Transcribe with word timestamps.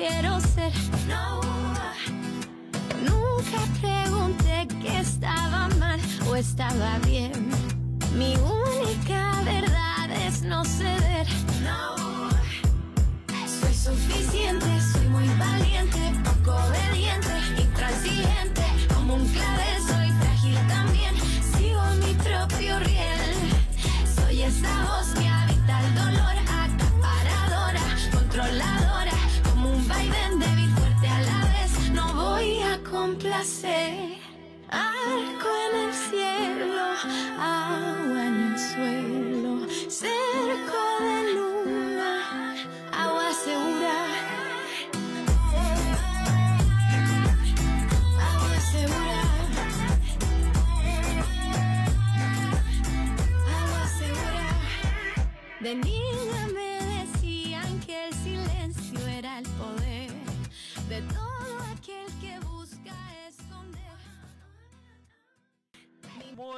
quiero 0.00 0.40
ser. 0.40 0.72
No. 1.08 1.40
Nunca 3.04 3.60
pregunté 3.82 4.66
que 4.80 4.98
estaba 4.98 5.68
mal 5.78 6.00
o 6.26 6.36
estaba 6.36 6.98
bien. 7.06 7.32
Mi 8.16 8.34
única 8.36 9.42
verdad 9.44 10.10
es 10.26 10.42
no 10.42 10.64
ceder. 10.64 11.26
No. 11.62 12.30
Soy 13.46 13.74
suficiente, 13.74 14.70
soy 14.92 15.06
muy 15.08 15.28
valiente, 15.38 16.00
poco 16.24 16.56
obediente, 16.68 17.34
intransigente. 17.58 18.64
Como 18.94 19.16
un 19.16 19.26
clavel 19.28 19.82
soy 19.86 20.10
frágil 20.20 20.58
también. 20.66 21.14
Sigo 21.52 21.82
mi 22.02 22.14
propio 22.14 22.78
riel. 22.80 23.34
Soy 24.16 24.42
esa 24.42 24.72
voz 24.86 25.09
complacer. 33.40 34.18
Arco 34.68 35.48
en 35.72 35.88
el 35.88 35.94
cielo, 35.94 36.82
agua 37.38 37.99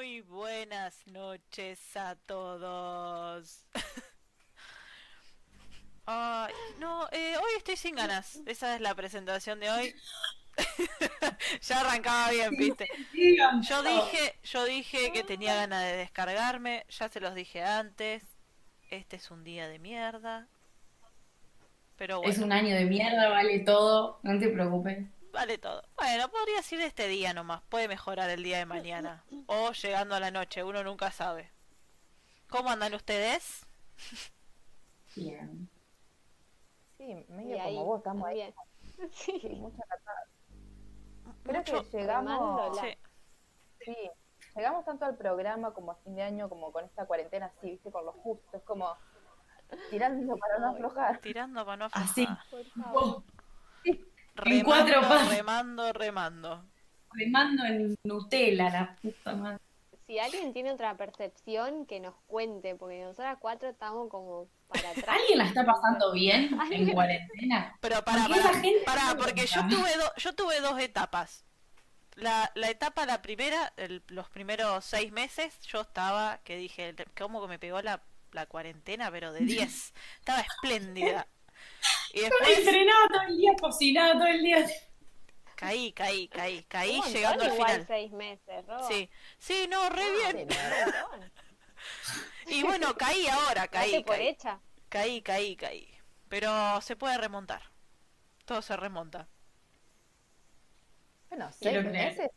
Muy 0.02 0.20
buenas 0.22 1.06
noches 1.06 1.96
a 1.96 2.16
todos. 2.26 3.68
No, 6.80 7.06
eh, 7.12 7.36
hoy 7.36 7.50
estoy 7.56 7.76
sin 7.76 7.94
ganas. 7.94 8.42
Esa 8.46 8.74
es 8.74 8.80
la 8.80 8.96
presentación 8.96 9.60
de 9.60 9.70
hoy. 9.70 9.94
ya 11.62 11.80
arrancaba 11.80 12.32
bien, 12.32 12.50
viste. 12.56 12.88
Yo 13.62 13.82
dije, 13.84 14.34
yo 14.42 14.64
dije 14.64 15.12
que 15.12 15.22
tenía 15.22 15.54
ganas 15.54 15.84
de 15.84 15.96
descargarme, 15.98 16.84
ya 16.88 17.08
se 17.08 17.20
los 17.20 17.36
dije 17.36 17.62
antes. 17.62 18.24
Este 18.90 19.14
es 19.14 19.30
un 19.30 19.44
día 19.44 19.68
de 19.68 19.78
mierda. 19.78 20.48
Pero 21.96 22.18
bueno, 22.18 22.32
Es 22.32 22.38
un 22.40 22.50
año 22.50 22.74
de 22.74 22.86
mierda, 22.86 23.28
vale 23.28 23.60
todo, 23.60 24.18
no 24.24 24.40
te 24.40 24.48
preocupes. 24.48 25.06
Vale 25.32 25.58
todo. 25.58 25.82
Bueno, 25.96 26.28
podría 26.30 26.56
decir 26.56 26.80
este 26.80 27.08
día 27.08 27.32
nomás, 27.34 27.62
puede 27.68 27.88
mejorar 27.88 28.30
el 28.30 28.42
día 28.42 28.58
de 28.58 28.66
mañana. 28.66 29.24
O 29.46 29.72
llegando 29.72 30.14
a 30.14 30.20
la 30.20 30.30
noche, 30.30 30.62
uno 30.62 30.82
nunca 30.84 31.10
sabe. 31.10 31.50
¿Cómo 32.48 32.70
andan 32.70 32.94
ustedes? 32.94 33.66
Bien. 35.16 35.68
Sí, 36.98 37.26
medio 37.28 37.60
ahí, 37.62 37.74
como 37.74 37.86
vos, 37.86 37.98
estamos 37.98 38.28
ahí. 38.28 38.38
también. 38.40 39.12
Sí, 39.12 39.38
Sí, 39.40 39.48
mucha 39.56 39.82
catada. 39.88 40.26
Creo 41.42 41.58
Mucho- 41.58 41.90
que 41.90 41.98
llegamos. 41.98 42.78
Sí. 42.78 42.98
sí, 43.84 43.96
llegamos 44.54 44.84
tanto 44.84 45.04
al 45.06 45.16
programa 45.16 45.72
como 45.74 45.92
a 45.92 45.96
fin 45.96 46.14
de 46.14 46.22
año, 46.22 46.48
como 46.48 46.70
con 46.70 46.84
esta 46.84 47.06
cuarentena 47.06 47.46
así, 47.46 47.70
viste, 47.70 47.90
por 47.90 48.04
lo 48.04 48.12
justo, 48.12 48.56
es 48.56 48.62
como 48.62 48.96
tirando 49.90 50.36
para 50.36 50.58
no 50.58 50.70
aflojar. 50.70 51.18
Tirando 51.18 51.64
para 51.64 51.76
no 51.78 51.88
Así. 51.92 52.22
aflojar. 52.24 52.46
Por 52.50 52.64
favor. 52.84 53.22
En 54.36 54.64
cuatro 54.64 54.94
Remando, 55.00 55.08
pasos. 55.08 55.36
remando, 55.36 55.92
remando. 55.92 56.64
Remando 57.12 57.64
en 57.64 57.94
Nutella, 58.04 58.70
la 58.70 58.96
puta 58.96 59.32
madre. 59.34 59.58
Si 60.06 60.18
alguien 60.18 60.52
tiene 60.52 60.72
otra 60.72 60.96
percepción, 60.96 61.86
que 61.86 62.00
nos 62.00 62.14
cuente, 62.26 62.74
porque 62.74 63.02
nosotras 63.02 63.36
cuatro 63.40 63.68
estamos 63.68 64.08
como 64.10 64.48
para 64.68 64.90
atrás. 64.90 65.16
¿Alguien 65.20 65.38
la 65.38 65.44
está 65.46 65.64
pasando 65.64 66.12
bien 66.12 66.50
en 66.70 66.92
cuarentena? 66.92 67.76
Pero 67.80 68.02
para, 68.04 68.26
¿Por 68.26 68.34
qué 68.36 68.40
para, 68.42 68.54
gente 68.60 68.84
para, 68.84 69.16
porque 69.16 69.46
yo 69.46 69.60
tuve, 69.68 69.96
do- 69.96 70.12
yo 70.16 70.32
tuve 70.34 70.60
dos 70.60 70.78
etapas. 70.80 71.44
La, 72.14 72.50
la 72.54 72.68
etapa, 72.68 73.06
la 73.06 73.22
primera, 73.22 73.72
el- 73.76 74.02
los 74.08 74.28
primeros 74.28 74.84
seis 74.84 75.12
meses, 75.12 75.58
yo 75.60 75.82
estaba, 75.82 76.38
que 76.44 76.56
dije, 76.56 76.94
¿cómo 77.16 77.40
que 77.40 77.48
me 77.48 77.58
pegó 77.58 77.80
la, 77.80 78.02
la 78.32 78.46
cuarentena? 78.46 79.10
Pero 79.10 79.32
de 79.32 79.40
10. 79.44 79.94
Estaba 80.18 80.40
espléndida. 80.40 81.26
Y 82.12 82.20
después 82.20 82.58
entrenaba 82.58 83.08
todo 83.08 83.22
el 83.28 83.36
día, 83.36 83.52
cocinaba 83.60 84.12
todo 84.12 84.26
el 84.26 84.42
día. 84.42 84.66
caí, 85.54 85.92
caí, 85.92 86.28
caí, 86.28 86.64
caí 86.64 87.02
montón 87.02 87.12
llegando 87.12 87.44
al 87.44 87.52
igual 87.54 87.70
final. 87.70 87.86
seis 87.86 88.12
meses, 88.12 88.66
Ro. 88.66 88.82
Sí, 88.88 89.10
sí, 89.38 89.66
no, 89.68 89.88
re 89.90 90.04
bien. 90.12 90.48
Y 92.46 92.62
bueno, 92.62 92.94
caí 92.96 93.26
ahora, 93.26 93.66
caí, 93.68 94.04
por 94.04 94.16
caí, 94.16 94.28
hecha. 94.28 94.60
caí, 94.88 95.22
caí, 95.22 95.56
caí. 95.56 95.88
Pero 96.28 96.80
se 96.80 96.96
puede 96.96 97.18
remontar. 97.18 97.62
Todo 98.44 98.62
se 98.62 98.76
remonta. 98.76 99.28
Bueno, 101.28 101.50
seis 101.52 101.84
meses 101.84 102.30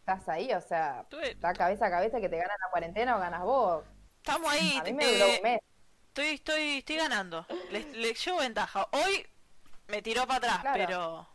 estás 0.00 0.28
ahí, 0.28 0.52
o 0.52 0.60
sea, 0.60 1.04
está 1.22 1.52
cabeza 1.52 1.86
a 1.86 1.90
cabeza 1.90 2.20
que 2.20 2.28
te 2.28 2.36
ganan 2.36 2.56
la 2.60 2.70
cuarentena 2.70 3.16
o 3.16 3.20
ganas 3.20 3.42
vos. 3.42 3.84
Estamos 4.18 4.52
ahí. 4.52 4.76
A 4.78 4.84
mí 4.84 4.92
me 4.92 5.04
duró 5.12 5.26
un 5.36 5.42
mes. 5.42 5.60
Estoy, 6.16 6.34
estoy, 6.36 6.78
estoy 6.78 6.96
ganando. 6.96 7.46
Les, 7.70 7.94
les 7.94 8.24
llevo 8.24 8.38
ventaja. 8.38 8.88
Hoy 8.92 9.26
me 9.88 10.00
tiró 10.00 10.26
para 10.26 10.38
atrás, 10.38 10.60
Claro. 10.62 10.78
pero. 10.78 11.28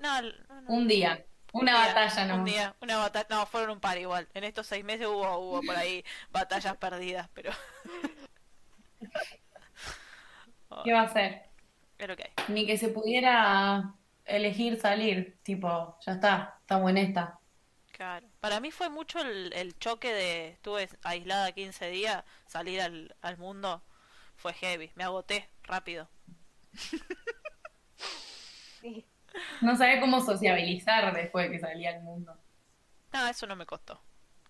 No, 0.00 0.20
no, 0.22 0.60
no. 0.60 0.70
Un 0.74 0.86
día, 0.86 1.24
una 1.52 1.72
día, 1.72 1.94
batalla 1.94 2.34
Un 2.34 2.44
día, 2.44 2.76
una 2.82 2.98
batalla. 2.98 3.26
No, 3.30 3.46
fueron 3.46 3.70
un 3.70 3.80
par 3.80 3.96
igual. 3.96 4.28
En 4.34 4.44
estos 4.44 4.66
seis 4.66 4.84
meses 4.84 5.06
hubo, 5.06 5.38
hubo 5.38 5.62
por 5.62 5.76
ahí 5.76 6.04
batallas 6.30 6.76
perdidas, 6.76 7.30
pero. 7.32 7.52
¿Qué 10.84 10.92
va 10.92 11.00
a 11.00 11.04
hacer? 11.04 11.42
Pero. 11.96 12.14
Ni 12.48 12.66
que 12.66 12.76
se 12.76 12.88
pudiera 12.88 13.94
elegir 14.26 14.78
salir, 14.78 15.38
tipo, 15.42 15.96
ya 16.04 16.12
está, 16.12 16.58
estamos 16.60 16.90
en 16.90 16.98
esta. 16.98 17.40
Claro. 17.92 18.28
Para 18.40 18.60
mí 18.60 18.70
fue 18.70 18.90
mucho 18.90 19.20
el, 19.20 19.52
el 19.54 19.78
choque 19.78 20.12
de. 20.12 20.48
Estuve 20.50 20.88
aislada 21.02 21.52
15 21.52 21.88
días, 21.88 22.24
salir 22.46 22.80
al, 22.82 23.16
al 23.22 23.38
mundo. 23.38 23.82
Fue 24.38 24.52
heavy. 24.54 24.90
Me 24.94 25.04
agoté 25.04 25.48
rápido. 25.64 26.08
Sí. 28.80 29.04
No 29.60 29.76
sabía 29.76 30.00
cómo 30.00 30.20
sociabilizar 30.20 31.12
después 31.14 31.46
de 31.46 31.52
que 31.52 31.58
salía 31.60 31.90
al 31.90 32.02
mundo. 32.02 32.34
No, 33.12 33.26
eso 33.26 33.46
no 33.46 33.56
me 33.56 33.66
costó. 33.66 34.00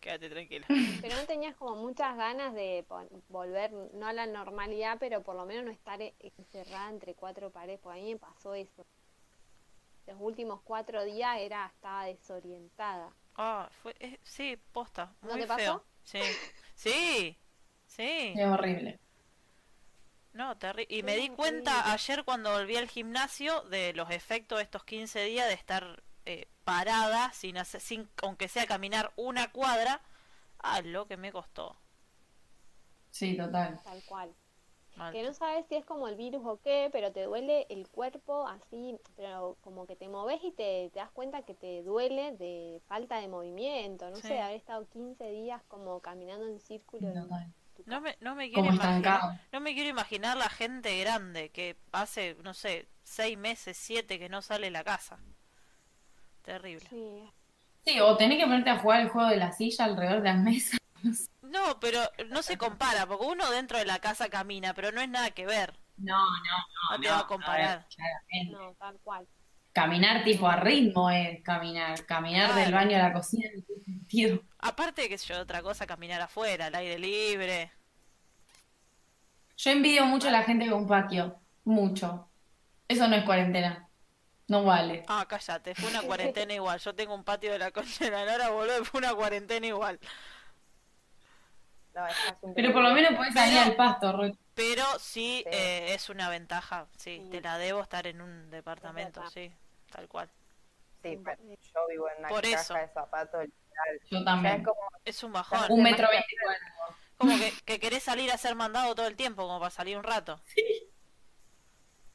Quédate 0.00 0.28
tranquila. 0.30 0.66
Pero 1.00 1.16
no 1.16 1.24
tenías 1.24 1.56
como 1.56 1.74
muchas 1.76 2.16
ganas 2.16 2.54
de 2.54 2.84
volver, 3.28 3.72
no 3.94 4.06
a 4.06 4.12
la 4.12 4.26
normalidad, 4.26 4.98
pero 5.00 5.22
por 5.22 5.34
lo 5.34 5.46
menos 5.46 5.64
no 5.64 5.70
estar 5.70 6.00
e- 6.00 6.14
encerrada 6.36 6.90
entre 6.90 7.14
cuatro 7.14 7.50
paredes, 7.50 7.80
porque 7.82 7.98
a 7.98 8.02
mí 8.02 8.12
me 8.12 8.18
pasó 8.18 8.54
eso. 8.54 8.86
Los 10.06 10.16
últimos 10.20 10.60
cuatro 10.62 11.02
días 11.04 11.38
era, 11.38 11.66
estaba 11.74 12.04
desorientada. 12.04 13.10
Ah, 13.36 13.68
fue, 13.82 13.94
eh, 13.98 14.18
sí, 14.22 14.58
posta. 14.72 15.14
¿No 15.22 15.30
Muy 15.30 15.40
te 15.40 15.46
pasó? 15.46 15.58
feo. 15.58 15.84
Sí. 16.04 16.20
Sí. 16.74 17.36
Sí. 17.86 18.32
Es 18.36 18.46
horrible. 18.46 19.00
No, 20.38 20.56
terrible. 20.56 20.94
Y 20.96 21.02
me 21.02 21.16
di 21.16 21.28
cuenta 21.30 21.92
ayer 21.92 22.24
cuando 22.24 22.52
volví 22.52 22.76
al 22.76 22.88
gimnasio 22.88 23.62
de 23.62 23.92
los 23.94 24.10
efectos 24.10 24.58
de 24.58 24.64
estos 24.64 24.84
15 24.84 25.24
días 25.24 25.48
de 25.48 25.54
estar 25.54 26.02
eh, 26.26 26.46
parada, 26.64 27.32
sin 27.32 27.58
hacer, 27.58 27.80
sin, 27.80 28.08
aunque 28.22 28.48
sea 28.48 28.66
caminar 28.66 29.12
una 29.16 29.50
cuadra. 29.50 30.00
Ah, 30.60 30.80
lo 30.82 31.06
que 31.08 31.16
me 31.16 31.32
costó. 31.32 31.76
Sí, 33.10 33.36
total. 33.36 33.80
Tal 33.82 34.02
cual. 34.04 34.34
Mal. 34.96 35.12
Que 35.12 35.22
no 35.22 35.32
sabes 35.32 35.66
si 35.68 35.76
es 35.76 35.84
como 35.84 36.08
el 36.08 36.16
virus 36.16 36.42
o 36.44 36.60
qué, 36.60 36.88
pero 36.92 37.12
te 37.12 37.22
duele 37.24 37.66
el 37.70 37.88
cuerpo 37.88 38.46
así, 38.48 38.98
pero 39.16 39.56
como 39.62 39.86
que 39.86 39.96
te 39.96 40.08
moves 40.08 40.40
y 40.42 40.50
te, 40.52 40.90
te 40.92 40.98
das 40.98 41.10
cuenta 41.12 41.42
que 41.42 41.54
te 41.54 41.82
duele 41.84 42.32
de 42.36 42.80
falta 42.88 43.18
de 43.20 43.28
movimiento, 43.28 44.10
no 44.10 44.16
Sí. 44.16 44.22
sé, 44.22 44.34
de 44.34 44.40
haber 44.40 44.56
estado 44.56 44.86
15 44.88 45.30
días 45.30 45.62
como 45.68 46.00
caminando 46.00 46.46
en 46.46 46.58
círculo. 46.60 47.12
Total. 47.12 47.52
No 47.86 48.00
me, 48.00 48.16
no 48.20 48.34
me 48.34 48.50
quiero 48.50 48.68
imaginar, 48.72 49.20
no 49.52 49.60
me 49.60 49.74
quiero 49.74 49.88
imaginar 49.88 50.36
la 50.36 50.48
gente 50.48 50.98
grande 51.00 51.50
que 51.50 51.76
hace, 51.92 52.36
no 52.42 52.52
sé, 52.54 52.88
seis 53.02 53.38
meses, 53.38 53.76
siete 53.76 54.18
que 54.18 54.28
no 54.28 54.42
sale 54.42 54.66
de 54.66 54.70
la 54.72 54.84
casa. 54.84 55.18
Terrible. 56.42 56.88
Sí, 56.90 57.30
Sí, 57.84 58.00
o 58.00 58.16
tenés 58.18 58.38
que 58.38 58.44
ponerte 58.44 58.68
a 58.70 58.78
jugar 58.78 59.00
el 59.00 59.08
juego 59.08 59.30
de 59.30 59.36
la 59.38 59.52
silla 59.52 59.86
alrededor 59.86 60.22
de 60.22 60.28
las 60.28 60.38
mesas. 60.38 60.78
No, 61.40 61.80
pero 61.80 62.00
no 62.28 62.42
se 62.42 62.58
compara, 62.58 63.06
porque 63.06 63.24
uno 63.24 63.50
dentro 63.50 63.78
de 63.78 63.86
la 63.86 64.00
casa 64.00 64.28
camina, 64.28 64.74
pero 64.74 64.92
no 64.92 65.00
es 65.00 65.08
nada 65.08 65.30
que 65.30 65.46
ver. 65.46 65.78
No, 65.96 66.18
no, 66.18 66.96
No 66.96 67.00
te 67.00 67.08
va 67.08 67.20
a 67.20 67.26
comparar. 67.26 67.78
ver, 67.78 67.86
claramente. 67.88 68.52
no, 68.52 68.74
tal 68.74 68.98
cual. 69.00 69.26
Caminar 69.78 70.24
tipo 70.24 70.48
a 70.48 70.56
ritmo 70.56 71.08
es 71.10 71.40
caminar. 71.42 72.04
Caminar 72.04 72.52
del 72.54 72.72
baño 72.72 72.96
a 72.96 73.00
la 73.00 73.12
cocina 73.12 73.48
no 73.54 73.62
tiene 73.62 73.84
sentido. 73.84 74.42
Aparte, 74.58 75.08
que 75.08 75.16
yo, 75.16 75.38
otra 75.38 75.62
cosa, 75.62 75.86
caminar 75.86 76.20
afuera, 76.20 76.66
al 76.66 76.74
aire 76.74 76.98
libre. 76.98 77.70
Yo 79.56 79.70
envidio 79.70 80.04
mucho 80.06 80.26
a 80.28 80.32
la 80.32 80.42
gente 80.42 80.68
con 80.68 80.86
patio. 80.88 81.36
Mucho. 81.64 82.28
Eso 82.88 83.06
no 83.06 83.14
es 83.14 83.22
cuarentena. 83.24 83.88
No 84.48 84.64
vale. 84.64 85.04
Ah, 85.06 85.26
cállate, 85.28 85.74
fue 85.76 85.90
una 85.90 86.02
cuarentena 86.42 86.54
igual. 86.54 86.80
Yo 86.80 86.92
tengo 86.94 87.14
un 87.14 87.22
patio 87.22 87.52
de 87.52 87.58
la 87.60 87.70
concha 87.70 88.04
de 88.06 88.10
la 88.10 88.24
Nora, 88.24 88.50
boludo, 88.50 88.84
fue 88.84 88.98
una 88.98 89.14
cuarentena 89.14 89.64
igual. 89.66 90.00
No, 91.94 92.02
Pero 92.56 92.72
por 92.72 92.82
lo 92.82 92.90
menos 92.92 93.12
podés 93.14 93.34
salir 93.34 93.54
Pero- 93.58 93.70
al 93.70 93.76
pasto, 93.76 94.12
Ro. 94.12 94.32
Pero 94.54 94.82
sí, 94.98 95.44
Sí. 95.44 95.50
eh, 95.52 95.94
es 95.94 96.08
una 96.08 96.28
ventaja, 96.30 96.88
sí, 96.96 97.20
Sí. 97.22 97.30
te 97.30 97.40
la 97.40 97.58
debo 97.58 97.80
estar 97.80 98.08
en 98.08 98.20
un 98.20 98.50
departamento, 98.50 99.22
sí, 99.30 99.52
tal 99.90 100.08
cual. 100.08 100.30
Sí, 101.02 101.18
pero 101.24 101.36
yo 101.42 101.80
vivo 101.88 102.08
en 102.10 102.18
una 102.18 102.28
Por 102.28 102.42
caja 102.42 102.60
eso. 102.60 102.74
de 102.74 102.88
zapatos, 102.88 103.42
literal. 103.44 104.00
Yo 104.10 104.24
también. 104.24 104.54
es 104.56 104.64
como, 104.66 104.80
Es 105.04 105.22
un 105.22 105.32
bajón. 105.32 105.60
Un 105.70 105.82
metro 105.82 106.08
veinticuatro. 106.10 106.66
Como 107.16 107.36
que, 107.38 107.52
que 107.64 107.80
querés 107.80 108.02
salir 108.02 108.30
a 108.30 108.36
ser 108.38 108.54
mandado 108.54 108.94
todo 108.94 109.06
el 109.06 109.16
tiempo, 109.16 109.42
como 109.42 109.58
para 109.60 109.70
salir 109.70 109.96
un 109.96 110.04
rato. 110.04 110.40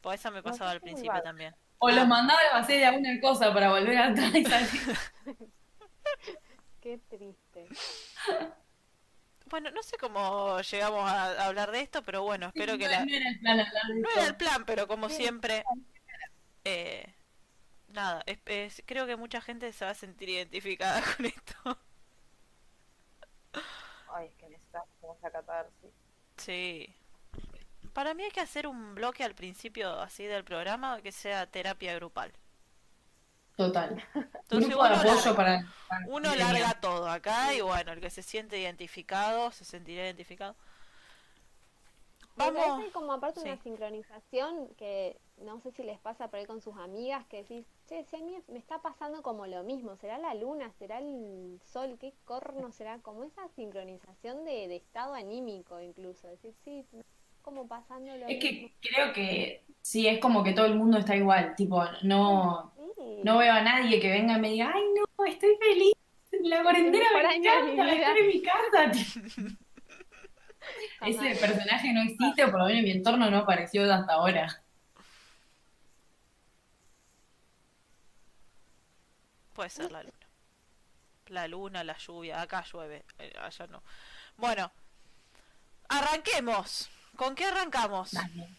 Pues 0.02 0.20
eso 0.20 0.32
me 0.32 0.40
No, 0.40 0.44
pasaba 0.44 0.72
yo 0.72 0.74
al 0.76 0.82
principio 0.82 1.22
también. 1.24 1.56
O 1.80 1.88
Ah. 1.88 1.94
los 1.94 2.06
mandaba 2.10 2.38
a 2.52 2.58
hacer 2.58 2.78
de 2.80 2.86
alguna 2.86 3.22
cosa 3.22 3.54
para 3.54 3.70
volver 3.70 3.98
atrás 3.98 4.36
y 4.36 4.44
salir. 4.46 4.98
Qué 6.82 6.98
triste. 7.10 7.70
Bueno, 9.46 9.72
no 9.72 9.82
sé 9.82 9.96
cómo 9.98 10.60
llegamos 10.60 11.10
a 11.10 11.24
a 11.42 11.46
hablar 11.46 11.72
de 11.72 11.80
esto, 11.82 12.04
pero 12.04 12.22
bueno, 12.24 12.48
espero 12.48 12.78
que 12.78 12.84
no, 12.86 12.92
la... 12.92 13.06
no 13.06 13.14
era 13.16 13.30
el 13.30 13.40
plan 13.40 13.60
hablar 13.62 13.84
de 13.88 13.96
No 14.02 14.08
esto. 14.10 14.20
era 14.20 14.28
el 14.30 14.36
plan, 14.36 14.66
pero 14.66 14.88
como 14.88 15.08
siempre... 15.08 15.64
eh, 16.66 17.14
nada, 17.94 18.24
es- 18.26 18.40
es- 18.46 18.84
creo 18.86 19.06
que 19.08 19.16
mucha 19.16 19.42
gente 19.42 19.72
se 19.74 19.86
va 19.86 19.92
a 19.92 19.96
sentir 19.96 20.30
identificada 20.30 21.02
con 21.18 21.26
esto. 21.26 21.78
ay, 24.14 24.28
es 24.28 24.34
que 24.36 24.50
necesitamos 24.50 24.90
esa 25.18 25.32
catarsis. 25.32 25.92
Sí. 26.38 26.94
Para 27.94 28.14
mí 28.14 28.24
hay 28.24 28.32
que 28.32 28.42
hacer 28.42 28.68
un 28.68 28.96
bloque 28.96 29.24
al 29.24 29.36
principio 29.36 30.00
así 30.02 30.26
del 30.26 30.44
programa 30.44 31.02
que 31.02 31.12
sea 31.12 31.46
terapia 31.48 31.96
grupal. 31.96 32.32
Total. 33.56 34.04
Entonces 34.16 34.70
Grupo 34.70 34.84
uno 34.84 34.96
apoyo 34.96 35.14
larga, 35.14 35.36
para. 35.36 35.66
para- 35.88 36.06
uno 36.08 36.36
larga 36.36 36.74
todo 36.82 37.08
acá 37.08 37.54
y 37.54 37.62
bueno, 37.62 37.92
el 37.92 38.02
que 38.02 38.10
se 38.10 38.24
siente 38.24 38.58
identificado 38.60 39.52
se 39.52 39.64
sentirá 39.64 40.04
identificado. 40.06 40.56
Me 42.36 42.50
Vamos. 42.50 42.66
parece 42.80 42.92
como 42.92 43.14
aparte 43.14 43.42
una 43.42 43.58
sincronización 43.58 44.70
que 44.76 45.20
no 45.38 45.62
sé 45.62 45.72
si 45.72 45.84
les 45.84 46.00
pasa 46.00 46.30
por 46.30 46.40
ahí 46.40 46.48
con 46.48 46.62
sus 46.62 46.76
amigas 46.78 47.28
que 47.28 47.44
decís, 47.44 47.64
che, 47.88 48.04
si 48.06 48.16
a 48.16 48.20
mí 48.20 48.38
me 48.48 48.60
está 48.60 48.82
pasando 48.82 49.22
como 49.22 49.46
lo 49.48 49.64
mismo, 49.64 49.96
será 49.98 50.18
la 50.18 50.34
luna, 50.34 50.72
será 50.80 51.00
el 51.00 51.60
sol, 51.64 51.98
qué 52.00 52.14
corno 52.26 52.72
será, 52.72 53.00
como 53.00 53.24
esa 53.24 53.48
sincronización 53.56 54.46
de, 54.46 54.68
de 54.68 54.76
estado 54.78 55.14
anímico 55.14 55.80
incluso, 55.80 56.28
decir, 56.28 56.54
sí, 56.64 56.86
como 57.42 57.68
pasando 57.68 58.16
lo 58.18 58.28
Es 58.28 58.38
mismo. 58.38 58.40
que 58.42 58.74
creo 58.82 59.14
que 59.14 59.66
sí, 59.82 60.08
es 60.08 60.20
como 60.20 60.44
que 60.44 60.54
todo 60.54 60.66
el 60.66 60.76
mundo 60.76 60.98
está 60.98 61.16
igual. 61.16 61.56
Tipo, 61.56 61.84
no, 62.04 62.72
Sí. 62.96 63.20
no 63.24 63.38
veo 63.38 63.52
a 63.54 63.62
nadie 63.62 64.00
que 64.00 64.10
venga 64.10 64.38
y 64.38 64.42
me 64.42 64.50
diga, 64.50 64.72
ay, 64.74 64.84
no, 64.96 65.26
estoy 65.26 65.56
feliz. 65.60 65.94
La 66.44 66.64
cuarentena 66.64 67.06
me 67.14 67.36
encanta, 67.36 67.66
vida". 67.72 67.94
estar 67.94 68.18
en 68.18 68.28
mi 68.28 68.42
casa. 68.42 68.92
Ese 71.06 71.36
personaje 71.40 71.92
no 71.94 72.02
existe, 72.02 72.46
o 72.46 72.52
por 72.52 72.60
lo 72.62 72.66
menos 72.66 72.80
en 72.80 72.86
mi 72.86 72.92
entorno 72.92 73.30
no 73.30 73.40
apareció 73.40 73.84
hasta 73.92 74.14
ahora. 74.14 74.63
Puede 79.64 79.70
ser 79.76 79.92
la 79.94 80.04
luna. 80.04 80.28
La 81.28 81.48
luna, 81.48 81.84
la 81.86 81.98
lluvia. 81.98 82.42
Acá 82.42 82.66
llueve, 82.70 83.06
eh, 83.18 83.32
allá 83.40 83.66
no. 83.68 83.82
Bueno, 84.36 84.70
arranquemos. 85.88 86.90
¿Con 87.16 87.34
qué 87.34 87.46
arrancamos? 87.46 88.12
Dale, 88.12 88.50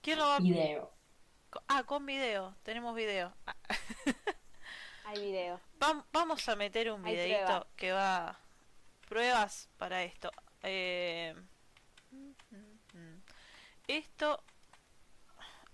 ¿Quién 0.00 0.20
lo 0.20 0.28
va 0.28 0.36
a... 0.36 0.38
video. 0.38 0.92
Ah, 1.66 1.82
con 1.82 2.06
video. 2.06 2.54
Tenemos 2.62 2.94
video. 2.94 3.34
Ah, 3.48 3.56
Hay 5.06 5.20
video. 5.20 5.60
vam- 5.80 6.04
vamos 6.12 6.48
a 6.48 6.54
meter 6.54 6.92
un 6.92 7.02
videito 7.02 7.66
que 7.74 7.90
va... 7.90 8.38
Pruebas 9.08 9.68
para 9.76 10.04
esto. 10.04 10.30
Eh, 10.62 11.34
Esto... 13.88 14.40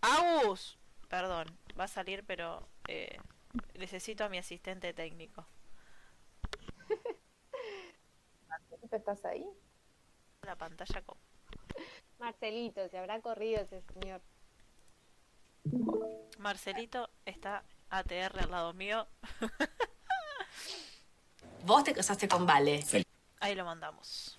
Agus. 0.01 0.79
Perdón, 1.09 1.47
va 1.79 1.85
a 1.85 1.89
salir, 1.89 2.25
pero... 2.25 2.67
eh, 2.89 3.19
necesito 3.83 4.25
a 4.25 4.29
mi 4.29 4.39
asistente 4.39 4.95
técnico. 4.95 5.45
Felipe, 8.71 8.97
¿Estás 8.97 9.25
ahí? 9.25 9.45
La 10.43 10.57
pantalla 10.57 11.03
con... 11.03 11.19
Marcelito, 12.21 12.89
se 12.89 12.99
habrá 12.99 13.21
corrido 13.21 13.63
ese 13.63 13.83
señor. 13.83 14.21
Marcelito 16.39 17.11
está 17.25 17.65
ATR 17.91 18.39
al 18.39 18.51
lado 18.51 18.73
mío. 18.73 19.09
Vos 21.65 21.83
te 21.83 21.93
casaste 21.93 22.29
con 22.29 22.47
Vale. 22.47 22.85
Ahí 23.41 23.55
lo 23.57 23.65
mandamos. 23.65 24.39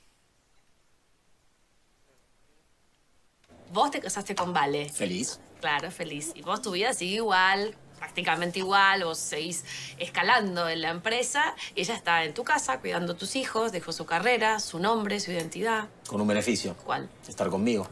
Vos 3.71 3.91
te 3.91 3.99
casaste 3.99 4.35
con 4.35 4.53
Vale. 4.53 4.89
Feliz. 4.89 5.41
Claro, 5.59 5.91
feliz. 5.91 6.31
Y 6.35 6.41
vos 6.41 6.61
tu 6.61 6.71
vida 6.71 6.93
sigue 6.93 7.15
igual, 7.15 7.75
prácticamente 8.03 8.59
igual. 8.59 9.05
Vos 9.05 9.17
seguís 9.17 9.63
escalando 9.97 10.67
en 10.67 10.81
la 10.81 10.89
empresa 10.89 11.55
y 11.73 11.81
ella 11.81 11.95
está 11.95 12.23
en 12.25 12.33
tu 12.33 12.43
casa 12.43 12.79
cuidando 12.79 13.13
a 13.13 13.15
tus 13.17 13.35
hijos, 13.35 13.71
dejó 13.71 13.91
su 13.93 14.05
carrera, 14.05 14.59
su 14.59 14.77
nombre, 14.79 15.19
su 15.19 15.31
identidad. 15.31 15.87
Con 16.07 16.19
un 16.19 16.27
beneficio. 16.27 16.75
¿Cuál? 16.83 17.09
Estar 17.27 17.49
conmigo. 17.49 17.87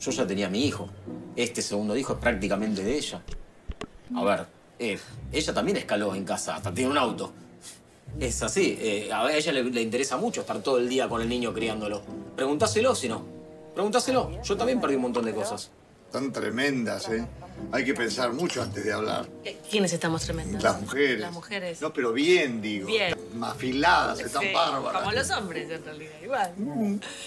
Yo 0.00 0.10
ya 0.10 0.26
tenía 0.26 0.46
a 0.46 0.50
mi 0.50 0.64
hijo. 0.64 0.88
Este 1.36 1.60
segundo 1.60 1.96
hijo 1.96 2.14
es 2.14 2.18
prácticamente 2.18 2.82
de 2.82 2.96
ella. 2.96 3.22
A 4.16 4.24
ver, 4.24 4.46
eh, 4.78 4.98
ella 5.30 5.54
también 5.54 5.76
escaló 5.76 6.14
en 6.14 6.24
casa, 6.24 6.56
hasta 6.56 6.72
tiene 6.72 6.90
un 6.90 6.98
auto. 6.98 7.32
Es 8.18 8.42
así. 8.42 8.76
eh, 8.80 9.10
a 9.12 9.30
ella 9.30 9.52
le, 9.52 9.62
le 9.64 9.82
interesa 9.82 10.16
mucho 10.16 10.40
estar 10.40 10.58
todo 10.62 10.78
el 10.78 10.88
día 10.88 11.08
con 11.08 11.20
el 11.20 11.28
niño 11.28 11.52
criándolo. 11.52 12.02
Preguntáselo 12.34 12.94
si 12.94 13.08
no. 13.08 13.22
Preguntáselo. 13.74 14.42
Yo 14.42 14.56
también 14.56 14.80
perdí 14.80 14.96
un 14.96 15.02
montón 15.02 15.26
de 15.26 15.34
cosas. 15.34 15.70
Tan 16.10 16.32
tremendas, 16.32 17.08
¿eh? 17.10 17.24
Hay 17.72 17.84
que 17.84 17.94
pensar 17.94 18.32
mucho 18.32 18.62
antes 18.62 18.84
de 18.84 18.92
hablar. 18.92 19.26
¿Quiénes 19.70 19.92
estamos 19.92 20.22
tremendas? 20.24 20.62
Las 20.62 20.80
mujeres. 20.80 21.20
Las 21.20 21.32
mujeres. 21.32 21.80
No, 21.80 21.92
pero 21.92 22.12
bien, 22.12 22.60
digo. 22.60 22.86
Bien. 22.88 23.14
Afiladas, 23.40 24.18
están 24.20 24.42
bárbaras. 24.52 25.02
Como 25.02 25.12
los 25.12 25.30
hombres, 25.30 25.70
en 25.70 25.84
realidad, 25.84 26.10
igual. 26.22 26.52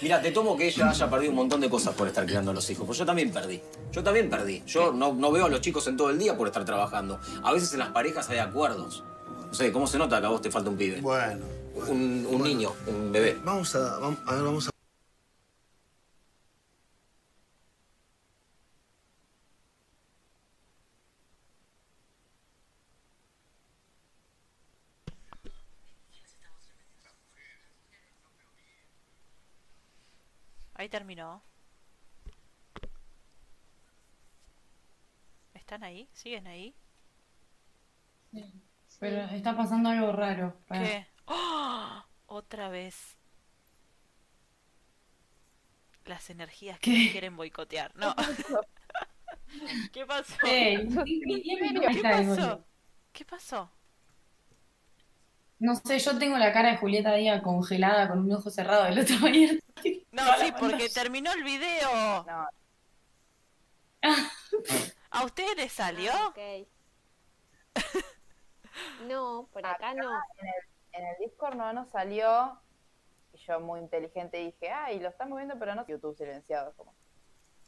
Mira, 0.02 0.22
te 0.22 0.32
tomo 0.32 0.58
que 0.58 0.68
ella 0.68 0.90
haya 0.90 1.10
perdido 1.10 1.32
un 1.32 1.38
montón 1.38 1.62
de 1.62 1.70
cosas 1.70 1.96
por 1.96 2.08
estar 2.08 2.26
criando 2.26 2.52
a 2.52 2.54
los 2.54 2.70
hijos. 2.70 2.86
Pues 2.86 2.98
yo 3.00 3.06
también 3.06 3.32
perdí. 3.32 3.62
Yo 3.92 4.04
también 4.04 4.30
perdí. 4.30 4.64
Yo 4.68 4.92
no, 4.92 5.14
no 5.14 5.32
veo 5.32 5.46
a 5.46 5.50
los 5.50 5.62
chicos 5.62 5.88
en 5.88 5.96
todo 5.96 6.10
el 6.10 6.20
día 6.20 6.36
por 6.38 6.48
estar 6.48 6.66
trabajando. 6.66 7.20
A 7.44 7.54
veces 7.54 7.72
en 7.74 7.80
las 7.80 7.90
parejas 7.90 8.30
hay 8.30 8.40
acuerdos. 8.40 9.04
No 9.48 9.54
sé, 9.54 9.72
¿cómo 9.72 9.88
se 9.88 9.98
nota 9.98 10.20
que 10.20 10.26
a 10.26 10.30
vos 10.30 10.42
te 10.42 10.52
falta 10.52 10.70
un 10.70 10.78
pibe? 10.78 11.00
Bueno, 11.00 11.46
Un, 11.88 12.28
un 12.30 12.44
niño, 12.44 12.72
un 12.88 13.12
bebé. 13.12 13.38
vamos 13.44 13.74
a, 13.76 13.98
vamos, 14.00 14.20
a 14.26 14.34
ver, 14.36 14.44
vamos 14.44 14.68
a... 14.68 14.73
terminó. 30.94 31.42
¿Están 35.56 35.84
ahí? 35.84 36.08
¿Siguen 36.14 36.46
ahí? 36.46 36.76
Pero 39.00 39.22
está 39.24 39.58
pasando 39.58 39.90
algo 39.90 40.12
raro. 40.12 40.56
¿Qué? 40.70 41.08
¡Oh! 41.26 42.04
Otra 42.28 42.70
vez. 42.70 43.18
Las 46.06 46.30
energías 46.30 46.80
que 46.80 46.92
¿Qué? 46.92 46.98
me 47.06 47.12
quieren 47.12 47.36
boicotear. 47.38 47.96
No. 47.96 48.14
¿Qué 49.92 50.06
pasó? 50.06 50.38
¿Qué 50.44 52.02
pasó? 52.04 52.66
¿Qué 53.12 53.26
pasó? 53.26 53.72
No 55.64 55.78
sé, 55.78 55.98
yo 55.98 56.20
tengo 56.20 56.38
la 56.38 56.52
cara 56.52 56.72
de 56.72 56.78
Julieta 56.78 57.14
Díaz 57.14 57.42
congelada 57.42 58.10
con 58.10 58.20
un 58.20 58.34
ojo 58.34 58.50
cerrado 58.50 58.86
y 58.86 58.92
el 58.92 59.00
otro 59.00 59.16
abierto. 59.26 59.66
No, 60.12 60.24
sí, 60.38 60.54
porque 60.60 60.90
terminó 60.90 61.32
el 61.32 61.42
video. 61.46 62.26
No, 62.28 62.48
¿A 65.10 65.24
ustedes 65.24 65.56
les 65.56 65.72
salió? 65.72 66.12
Ah, 66.14 66.28
ok. 66.28 66.68
No, 69.08 69.48
por 69.54 69.66
acá 69.66 69.94
no. 69.94 70.12
en 70.12 70.48
el, 70.48 70.54
en 70.94 71.06
el 71.08 71.16
Discord 71.20 71.56
no 71.56 71.72
nos 71.72 71.90
salió. 71.92 72.60
Y 73.32 73.38
yo 73.38 73.60
muy 73.62 73.80
inteligente 73.80 74.38
dije, 74.38 74.70
ay, 74.70 75.00
lo 75.00 75.08
están 75.10 75.30
moviendo, 75.30 75.58
pero 75.60 75.76
no 75.76 75.88
YouTube 75.88 76.18
silenciado. 76.18 76.74
Como, 76.76 76.94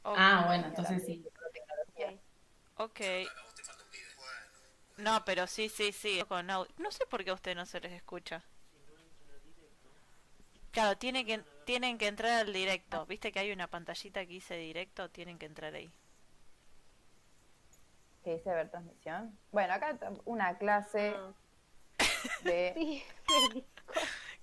Ah, 0.04 0.44
bueno, 0.48 0.68
entonces 0.68 1.06
sí. 1.06 1.25
Ok. 2.75 3.00
No, 4.98 5.24
pero 5.25 5.48
sí, 5.48 5.70
sí, 5.70 5.92
sí. 5.92 6.24
Con 6.28 6.50
audio. 6.50 6.72
No 6.78 6.92
sé 6.92 7.06
por 7.06 7.24
qué 7.24 7.32
a 7.32 7.34
ustedes 7.34 7.58
no 7.58 7.66
se 7.66 7.80
les 7.82 7.92
escucha. 7.92 8.44
Claro, 10.72 10.98
tiene 10.98 11.25
que, 11.25 11.40
tienen 11.66 11.98
que 11.98 12.08
entrar 12.08 12.32
al 12.46 12.52
directo. 12.54 13.06
¿Viste 13.06 13.32
que 13.32 13.40
hay 13.40 13.52
una 13.52 13.68
pantallita 13.68 14.22
que 14.22 14.34
dice 14.34 14.56
directo? 14.58 15.10
Tienen 15.10 15.38
que 15.38 15.46
entrar 15.46 15.74
ahí. 15.74 15.90
¿Qué 18.24 18.36
dice 18.38 18.50
ver 18.50 18.70
transmisión? 18.70 19.38
Bueno, 19.52 19.74
acá 19.74 19.98
una 20.25 20.58
clase 20.58 21.14
Ah. 21.16 21.34
de... 22.44 22.74
Sí, 23.54 23.66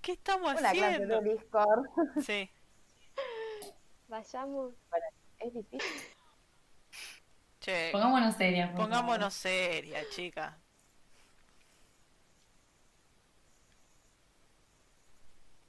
¿Qué 0.01 0.13
estamos 0.13 0.51
Una 0.53 0.73
clase 0.73 0.85
haciendo? 0.85 1.21
de 1.21 1.31
Discord. 1.35 1.87
Sí. 2.25 2.51
vayamos. 4.09 4.73
Es 5.39 5.53
difícil. 5.55 5.81
Che, 7.63 7.91
Pongámonos 7.93 8.35
serias. 8.35 8.71
por 8.71 8.81
pongámonos 8.81 9.33
seria, 9.35 10.03
chica. 10.11 10.59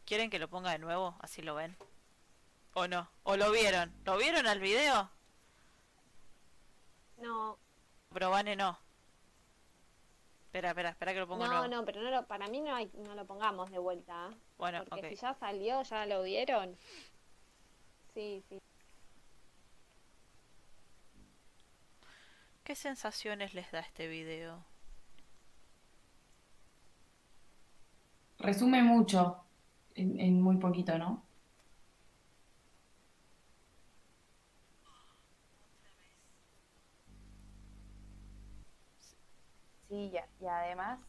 ¿Quieren 0.06 0.30
que 0.30 0.40
lo 0.40 0.50
ponga 0.50 0.72
de 0.72 0.80
nuevo? 0.80 1.16
Así 1.20 1.42
lo 1.42 1.56
ven. 1.56 1.76
¿O 2.74 2.88
no? 2.88 3.08
¿O 3.24 3.38
lo 3.38 3.52
vieron? 3.52 3.94
¿Lo 4.06 4.18
vieron 4.18 4.48
al 4.48 4.60
video? 4.60 5.10
No, 7.18 7.58
Pero 8.12 8.30
Vane 8.32 8.56
no. 8.56 8.78
Espera, 10.48 10.70
espera, 10.70 10.90
espera 10.90 11.14
que 11.14 11.20
lo 11.20 11.28
pongo 11.28 11.46
no, 11.46 11.52
nuevo. 11.52 11.68
no, 11.68 11.86
pero 11.86 12.02
no 12.02 12.10
lo, 12.12 12.26
para 12.28 12.48
mí 12.48 12.60
no, 12.62 12.76
hay, 12.76 12.92
no 12.94 13.16
lo 13.16 13.26
pongamos 13.26 13.72
de 13.72 13.80
vuelta. 13.80 14.30
¿eh? 14.32 14.36
Bueno, 14.58 14.84
Porque 14.90 15.08
ok. 15.08 15.10
si 15.10 15.16
ya 15.16 15.34
salió, 15.36 15.82
ya 15.84 16.06
lo 16.06 16.22
vieron. 16.24 16.76
Sí, 18.14 18.44
sí. 18.50 18.62
¿Qué 22.64 22.76
sensaciones 22.76 23.54
les 23.54 23.70
da 23.72 23.80
este 23.82 24.08
video? 24.08 24.64
Resume 28.40 28.82
mucho 28.84 29.44
en, 29.96 30.20
en 30.20 30.42
muy 30.42 30.58
poquito, 30.58 30.98
¿no? 30.98 31.24
Sí, 39.90 40.12
y, 40.14 40.44
y 40.44 40.48
además, 40.48 41.00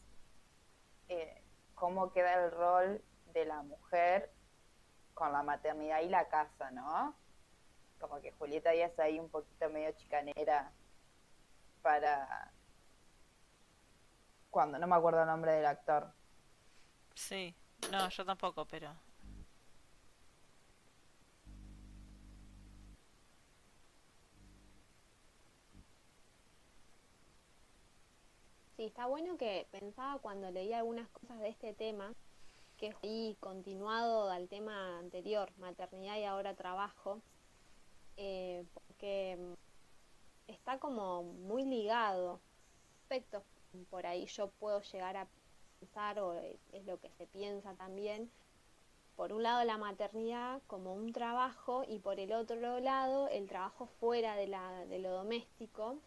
eh, 1.09 1.41
cómo 1.73 2.11
queda 2.11 2.45
el 2.45 2.51
rol 2.51 3.01
de 3.33 3.45
la 3.45 3.63
mujer 3.63 4.31
con 5.13 5.31
la 5.31 5.41
maternidad 5.43 6.01
y 6.01 6.09
la 6.09 6.27
casa, 6.27 6.71
¿no? 6.71 7.15
Como 7.99 8.19
que 8.21 8.31
Julieta 8.33 8.75
ya 8.75 8.87
es 8.87 8.99
ahí 8.99 9.19
un 9.19 9.29
poquito 9.29 9.69
medio 9.69 9.91
chicanera 9.93 10.71
para... 11.85 12.51
Cuando, 14.49 14.79
no 14.79 14.87
me 14.87 14.95
acuerdo 14.95 15.21
el 15.21 15.27
nombre 15.27 15.51
del 15.51 15.67
actor. 15.67 16.11
Sí. 17.13 17.53
No, 17.91 18.09
yo 18.09 18.25
tampoco, 18.25 18.65
pero... 18.65 18.91
Sí, 28.75 28.85
está 28.85 29.05
bueno 29.05 29.37
que 29.37 29.67
pensaba 29.71 30.19
cuando 30.19 30.49
leía 30.49 30.79
algunas 30.79 31.07
cosas 31.09 31.39
de 31.39 31.49
este 31.49 31.73
tema, 31.73 32.15
que 32.77 32.87
es 32.87 32.95
ahí 33.03 33.37
continuado 33.39 34.31
al 34.31 34.49
tema 34.49 34.97
anterior, 34.97 35.51
maternidad 35.59 36.17
y 36.17 36.23
ahora 36.23 36.55
trabajo, 36.55 37.21
eh, 38.17 38.65
porque 38.73 39.37
mm, 39.39 39.64
está 40.47 40.79
como 40.79 41.23
muy 41.23 41.63
ligado. 41.63 42.39
Aspectos 43.03 43.43
por 43.89 44.05
ahí 44.05 44.25
yo 44.27 44.49
puedo 44.59 44.81
llegar 44.81 45.17
a 45.17 45.27
pensar, 45.79 46.19
o 46.19 46.33
es 46.33 46.59
es 46.71 46.85
lo 46.85 46.99
que 46.99 47.09
se 47.11 47.27
piensa 47.27 47.73
también, 47.75 48.31
por 49.15 49.33
un 49.33 49.43
lado 49.43 49.63
la 49.65 49.77
maternidad 49.77 50.61
como 50.67 50.93
un 50.93 51.11
trabajo 51.13 51.83
y 51.87 51.99
por 51.99 52.19
el 52.19 52.33
otro 52.33 52.79
lado 52.79 53.27
el 53.29 53.47
trabajo 53.47 53.87
fuera 53.99 54.35
de, 54.35 54.47
la, 54.47 54.85
de 54.85 54.99
lo 54.99 55.11
doméstico. 55.11 55.97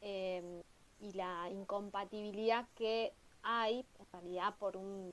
em, 0.00 0.62
y 1.00 1.12
la 1.14 1.48
incompatibilidad 1.50 2.68
que 2.76 3.12
hay, 3.42 3.84
en 3.98 4.06
realidad 4.12 4.54
por 4.58 4.76
un 4.76 5.12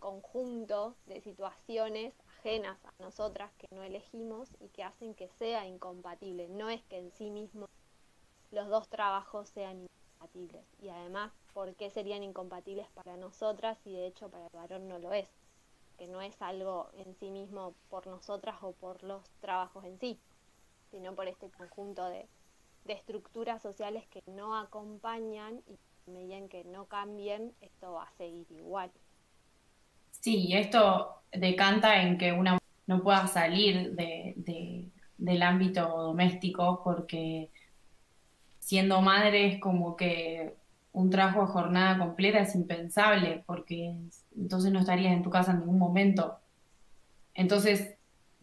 conjunto 0.00 0.96
de 1.06 1.20
situaciones 1.20 2.14
ajenas 2.38 2.78
a 2.84 2.92
nosotras 3.02 3.52
que 3.58 3.66
no 3.74 3.82
elegimos 3.82 4.48
y 4.60 4.68
que 4.68 4.82
hacen 4.84 5.14
que 5.14 5.28
sea 5.38 5.66
incompatible. 5.66 6.48
No 6.48 6.70
es 6.70 6.82
que 6.84 6.98
en 6.98 7.10
sí 7.12 7.30
mismo 7.30 7.66
los 8.50 8.68
dos 8.68 8.88
trabajos 8.88 9.48
sean 9.50 9.82
incompatibles. 9.82 10.66
Y 10.78 10.88
además, 10.90 11.32
¿por 11.52 11.74
qué 11.76 11.90
serían 11.90 12.22
incompatibles 12.22 12.88
para 12.92 13.16
nosotras 13.16 13.78
y 13.84 13.92
de 13.94 14.06
hecho 14.06 14.30
para 14.30 14.44
el 14.46 14.50
varón 14.52 14.88
no 14.88 14.98
lo 14.98 15.12
es? 15.12 15.28
Que 15.98 16.06
no 16.08 16.20
es 16.22 16.40
algo 16.42 16.90
en 16.94 17.14
sí 17.16 17.30
mismo 17.30 17.74
por 17.88 18.06
nosotras 18.06 18.56
o 18.62 18.72
por 18.72 19.02
los 19.02 19.22
trabajos 19.40 19.84
en 19.84 19.98
sí, 19.98 20.20
sino 20.90 21.14
por 21.14 21.28
este 21.28 21.50
conjunto 21.50 22.06
de, 22.08 22.28
estructuras 22.86 23.60
sociales 23.62 24.06
que 24.08 24.22
no 24.26 24.56
acompañan 24.56 25.62
y 25.66 25.78
en 26.06 26.14
medida 26.14 26.48
que 26.48 26.64
no 26.64 26.86
cambien, 26.86 27.54
esto 27.60 27.92
va 27.92 28.04
a 28.04 28.12
seguir 28.16 28.46
igual. 28.50 28.90
Sí, 30.10 30.46
y 30.48 30.56
esto 30.56 31.22
decanta 31.32 32.02
en 32.02 32.18
que 32.18 32.32
una 32.32 32.58
no 32.86 33.02
pueda 33.02 33.26
salir 33.26 33.94
de- 33.94 34.34
del 35.18 35.42
ámbito 35.42 35.82
doméstico 35.88 36.80
porque 36.82 37.50
siendo 38.68 39.00
madre 39.00 39.46
es 39.46 39.60
como 39.60 39.96
que 39.96 40.54
un 40.92 41.08
trabajo 41.08 41.40
de 41.40 41.46
jornada 41.46 41.96
completa 41.96 42.40
es 42.40 42.54
impensable 42.54 43.42
porque 43.46 43.94
entonces 44.36 44.70
no 44.70 44.80
estarías 44.80 45.14
en 45.14 45.22
tu 45.22 45.30
casa 45.30 45.52
en 45.52 45.60
ningún 45.60 45.78
momento. 45.78 46.38
Entonces, 47.32 47.94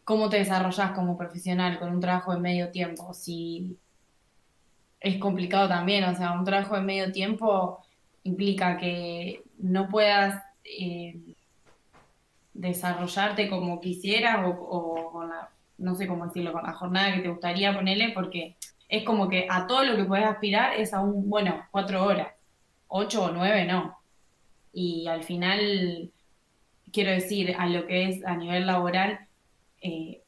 ¿cómo 0.04 0.28
te 0.28 0.38
desarrollas 0.38 0.94
como 0.94 1.16
profesional 1.16 1.78
con 1.78 1.92
un 1.92 2.00
trabajo 2.00 2.34
de 2.34 2.40
medio 2.40 2.72
tiempo? 2.72 3.14
Si 3.14 3.78
es 5.00 5.20
complicado 5.20 5.68
también, 5.68 6.04
o 6.06 6.16
sea, 6.16 6.32
un 6.32 6.44
trabajo 6.44 6.74
de 6.74 6.82
medio 6.82 7.12
tiempo 7.12 7.86
implica 8.24 8.80
que 8.80 9.44
no 9.60 9.90
puedas 9.90 10.42
eh, 10.64 11.20
desarrollarte 12.56 13.48
como 13.48 13.80
quisieras 13.80 14.40
o, 14.44 14.50
o 14.50 15.12
con 15.12 15.30
la, 15.30 15.50
no 15.78 15.94
sé 15.94 16.08
cómo 16.08 16.26
decirlo, 16.26 16.52
con 16.52 16.64
la 16.64 16.74
jornada 16.74 17.14
que 17.14 17.22
te 17.22 17.30
gustaría 17.30 17.76
ponerle, 17.76 18.10
porque 18.10 18.58
es 18.90 19.04
como 19.04 19.30
que 19.30 19.48
a 19.50 19.68
todo 19.68 19.84
lo 19.84 19.96
que 19.96 20.06
puedes 20.06 20.26
aspirar 20.26 20.76
es 20.76 20.94
a 20.94 21.02
un, 21.02 21.30
bueno, 21.30 21.66
cuatro 21.72 22.04
horas, 22.04 22.34
ocho 22.88 23.26
o 23.26 23.32
nueve 23.32 23.66
no. 23.66 23.98
Y 24.74 25.08
al 25.08 25.24
final, 25.24 26.12
quiero 26.92 27.12
decir, 27.12 27.56
a 27.58 27.68
lo 27.68 27.88
que 27.88 28.10
es 28.10 28.26
a 28.26 28.36
nivel 28.36 28.68
laboral, 28.68 29.28
eh, 29.82 30.22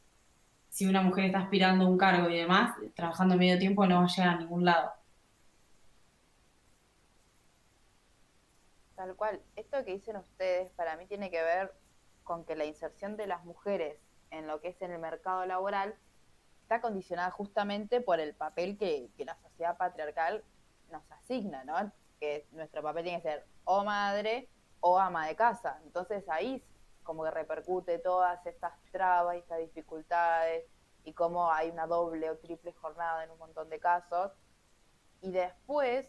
si 0.69 0.85
una 0.85 1.01
mujer 1.01 1.25
está 1.25 1.39
aspirando 1.39 1.85
a 1.85 1.89
un 1.89 1.97
cargo 1.97 2.29
y 2.29 2.37
demás, 2.37 2.75
trabajando 2.95 3.35
medio 3.35 3.57
tiempo 3.57 3.85
no 3.85 3.97
va 3.97 4.05
a 4.05 4.07
llegar 4.07 4.29
a 4.29 4.37
ningún 4.37 4.65
lado. 4.65 4.91
Tal 8.95 9.15
cual. 9.15 9.41
Esto 9.55 9.83
que 9.85 9.93
dicen 9.93 10.17
ustedes 10.17 10.71
para 10.71 10.97
mí 10.97 11.05
tiene 11.05 11.29
que 11.29 11.41
ver 11.41 11.73
con 12.23 12.45
que 12.45 12.55
la 12.55 12.65
inserción 12.65 13.15
de 13.17 13.27
las 13.27 13.43
mujeres 13.45 13.97
en 14.31 14.47
lo 14.47 14.59
que 14.59 14.69
es 14.69 14.81
en 14.81 14.91
el 14.91 14.99
mercado 14.99 15.45
laboral 15.45 15.95
está 16.67 16.81
condicionada 16.81 17.31
justamente 17.31 18.01
por 18.01 18.19
el 18.19 18.35
papel 18.35 18.77
que, 18.77 19.09
la 19.19 19.37
sociedad 19.37 19.77
patriarcal 19.77 20.43
nos 20.91 21.09
asigna, 21.13 21.63
¿no? 21.63 21.93
Que 22.19 22.45
nuestro 22.51 22.83
papel 22.83 23.05
tiene 23.05 23.21
que 23.21 23.29
ser 23.29 23.47
o 23.63 23.85
madre 23.85 24.49
o 24.81 24.99
ama 24.99 25.27
de 25.27 25.37
casa. 25.37 25.79
Entonces 25.85 26.27
ahí 26.27 26.61
como 27.03 27.23
que 27.23 27.31
repercute 27.31 27.99
todas 27.99 28.45
estas 28.45 28.73
trabas 28.91 29.37
y 29.37 29.39
estas 29.39 29.59
dificultades 29.59 30.65
y 31.05 31.13
cómo 31.13 31.49
hay 31.53 31.69
una 31.69 31.87
doble 31.87 32.29
o 32.29 32.37
triple 32.37 32.73
jornada 32.73 33.23
en 33.23 33.31
un 33.31 33.37
montón 33.37 33.69
de 33.69 33.79
casos. 33.79 34.33
Y 35.21 35.31
después 35.31 36.05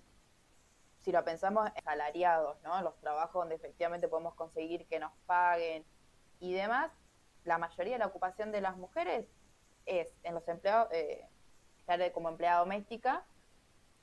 si 1.02 1.12
lo 1.12 1.24
pensamos 1.24 1.70
en 1.72 1.84
salariados, 1.84 2.60
¿no? 2.62 2.82
Los 2.82 2.98
trabajos 2.98 3.34
donde 3.34 3.54
efectivamente 3.54 4.08
podemos 4.08 4.34
conseguir 4.34 4.88
que 4.88 4.98
nos 4.98 5.12
paguen 5.24 5.86
y 6.40 6.52
demás, 6.52 6.90
la 7.44 7.58
mayoría 7.58 7.92
de 7.92 8.00
la 8.00 8.08
ocupación 8.08 8.50
de 8.50 8.60
las 8.60 8.76
mujeres 8.76 9.28
es 9.88 10.14
en 10.22 10.34
los 10.34 10.46
empleados, 10.48 10.88
eh, 10.92 11.24
estar 11.80 12.12
como 12.12 12.28
empleada 12.28 12.60
doméstica, 12.60 13.24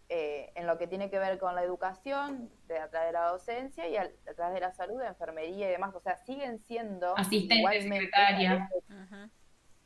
eh, 0.09 0.51
en 0.55 0.67
lo 0.67 0.77
que 0.77 0.87
tiene 0.87 1.09
que 1.09 1.17
ver 1.19 1.39
con 1.39 1.55
la 1.55 1.63
educación, 1.63 2.51
de, 2.67 2.77
a 2.77 2.89
través 2.89 3.07
de 3.09 3.13
la 3.13 3.27
docencia 3.29 3.87
y 3.87 3.97
al- 3.97 4.15
a 4.29 4.33
través 4.33 4.53
de 4.55 4.59
la 4.61 4.71
salud, 4.73 4.99
de 4.99 5.07
enfermería 5.07 5.67
y 5.67 5.71
demás. 5.71 5.95
O 5.95 5.99
sea, 5.99 6.17
siguen 6.17 6.59
siendo 6.59 7.17
Asistente, 7.17 7.81
secretaria. 7.81 8.69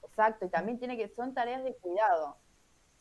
Exacto, 0.03 0.45
y 0.45 0.49
también 0.49 0.77
tiene 0.79 0.97
que, 0.97 1.07
son 1.09 1.33
tareas 1.33 1.63
de 1.63 1.73
cuidado. 1.75 2.37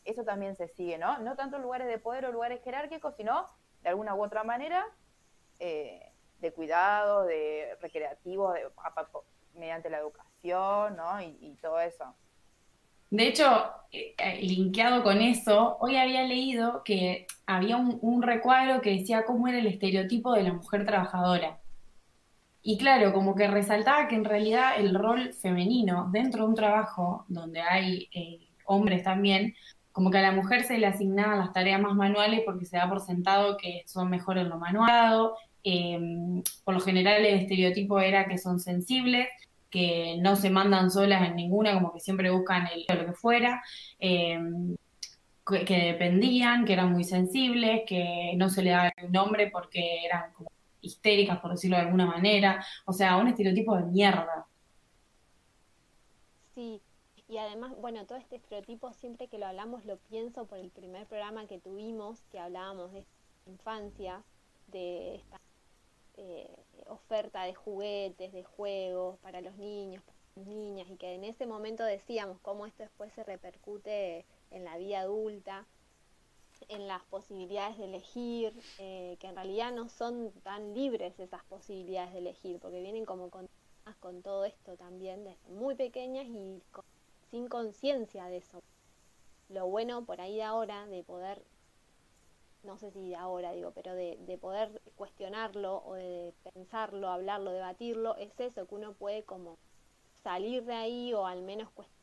Eso 0.05 0.23
también 0.23 0.55
se 0.55 0.69
sigue, 0.69 0.97
¿no? 0.97 1.19
No 1.19 1.35
tanto 1.35 1.57
en 1.57 1.63
lugares 1.63 1.87
de 1.87 1.97
poder 1.99 2.25
o 2.25 2.31
lugares 2.31 2.61
jerárquicos, 2.63 3.15
sino 3.15 3.49
de 3.83 3.89
alguna 3.89 4.15
u 4.15 4.23
otra 4.23 4.43
manera 4.43 4.85
eh, 5.59 6.13
de 6.39 6.53
cuidado, 6.53 7.25
de 7.25 7.77
recreativo, 7.81 8.53
de, 8.53 8.63
a- 8.77 9.01
a- 9.01 9.09
mediante 9.55 9.89
la 9.89 9.97
educación, 9.97 10.95
¿no? 10.95 11.21
Y, 11.21 11.37
y 11.41 11.55
todo 11.61 11.79
eso. 11.81 12.15
De 13.09 13.27
hecho, 13.27 13.71
eh, 13.91 14.13
eh, 14.17 14.41
linkeado 14.43 15.01
con 15.03 15.21
eso, 15.21 15.77
hoy 15.79 15.95
había 15.97 16.23
leído 16.23 16.83
que 16.83 17.25
había 17.47 17.77
un, 17.77 18.21
recuadro 18.21 18.81
que 18.81 18.91
decía 18.91 19.25
cómo 19.25 19.47
era 19.47 19.57
el 19.59 19.67
estereotipo 19.67 20.33
de 20.33 20.43
la 20.43 20.53
mujer 20.53 20.85
trabajadora. 20.85 21.59
Y 22.61 22.77
claro, 22.77 23.13
como 23.13 23.35
que 23.35 23.47
resaltaba 23.47 24.07
que 24.07 24.15
en 24.15 24.25
realidad 24.25 24.73
el 24.77 24.93
rol 24.93 25.33
femenino 25.33 26.09
dentro 26.11 26.43
de 26.43 26.49
un 26.49 26.55
trabajo 26.55 27.25
donde 27.29 27.61
hay 27.61 28.09
eh, 28.13 28.49
hombres 28.65 29.03
también, 29.03 29.55
como 29.91 30.11
que 30.11 30.19
a 30.19 30.21
la 30.21 30.31
mujer 30.31 30.63
se 30.63 30.77
le 30.77 30.85
asignaban 30.85 31.39
las 31.39 31.53
tareas 31.53 31.81
más 31.81 31.95
manuales 31.95 32.41
porque 32.45 32.65
se 32.65 32.77
da 32.77 32.87
por 32.89 33.01
sentado 33.01 33.57
que 33.57 33.83
son 33.87 34.09
mejor 34.09 34.37
en 34.37 34.49
lo 34.49 34.57
manual. 34.59 35.31
Por 36.63 36.73
lo 36.73 36.79
general 36.79 37.25
el 37.25 37.39
estereotipo 37.39 37.99
era 37.99 38.27
que 38.27 38.37
son 38.37 38.59
sensibles, 38.59 39.27
que 39.69 40.17
no 40.19 40.35
se 40.35 40.49
mandan 40.49 40.91
solas 40.91 41.27
en 41.27 41.35
ninguna, 41.35 41.73
como 41.73 41.93
que 41.93 41.99
siempre 41.99 42.31
buscan 42.31 42.67
el, 42.67 42.85
lo 42.87 43.05
que 43.05 43.13
fuera, 43.13 43.61
em, 43.99 44.75
que, 45.45 45.75
dependían, 45.75 46.65
que 46.65 46.73
eran 46.73 46.91
muy 46.91 47.03
sensibles, 47.03 47.81
que 47.87 48.33
no 48.37 48.49
se 48.49 48.61
le 48.61 48.71
daba 48.71 48.91
un 49.03 49.11
nombre 49.11 49.49
porque 49.51 50.05
eran 50.05 50.31
como 50.33 50.51
histéricas, 50.81 51.39
por 51.39 51.51
decirlo 51.51 51.77
de 51.77 51.83
alguna 51.83 52.05
manera. 52.05 52.63
O 52.85 52.93
sea, 52.93 53.17
un 53.17 53.27
estereotipo 53.27 53.75
de 53.75 53.85
mierda. 53.85 54.45
Sí, 56.55 56.81
y 57.27 57.37
además, 57.37 57.73
bueno, 57.79 58.05
todo 58.05 58.17
este 58.17 58.35
estereotipo, 58.35 58.93
siempre 58.93 59.27
que 59.27 59.37
lo 59.37 59.47
hablamos, 59.47 59.85
lo 59.85 59.97
pienso 59.97 60.45
por 60.45 60.57
el 60.57 60.71
primer 60.71 61.07
programa 61.07 61.47
que 61.47 61.59
tuvimos, 61.59 62.21
que 62.31 62.39
hablábamos 62.39 62.91
de 62.91 63.05
infancia, 63.45 64.23
de 64.67 65.15
esta 65.15 65.39
eh, 66.21 66.49
oferta 66.87 67.43
de 67.43 67.55
juguetes, 67.55 68.33
de 68.33 68.43
juegos 68.43 69.17
para 69.19 69.39
los 69.39 69.55
niños, 69.55 70.03
para 70.03 70.17
las 70.35 70.47
niñas, 70.47 70.89
y 70.89 70.97
que 70.97 71.13
en 71.13 71.23
ese 71.23 71.45
momento 71.45 71.83
decíamos 71.83 72.39
cómo 72.41 72.65
esto 72.65 72.83
después 72.83 73.13
se 73.13 73.23
repercute 73.23 74.25
en 74.51 74.65
la 74.65 74.77
vida 74.77 74.99
adulta, 74.99 75.65
en 76.67 76.87
las 76.87 77.03
posibilidades 77.05 77.77
de 77.77 77.85
elegir, 77.85 78.53
eh, 78.79 79.15
que 79.21 79.27
en 79.27 79.35
realidad 79.35 79.71
no 79.71 79.87
son 79.87 80.31
tan 80.43 80.73
libres 80.73 81.17
esas 81.19 81.43
posibilidades 81.45 82.11
de 82.11 82.19
elegir, 82.19 82.59
porque 82.59 82.81
vienen 82.81 83.05
como 83.05 83.29
con, 83.29 83.47
con 84.01 84.21
todo 84.21 84.43
esto 84.43 84.75
también 84.75 85.23
desde 85.23 85.49
muy 85.49 85.75
pequeñas 85.75 86.25
y 86.27 86.61
sin 87.31 87.47
conciencia 87.47 88.25
de 88.25 88.37
eso. 88.37 88.61
Lo 89.47 89.67
bueno 89.67 90.03
por 90.03 90.19
ahí 90.19 90.35
de 90.35 90.43
ahora 90.43 90.85
de 90.87 91.01
poder, 91.03 91.41
no 92.63 92.77
sé 92.77 92.91
si 92.91 93.13
ahora 93.15 93.51
digo, 93.53 93.71
pero 93.71 93.93
de, 93.93 94.17
de 94.21 94.37
poder 94.37 94.81
cuestionarlo 94.95 95.83
o 95.85 95.93
de 95.95 96.33
pensarlo, 96.53 97.09
hablarlo, 97.09 97.51
debatirlo, 97.51 98.15
es 98.17 98.39
eso, 98.39 98.67
que 98.67 98.75
uno 98.75 98.93
puede 98.93 99.23
como 99.23 99.57
salir 100.23 100.65
de 100.65 100.73
ahí 100.73 101.13
o 101.13 101.25
al 101.25 101.41
menos 101.41 101.69
cuestionar 101.71 101.99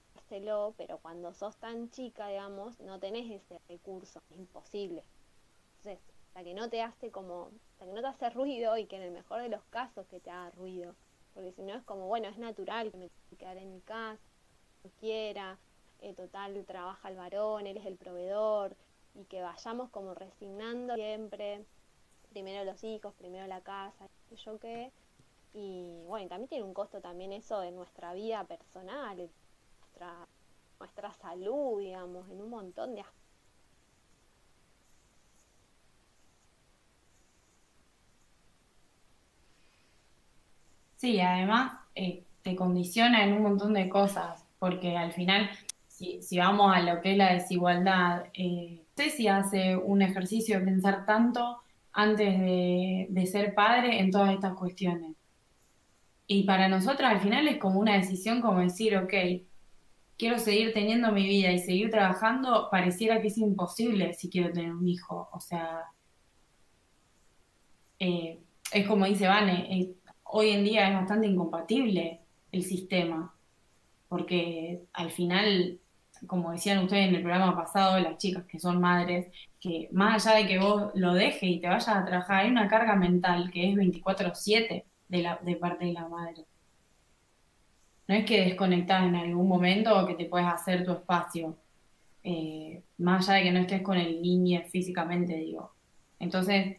pero 0.77 0.99
cuando 0.99 1.33
sos 1.33 1.57
tan 1.57 1.91
chica, 1.91 2.29
digamos, 2.29 2.81
no 2.81 2.99
tenés 2.99 3.31
ese 3.31 3.61
recurso, 3.69 4.21
es 4.31 4.39
imposible. 4.39 5.03
Entonces, 5.79 6.01
hasta 6.29 6.45
que 6.45 6.55
no 6.55 6.69
te 6.69 6.83
hace 6.83 7.11
como, 7.11 7.51
hasta 7.73 7.87
que 7.87 7.93
no 7.93 8.01
te 8.01 8.09
hace 8.09 8.31
ruido 8.31 8.77
y 8.77 8.87
que 8.87 8.97
en 8.97 9.03
el 9.03 9.13
mejor 9.13 9.41
de 9.43 9.49
los 9.49 9.63
casos 9.67 10.07
que 10.09 10.21
te 10.21 10.31
haga 10.31 10.51
ruido, 10.51 10.95
porque 11.33 11.53
si 11.53 11.63
no 11.63 11.75
es 11.75 11.83
como, 11.85 12.07
bueno, 12.09 12.29
es 12.29 12.39
natural 12.39 12.91
que 12.91 12.99
me 12.99 13.09
tenga 13.09 13.29
que 13.31 13.37
quedar 13.37 13.57
en 13.59 13.73
mi 13.73 13.81
casa, 13.83 14.21
no 14.83 14.91
quiera, 14.99 15.59
eh, 16.01 16.15
total 16.15 16.65
trabaja 16.67 17.09
el 17.09 17.17
varón, 17.17 17.67
él 17.67 17.77
es 17.77 17.87
el 17.87 17.97
proveedor, 17.97 18.77
y 19.18 19.25
que 19.25 19.42
vayamos 19.42 19.90
como 19.90 20.14
resignando 20.14 20.94
siempre, 20.94 21.64
primero 22.30 22.64
los 22.64 22.82
hijos, 22.85 23.14
primero 23.14 23.46
la 23.46 23.61
casa, 23.61 24.08
yo 24.44 24.58
qué, 24.58 24.92
y 25.54 26.02
bueno, 26.06 26.28
también 26.28 26.49
tiene 26.49 26.64
un 26.64 26.75
costo 26.75 27.00
también 27.00 27.32
eso 27.32 27.61
de 27.61 27.70
nuestra 27.70 28.12
vida 28.12 28.44
personal, 28.44 29.30
nuestra, 30.78 31.12
salud, 31.14 31.80
digamos, 31.80 32.28
en 32.30 32.42
un 32.42 32.50
montón 32.50 32.94
de 32.94 33.00
aspectos. 33.00 33.26
Sí, 40.96 41.20
además 41.20 41.79
eh, 41.94 42.22
te 42.42 42.55
condiciona 42.55 43.24
en 43.24 43.35
un 43.35 43.42
montón 43.42 43.72
de 43.72 43.88
cosas, 43.88 44.44
porque 44.59 44.96
al 44.96 45.12
final, 45.12 45.48
si, 45.88 46.20
vamos 46.38 46.74
a 46.74 46.81
lo 46.81 47.00
que 47.00 47.12
es 47.12 47.18
la 47.18 47.33
desigualdad, 47.33 48.26
eh, 48.35 48.86
sé 48.96 49.11
si 49.11 49.28
hace 49.28 49.76
un 49.76 50.02
ejercicio 50.02 50.59
de 50.59 50.64
pensar 50.64 51.04
tanto 51.04 51.59
antes 51.92 52.38
de, 52.38 53.26
ser 53.30 53.54
padre 53.54 54.00
en 54.00 54.11
todas 54.11 54.32
estas 54.35 54.54
cuestiones. 54.54 55.14
Y 56.26 56.44
para 56.44 56.68
nosotras 56.68 57.12
al 57.12 57.20
final 57.20 57.46
es 57.46 57.59
como 57.59 57.78
una 57.78 57.96
decisión 57.96 58.40
como 58.40 58.61
decir, 58.61 58.96
ok, 58.96 59.14
quiero 60.18 60.38
seguir 60.38 60.72
teniendo 60.72 61.12
mi 61.12 61.26
vida 61.26 61.52
y 61.52 61.59
seguir 61.59 61.90
trabajando, 61.90 62.68
pareciera 62.70 63.20
que 63.20 63.28
es 63.28 63.38
imposible 63.38 64.14
si 64.14 64.30
quiero 64.30 64.52
tener 64.52 64.72
un 64.74 64.88
hijo. 64.88 65.28
O 65.32 65.40
sea, 65.40 65.85
eh, 67.98 68.40
es 68.72 68.87
como 68.87 69.06
dice 69.06 69.28
Vane, 69.28 69.80
eh, 69.80 69.94
hoy 70.24 70.50
en 70.50 70.64
día 70.64 70.88
es 70.88 70.94
bastante 70.94 71.26
incompatible 71.26 72.20
el 72.50 72.62
sistema, 72.62 73.35
porque 74.09 74.82
al 74.92 75.11
final, 75.11 75.80
como 76.27 76.53
decían 76.53 76.85
ustedes 76.85 77.09
en 77.09 77.15
el 77.17 77.23
programa 77.23 77.57
pasado, 77.57 77.99
las 78.01 78.19
chicas 78.19 78.45
que 78.45 78.59
son 78.59 78.81
madres, 78.81 79.29
que 79.61 79.89
más 79.93 80.27
allá 80.27 80.39
de 80.39 80.47
que 80.47 80.59
vos 80.59 80.91
lo 80.95 81.15
dejes 81.15 81.43
y 81.43 81.61
te 81.61 81.69
vayas 81.69 81.89
a 81.89 82.05
trabajar, 82.05 82.45
hay 82.45 82.51
una 82.51 82.69
carga 82.69 82.97
mental 82.97 83.51
que 83.51 83.71
es 83.71 83.77
24/7 83.77 84.85
de, 85.09 85.37
de 85.43 85.57
parte 85.57 85.87
de 85.87 85.93
la 85.93 86.09
madre. 86.09 86.45
No 88.09 88.15
es 88.15 88.25
que 88.25 88.43
desconectas 88.43 89.05
en 89.05 89.17
algún 89.17 89.49
momento 89.49 89.99
o 89.99 90.07
que 90.07 90.15
te 90.15 90.27
puedes 90.27 90.47
hacer 90.47 90.85
tu 90.85 90.93
espacio, 90.93 91.57
eh, 92.23 92.83
más 92.99 93.29
allá 93.29 93.39
de 93.39 93.45
que 93.45 93.53
no 93.53 93.61
estés 93.61 93.83
con 93.83 93.97
el 93.99 94.23
niño 94.23 94.62
físicamente, 94.71 95.37
digo. 95.37 95.73
Entonces, 96.19 96.79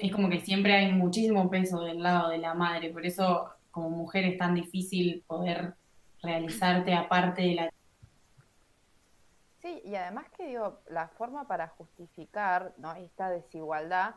es 0.00 0.12
como 0.12 0.28
que 0.28 0.40
siempre 0.40 0.74
hay 0.74 0.92
muchísimo 0.92 1.48
peso 1.50 1.80
del 1.80 2.02
lado 2.02 2.28
de 2.30 2.38
la 2.38 2.54
madre, 2.54 2.90
por 2.90 3.06
eso 3.06 3.50
como 3.70 3.90
mujer 3.90 4.24
es 4.24 4.38
tan 4.38 4.54
difícil 4.54 5.22
poder 5.26 5.74
realizarte 6.22 6.94
aparte 6.94 7.42
de 7.42 7.54
la... 7.54 7.70
Y 9.84 9.94
además 9.96 10.26
que 10.36 10.46
digo, 10.46 10.80
la 10.88 11.08
forma 11.08 11.46
para 11.46 11.68
justificar 11.68 12.74
¿no? 12.78 12.94
esta 12.94 13.30
desigualdad 13.30 14.14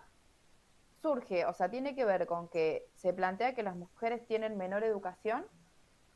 surge, 1.01 1.45
o 1.45 1.53
sea, 1.53 1.69
tiene 1.69 1.95
que 1.95 2.05
ver 2.05 2.27
con 2.27 2.49
que 2.49 2.89
se 2.95 3.13
plantea 3.13 3.55
que 3.55 3.63
las 3.63 3.75
mujeres 3.75 4.25
tienen 4.27 4.57
menor 4.57 4.83
educación 4.83 5.45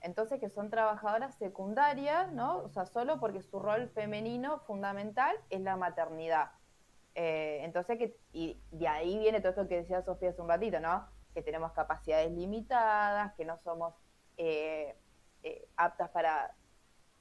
entonces 0.03 0.39
que 0.39 0.49
son 0.49 0.69
trabajadoras 0.69 1.33
secundarias, 1.35 2.31
¿no? 2.33 2.57
O 2.57 2.69
sea, 2.69 2.85
solo 2.85 3.21
porque 3.21 3.41
su 3.41 3.59
rol 3.59 3.89
femenino 3.89 4.59
fundamental 4.67 5.33
es 5.49 5.61
la 5.61 5.77
maternidad. 5.77 6.51
Eh, 7.15 7.61
entonces, 7.63 7.97
que, 7.97 8.17
y 8.33 8.61
de 8.71 8.87
ahí 8.89 9.17
viene 9.17 9.39
todo 9.39 9.51
esto 9.51 9.67
que 9.67 9.77
decía 9.77 10.03
Sofía 10.03 10.31
hace 10.31 10.41
un 10.41 10.49
ratito, 10.49 10.81
¿no? 10.81 11.07
Que 11.33 11.41
tenemos 11.41 11.71
capacidades 11.71 12.29
limitadas, 12.31 13.33
que 13.35 13.45
no 13.45 13.57
somos 13.63 13.95
eh, 14.35 14.93
eh, 15.43 15.69
aptas 15.77 16.09
para, 16.09 16.53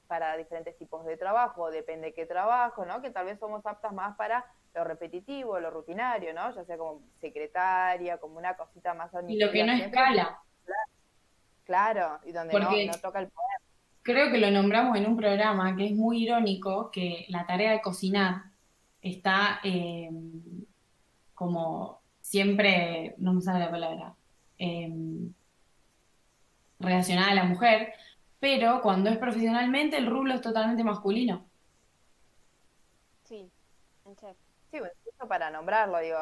para 0.07 0.37
diferentes 0.37 0.77
tipos 0.77 1.05
de 1.05 1.17
trabajo, 1.17 1.71
depende 1.71 2.07
de 2.07 2.13
qué 2.13 2.25
trabajo, 2.25 2.85
¿no? 2.85 3.01
Que 3.01 3.09
tal 3.09 3.25
vez 3.25 3.39
somos 3.39 3.65
aptas 3.65 3.93
más 3.93 4.15
para 4.15 4.45
lo 4.73 4.83
repetitivo, 4.83 5.59
lo 5.59 5.69
rutinario, 5.69 6.33
¿no? 6.33 6.53
Ya 6.53 6.63
sea 6.65 6.77
como 6.77 7.01
secretaria, 7.21 8.17
como 8.17 8.37
una 8.37 8.55
cosita 8.55 8.93
más 8.93 9.11
Y 9.27 9.39
lo 9.39 9.51
que 9.51 9.63
no 9.63 9.73
escala. 9.73 10.39
Claro, 11.65 12.19
y 12.25 12.31
donde 12.31 12.53
no, 12.59 12.93
toca 13.01 13.19
el 13.19 13.27
poder. 13.27 13.59
Creo 14.01 14.31
que 14.31 14.37
lo 14.37 14.51
nombramos 14.51 14.97
en 14.97 15.05
un 15.05 15.15
programa 15.15 15.75
que 15.77 15.85
es 15.85 15.93
muy 15.93 16.23
irónico 16.23 16.91
que 16.91 17.25
la 17.29 17.45
tarea 17.45 17.71
de 17.71 17.81
cocinar 17.81 18.43
está 19.01 19.61
eh, 19.63 20.09
como 21.33 22.01
siempre, 22.21 23.15
no 23.17 23.33
me 23.33 23.41
sale 23.41 23.59
la 23.59 23.71
palabra, 23.71 24.13
eh, 24.57 24.91
relacionada 26.79 27.31
a 27.31 27.35
la 27.35 27.43
mujer, 27.45 27.93
pero 28.43 28.81
cuando 28.81 29.09
es 29.09 29.17
profesionalmente 29.17 29.95
el 29.95 30.05
rublo 30.05 30.33
es 30.33 30.41
totalmente 30.41 30.83
masculino. 30.83 31.49
Sí, 33.23 33.49
Sí, 34.69 34.79
justo 35.05 35.27
para 35.29 35.49
nombrarlo, 35.49 35.97
digo, 35.99 36.19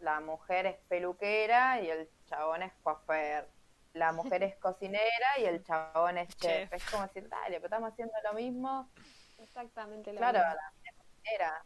la 0.00 0.18
mujer 0.18 0.66
es 0.66 0.76
peluquera 0.88 1.80
y 1.80 1.90
el 1.90 2.08
chabón 2.28 2.64
es 2.64 2.72
coafer 2.82 3.46
la 3.92 4.10
mujer 4.10 4.42
es 4.42 4.56
cocinera 4.56 5.38
y 5.38 5.44
el 5.44 5.62
chabón 5.62 6.18
es 6.18 6.36
chef. 6.38 6.72
Es 6.72 6.84
como 6.90 7.04
decir, 7.04 7.28
dale, 7.28 7.60
pero 7.60 7.66
estamos 7.66 7.92
haciendo 7.92 8.14
lo 8.24 8.32
mismo. 8.34 8.90
Exactamente 9.38 10.12
lo 10.12 10.18
claro, 10.18 10.40
la 10.40 10.72
cocinera 10.96 11.64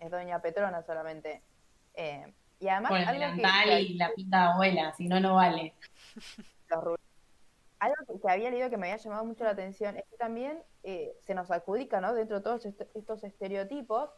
es 0.00 0.10
doña 0.10 0.42
Petrona 0.42 0.82
solamente. 0.82 1.42
Eh, 1.94 2.34
y 2.58 2.66
además, 2.66 2.90
algo 3.06 3.36
que, 3.36 3.80
y 3.82 3.94
la 3.94 4.10
pinta 4.16 4.38
de 4.38 4.44
abuela, 4.46 4.92
si 4.94 5.06
no, 5.06 5.20
no 5.20 5.36
vale. 5.36 5.74
Algo 7.82 8.20
que, 8.20 8.30
había 8.30 8.50
leído 8.50 8.70
que 8.70 8.76
me 8.76 8.90
había 8.90 9.02
llamado 9.02 9.24
mucho 9.24 9.42
la 9.42 9.50
atención 9.50 9.96
es 9.96 10.04
que 10.08 10.16
también 10.16 10.62
eh, 10.84 11.16
se 11.20 11.34
nos 11.34 11.50
adjudica, 11.50 12.00
¿no? 12.00 12.14
Dentro 12.14 12.36
de 12.36 12.42
todos 12.42 12.64
estos 12.64 13.24
estereotipos, 13.24 14.10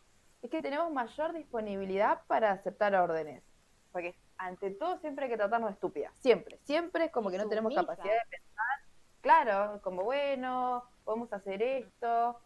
es 0.43 0.51
que 0.51 0.61
tenemos 0.61 0.93
mayor 0.93 1.33
disponibilidad 1.33 2.21
para 2.27 2.51
aceptar 2.51 2.95
órdenes. 2.95 3.43
Porque 3.91 4.15
ante 4.37 4.71
todo 4.73 4.99
siempre 4.99 5.25
hay 5.25 5.31
que 5.31 5.39
tratarnos 5.39 5.71
de 5.71 5.75
estúpidas, 5.75 6.13
siempre, 6.19 6.59
siempre 6.65 7.07
es 7.07 7.11
como 7.11 7.31
que 7.31 7.39
no 7.39 7.49
tenemos 7.49 7.75
capacidad 7.75 8.13
de 8.13 8.31
pensar, 8.31 8.79
claro, 9.23 9.81
como 9.83 10.03
bueno, 10.03 10.85
podemos 11.05 11.33
hacer 11.33 11.63
esto, 11.63 12.39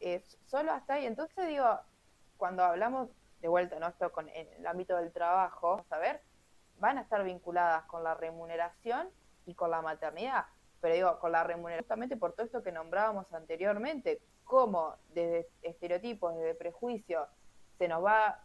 eh, 0.00 0.24
solo 0.46 0.72
hasta 0.72 0.94
ahí. 0.94 1.06
Entonces 1.06 1.46
digo, 1.46 1.78
cuando 2.38 2.64
hablamos 2.64 3.10
de 3.40 3.48
vuelta, 3.48 3.78
¿no? 3.78 3.86
Esto 3.86 4.10
con 4.10 4.28
el 4.30 4.66
ámbito 4.66 4.96
del 4.96 5.12
trabajo, 5.12 5.84
a 5.90 5.98
ver, 5.98 6.22
van 6.80 6.98
a 6.98 7.02
estar 7.02 7.22
vinculadas 7.22 7.84
con 7.84 8.02
la 8.02 8.14
remuneración 8.14 9.08
y 9.44 9.54
con 9.54 9.70
la 9.70 9.80
maternidad, 9.80 10.46
pero 10.80 10.94
digo, 10.94 11.18
con 11.18 11.32
la 11.32 11.44
remuneración, 11.44 11.84
justamente 11.84 12.16
por 12.16 12.32
todo 12.32 12.46
esto 12.46 12.62
que 12.62 12.72
nombrábamos 12.72 13.32
anteriormente, 13.32 14.20
cómo 14.44 14.94
desde 15.14 15.48
estereotipos, 15.62 16.36
desde 16.36 16.54
prejuicios, 16.54 17.28
se 17.78 17.88
nos 17.88 18.04
va 18.04 18.40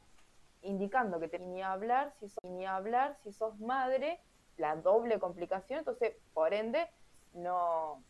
indicando 0.63 1.19
que 1.19 1.27
te, 1.27 1.39
ni 1.39 1.61
hablar 1.61 2.13
si 2.19 2.29
sos, 2.29 2.43
ni 2.43 2.65
hablar 2.65 3.15
si 3.23 3.31
sos 3.31 3.59
madre, 3.59 4.19
la 4.57 4.75
doble 4.75 5.19
complicación, 5.19 5.79
entonces 5.79 6.15
por 6.33 6.53
ende 6.53 6.87
no, 7.33 8.03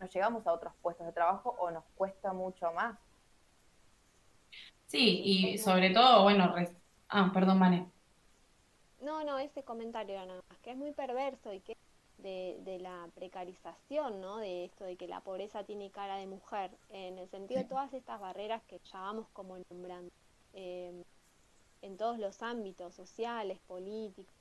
no 0.00 0.06
llegamos 0.06 0.46
a 0.46 0.52
otros 0.52 0.72
puestos 0.80 1.06
de 1.06 1.12
trabajo 1.12 1.56
o 1.58 1.70
nos 1.70 1.84
cuesta 1.96 2.32
mucho 2.32 2.72
más. 2.72 2.98
Sí, 4.86 5.22
y 5.24 5.58
sobre 5.58 5.90
todo, 5.90 6.24
bueno, 6.24 6.54
ah, 7.08 7.30
perdón, 7.32 7.58
Mane. 7.58 7.90
No, 9.00 9.24
no, 9.24 9.38
ese 9.38 9.64
comentario 9.64 10.14
era 10.14 10.26
nada 10.26 10.42
más, 10.48 10.58
que 10.58 10.70
es 10.70 10.76
muy 10.76 10.92
perverso 10.92 11.52
y 11.52 11.60
que 11.60 11.76
de, 12.22 12.58
de, 12.64 12.78
la 12.78 13.08
precarización, 13.14 14.20
¿no? 14.20 14.38
De 14.38 14.64
esto 14.64 14.84
de 14.84 14.96
que 14.96 15.08
la 15.08 15.20
pobreza 15.20 15.64
tiene 15.64 15.90
cara 15.90 16.16
de 16.16 16.26
mujer, 16.26 16.70
en 16.90 17.18
el 17.18 17.28
sentido 17.28 17.60
de 17.60 17.68
todas 17.68 17.92
estas 17.92 18.20
barreras 18.20 18.62
que 18.64 18.80
ya 18.92 19.00
vamos 19.00 19.28
como 19.32 19.58
nombrando. 19.70 20.10
Eh, 20.54 21.04
en 21.82 21.96
todos 21.96 22.18
los 22.18 22.42
ámbitos 22.42 22.94
sociales, 22.94 23.58
políticos, 23.66 24.32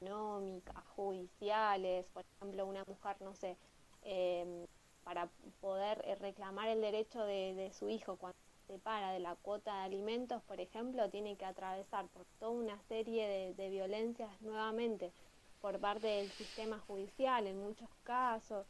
económicas, 0.00 0.84
judiciales, 0.96 2.06
por 2.12 2.24
ejemplo, 2.36 2.66
una 2.66 2.84
mujer, 2.84 3.16
no 3.20 3.34
sé, 3.34 3.56
eh, 4.02 4.66
para 5.04 5.28
poder 5.60 6.02
eh, 6.04 6.14
reclamar 6.16 6.68
el 6.68 6.80
derecho 6.80 7.24
de, 7.24 7.70
su 7.72 7.88
hijo 7.88 8.16
cuando 8.16 8.38
se 8.66 8.78
para 8.78 9.12
de 9.12 9.20
la 9.20 9.34
cuota 9.36 9.74
de 9.78 9.80
alimentos, 9.84 10.42
por 10.42 10.60
ejemplo, 10.60 11.08
tiene 11.10 11.36
que 11.36 11.44
atravesar 11.44 12.06
por 12.08 12.24
toda 12.38 12.52
una 12.52 12.80
serie 12.82 13.26
de, 13.26 13.54
de 13.54 13.70
violencias 13.70 14.30
nuevamente 14.42 15.12
por 15.60 15.78
parte 15.78 16.06
del 16.06 16.30
sistema 16.30 16.78
judicial 16.86 17.46
en 17.46 17.60
muchos 17.60 17.88
casos. 18.04 18.66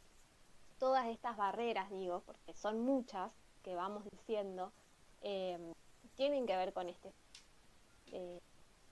Todas 0.78 1.06
estas 1.06 1.36
barreras, 1.36 1.90
digo, 1.90 2.22
porque 2.26 2.54
son 2.54 2.80
muchas 2.80 3.32
que 3.62 3.74
vamos 3.74 4.04
diciendo, 4.10 4.72
eh, 5.20 5.74
tienen 6.16 6.46
que 6.46 6.56
ver 6.56 6.72
con 6.72 6.88
este 6.88 7.12
eh, 8.12 8.40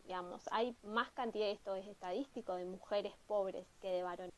digamos, 0.08 0.42
hay 0.50 0.74
más 0.82 1.10
cantidad, 1.10 1.48
esto 1.50 1.74
es 1.76 1.86
estadístico, 1.86 2.54
de 2.54 2.64
mujeres 2.64 3.12
pobres 3.26 3.66
que 3.82 3.88
de 3.88 4.02
varones. 4.02 4.34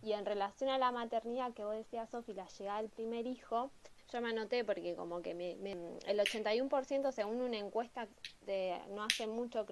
Y 0.00 0.12
en 0.12 0.24
relación 0.24 0.70
a 0.70 0.78
la 0.78 0.92
maternidad 0.92 1.52
que 1.54 1.64
vos 1.64 1.74
decías, 1.74 2.08
Sofi, 2.10 2.34
la 2.34 2.46
llegada 2.46 2.80
del 2.80 2.90
primer 2.90 3.26
hijo, 3.26 3.72
yo 4.12 4.20
me 4.20 4.28
anoté 4.28 4.64
porque 4.64 4.94
como 4.94 5.22
que 5.22 5.34
me, 5.34 5.52
el 6.06 6.20
81% 6.20 7.10
según 7.10 7.40
una 7.40 7.58
encuesta 7.58 8.06
de 8.42 8.78
no 8.90 9.02
hace 9.02 9.26
mucho, 9.26 9.66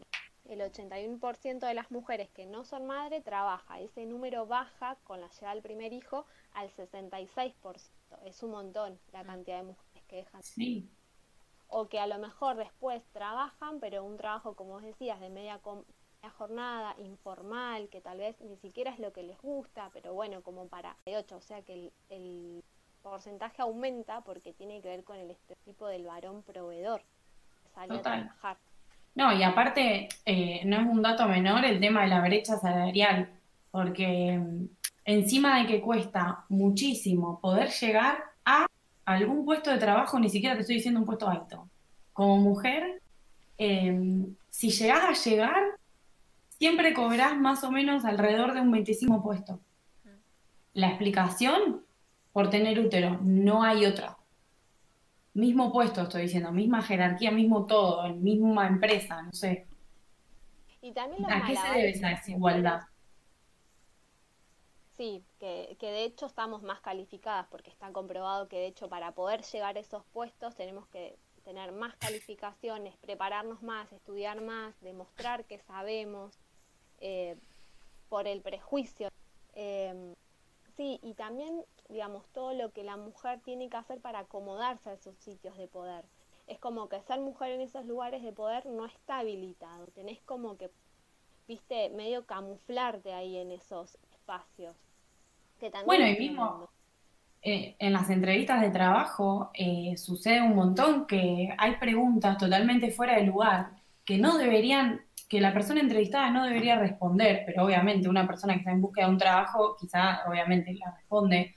el 0.49 0.61
81% 0.61 1.67
de 1.67 1.75
las 1.75 1.91
mujeres 1.91 2.31
que 2.31 2.47
no 2.47 2.65
son 2.65 2.87
madre 2.87 3.21
trabaja. 3.21 3.81
Ese 3.81 4.07
número 4.07 4.47
baja 4.47 4.97
con 5.05 5.21
la 5.21 5.29
llegada 5.29 5.55
del 5.55 5.63
primer 5.63 5.93
hijo 5.93 6.27
al 6.53 6.71
66%. 6.71 7.85
Es 8.25 8.43
un 8.43 8.51
montón 8.51 8.99
la 9.13 9.25
cantidad 9.25 9.59
de 9.59 9.65
mujeres 9.65 10.05
que 10.09 10.17
dejan. 10.17 10.43
Sí 10.43 10.91
o 11.73 11.89
que 11.89 11.99
a 11.99 12.07
lo 12.07 12.19
mejor 12.19 12.57
después 12.57 13.03
trabajan, 13.13 13.81
pero 13.81 14.05
un 14.05 14.19
trabajo, 14.19 14.55
como 14.55 14.75
vos 14.75 14.83
decías, 14.83 15.19
de 15.21 15.31
media, 15.31 15.59
jornada, 16.37 16.95
informal, 16.99 17.89
que 17.89 18.03
tal 18.03 18.19
vez 18.19 18.39
ni 18.43 18.57
siquiera 18.59 18.93
es 18.93 18.99
lo 18.99 19.13
que 19.13 19.23
les 19.23 19.41
gusta, 19.41 19.89
pero 19.93 20.13
bueno, 20.13 20.43
como 20.43 20.69
para 20.69 20.97
8, 21.07 21.35
o 21.35 21.41
sea 21.41 21.63
que 21.63 21.91
el, 22.11 22.63
porcentaje 23.03 23.61
aumenta 23.61 24.21
porque 24.21 24.53
tiene 24.53 24.81
que 24.81 24.89
ver 24.89 25.03
con 25.03 25.17
el 25.17 25.29
estereotipo 25.29 25.89
del 25.89 26.07
varón 26.07 26.45
proveedor 26.45 27.03
que 27.65 27.69
sale 27.71 27.97
a 27.97 28.03
trabajar. 28.03 28.59
No, 29.15 29.33
y 29.33 29.43
aparte, 29.43 30.09
eh, 30.25 30.63
no 30.65 30.77
es 30.77 30.87
un 30.87 31.03
dato 31.03 31.27
menor 31.29 31.65
el 31.65 31.81
tema 31.81 32.03
de 32.03 32.09
la 32.09 32.23
brecha 32.23 32.59
salarial, 32.59 33.29
porque 33.71 34.39
mm, 34.39 34.67
encima 35.05 35.59
de 35.59 35.67
que 35.67 35.81
cuesta 35.81 36.45
muchísimo 36.49 37.39
poder 37.41 37.71
llegar 37.71 38.25
a 38.45 38.67
algún 39.05 39.45
puesto 39.45 39.71
de 39.71 39.79
trabajo, 39.79 40.19
ni 40.19 40.31
siquiera 40.31 40.55
te 40.55 40.63
estoy 40.63 40.77
diciendo 40.77 41.01
un 41.01 41.07
puesto 41.07 41.29
alto. 41.29 41.69
Como 42.13 42.39
mujer, 42.39 43.03
em, 43.59 44.35
si 44.51 44.71
llegás 44.71 45.05
a 45.05 45.29
llegar, 45.29 45.63
siempre 46.59 46.95
cobrás 46.95 47.37
más 47.37 47.65
o 47.65 47.71
menos 47.71 48.05
alrededor 48.05 48.55
de 48.55 48.61
un 48.61 48.71
25 48.71 49.23
puesto. 49.23 49.61
La 50.75 50.89
explicación, 50.89 51.85
por 52.33 52.49
tener 52.49 52.81
útero, 52.81 53.19
no 53.23 53.63
hay 53.63 53.85
otra. 53.85 54.17
Mismo 55.35 55.73
puesto, 55.73 56.03
estoy 56.03 56.23
diciendo, 56.23 56.53
misma 56.53 56.83
jerarquía, 56.83 57.31
mismo 57.31 57.67
todo, 57.67 58.09
misma 58.15 58.67
empresa, 58.67 59.23
no 59.23 59.33
sé. 59.33 59.67
Y 60.83 60.93
también 60.93 61.25
¿A 61.31 61.47
qué 61.47 61.57
se 61.57 61.69
debe 61.69 61.91
esa 61.91 62.09
desigualdad? 62.09 62.83
Sí, 64.97 65.25
que, 65.41 65.77
que, 65.81 65.87
de 65.87 66.05
hecho 66.05 66.27
estamos 66.27 66.63
más 66.63 66.81
calificadas 66.81 67.47
porque 67.51 67.71
está 67.71 67.91
comprobado 67.93 68.49
que 68.49 68.57
de 68.57 68.67
hecho 68.67 68.89
para 68.89 69.13
poder 69.13 69.43
llegar 69.43 69.77
a 69.77 69.81
esos 69.81 70.05
puestos 70.13 70.55
tenemos 70.55 70.87
que 70.89 71.17
tener 71.45 71.73
más 71.73 71.97
calificaciones, 71.97 72.97
prepararnos 72.99 73.63
más, 73.63 73.93
estudiar 73.93 74.41
más, 74.41 74.79
demostrar 74.81 75.45
que 75.45 75.59
sabemos 75.59 76.39
eh, 77.01 77.37
por 78.09 78.27
el 78.27 78.41
prejuicio. 78.43 79.09
Em, 79.55 80.15
sí, 80.77 80.99
y 81.03 81.15
también, 81.15 81.65
digamos, 81.93 82.27
todo 82.33 82.55
lo 82.55 82.73
que 82.73 82.83
la 82.83 82.97
mujer 82.97 83.41
tiene 83.45 83.69
que 83.69 83.77
hacer 83.77 84.01
para 84.01 84.21
acomodarse 84.21 84.91
a 84.91 84.95
esos 84.95 85.17
sitios 85.19 85.57
de 85.57 85.69
poder. 85.69 86.05
Es 86.47 86.59
como 86.59 86.89
que 86.89 87.01
ser 87.03 87.21
mujer 87.21 87.53
en 87.53 87.61
esos 87.61 87.85
lugares 87.87 88.23
de 88.23 88.33
poder 88.33 88.67
no 88.67 88.87
está 88.87 89.19
habilitado, 89.19 89.87
tenés 89.89 90.21
como 90.23 90.57
que, 90.57 90.71
viste, 91.47 91.91
medio 91.91 92.27
camuflarte 92.27 93.13
ahí 93.13 93.37
en 93.37 93.53
esos 93.53 93.99
espacios. 94.11 94.77
bueno, 95.87 96.07
y 96.07 96.17
mismo 96.19 96.69
eh, 97.45 97.75
en 97.81 97.93
las 97.93 98.09
entrevistas 98.09 98.61
de 98.61 98.71
trabajo 98.71 99.51
eh, 99.55 99.97
sucede 99.97 100.41
un 100.43 100.55
montón 100.55 101.07
que 101.09 101.53
hay 101.59 101.75
preguntas 101.75 102.39
totalmente 102.39 102.93
fuera 102.93 103.17
de 103.17 103.25
lugar 103.25 103.71
que 104.05 104.17
no 104.17 104.39
deberían, 104.39 105.01
que 105.29 105.41
la 105.41 105.53
persona 105.53 105.81
entrevistada 105.81 106.31
no 106.31 106.45
debería 106.45 106.79
responder, 106.79 107.43
pero 107.45 107.65
obviamente 107.65 108.09
una 108.09 108.29
persona 108.29 108.55
que 108.55 108.61
está 108.61 108.71
en 108.71 108.81
búsqueda 108.81 109.07
de 109.07 109.13
un 109.13 109.19
trabajo 109.19 109.77
quizá 109.77 110.21
obviamente 110.29 110.73
la 110.75 110.93
responde, 110.93 111.53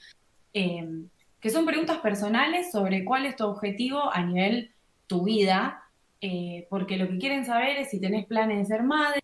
em, 0.56 1.10
que 1.40 1.50
son 1.52 1.66
preguntas 1.66 2.00
personales 2.00 2.72
sobre 2.72 3.06
cuál 3.06 3.26
es 3.26 3.36
tu 3.36 3.46
objetivo 3.46 4.12
a 4.12 4.24
nivel 4.24 4.72
tu 5.06 5.26
vida, 5.26 5.84
eh, 6.22 6.66
porque 6.70 6.98
lo 6.98 7.08
que 7.08 7.20
quieren 7.20 7.46
saber 7.46 7.78
es 7.78 7.92
si 7.92 8.00
tenés 8.00 8.26
planes 8.26 8.58
de 8.58 8.66
ser 8.66 8.84
madre, 8.84 9.22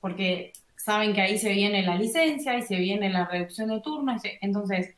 porque 0.00 0.52
saben 0.76 1.12
que 1.12 1.20
ahí 1.20 1.38
se 1.38 1.52
viene 1.52 1.82
la 1.82 1.96
licencia 1.96 2.56
y 2.56 2.62
se 2.62 2.76
viene 2.76 3.10
la 3.10 3.26
reducción 3.26 3.68
de 3.68 3.80
turnos, 3.80 4.22
entonces 4.40 4.96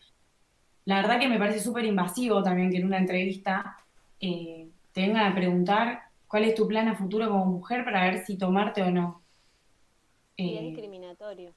la 0.84 0.96
verdad 0.96 1.18
que 1.18 1.28
me 1.28 1.38
parece 1.38 1.60
súper 1.60 1.84
invasivo 1.84 2.42
también 2.42 2.70
que 2.70 2.78
en 2.78 2.86
una 2.86 2.98
entrevista 2.98 3.76
eh, 4.20 4.68
te 4.92 5.02
vengan 5.02 5.32
a 5.32 5.34
preguntar 5.34 6.02
cuál 6.26 6.44
es 6.44 6.54
tu 6.54 6.66
plan 6.66 6.88
a 6.88 6.94
futuro 6.94 7.28
como 7.28 7.44
mujer 7.46 7.84
para 7.84 8.04
ver 8.04 8.24
si 8.24 8.38
tomarte 8.38 8.82
o 8.82 8.90
no. 8.90 9.22
y 10.36 10.54
es 10.54 10.60
eh, 10.60 10.64
discriminatorio. 10.66 11.54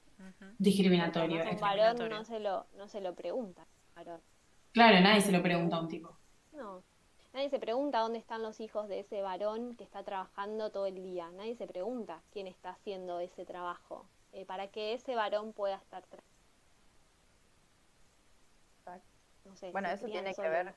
Discriminatorio. 0.58 1.42
Un 1.50 1.60
varón 1.60 2.08
no 2.10 2.24
se 2.24 2.40
lo, 2.40 2.66
no 2.76 2.88
se 2.88 3.00
lo 3.00 3.14
pregunta. 3.14 3.66
Claro, 4.72 5.00
nadie 5.00 5.20
se 5.20 5.32
lo 5.32 5.42
pregunta 5.42 5.76
a 5.76 5.80
un 5.80 5.88
tipo. 5.88 6.16
No. 6.52 6.82
Nadie 7.32 7.50
se 7.50 7.58
pregunta 7.58 8.00
dónde 8.00 8.18
están 8.18 8.42
los 8.42 8.60
hijos 8.60 8.88
de 8.88 9.00
ese 9.00 9.20
varón 9.20 9.74
que 9.76 9.84
está 9.84 10.04
trabajando 10.04 10.70
todo 10.70 10.86
el 10.86 11.02
día. 11.02 11.30
Nadie 11.32 11.56
se 11.56 11.66
pregunta 11.66 12.22
quién 12.32 12.46
está 12.46 12.70
haciendo 12.70 13.18
ese 13.20 13.44
trabajo. 13.44 14.06
Eh, 14.32 14.44
para 14.44 14.68
que 14.68 14.94
ese 14.94 15.14
varón 15.14 15.52
pueda 15.52 15.76
estar 15.76 16.04
no 19.44 19.54
sé, 19.56 19.70
bueno, 19.72 19.90
eso 19.90 20.06
tiene 20.06 20.34
que 20.34 20.48
ver, 20.48 20.74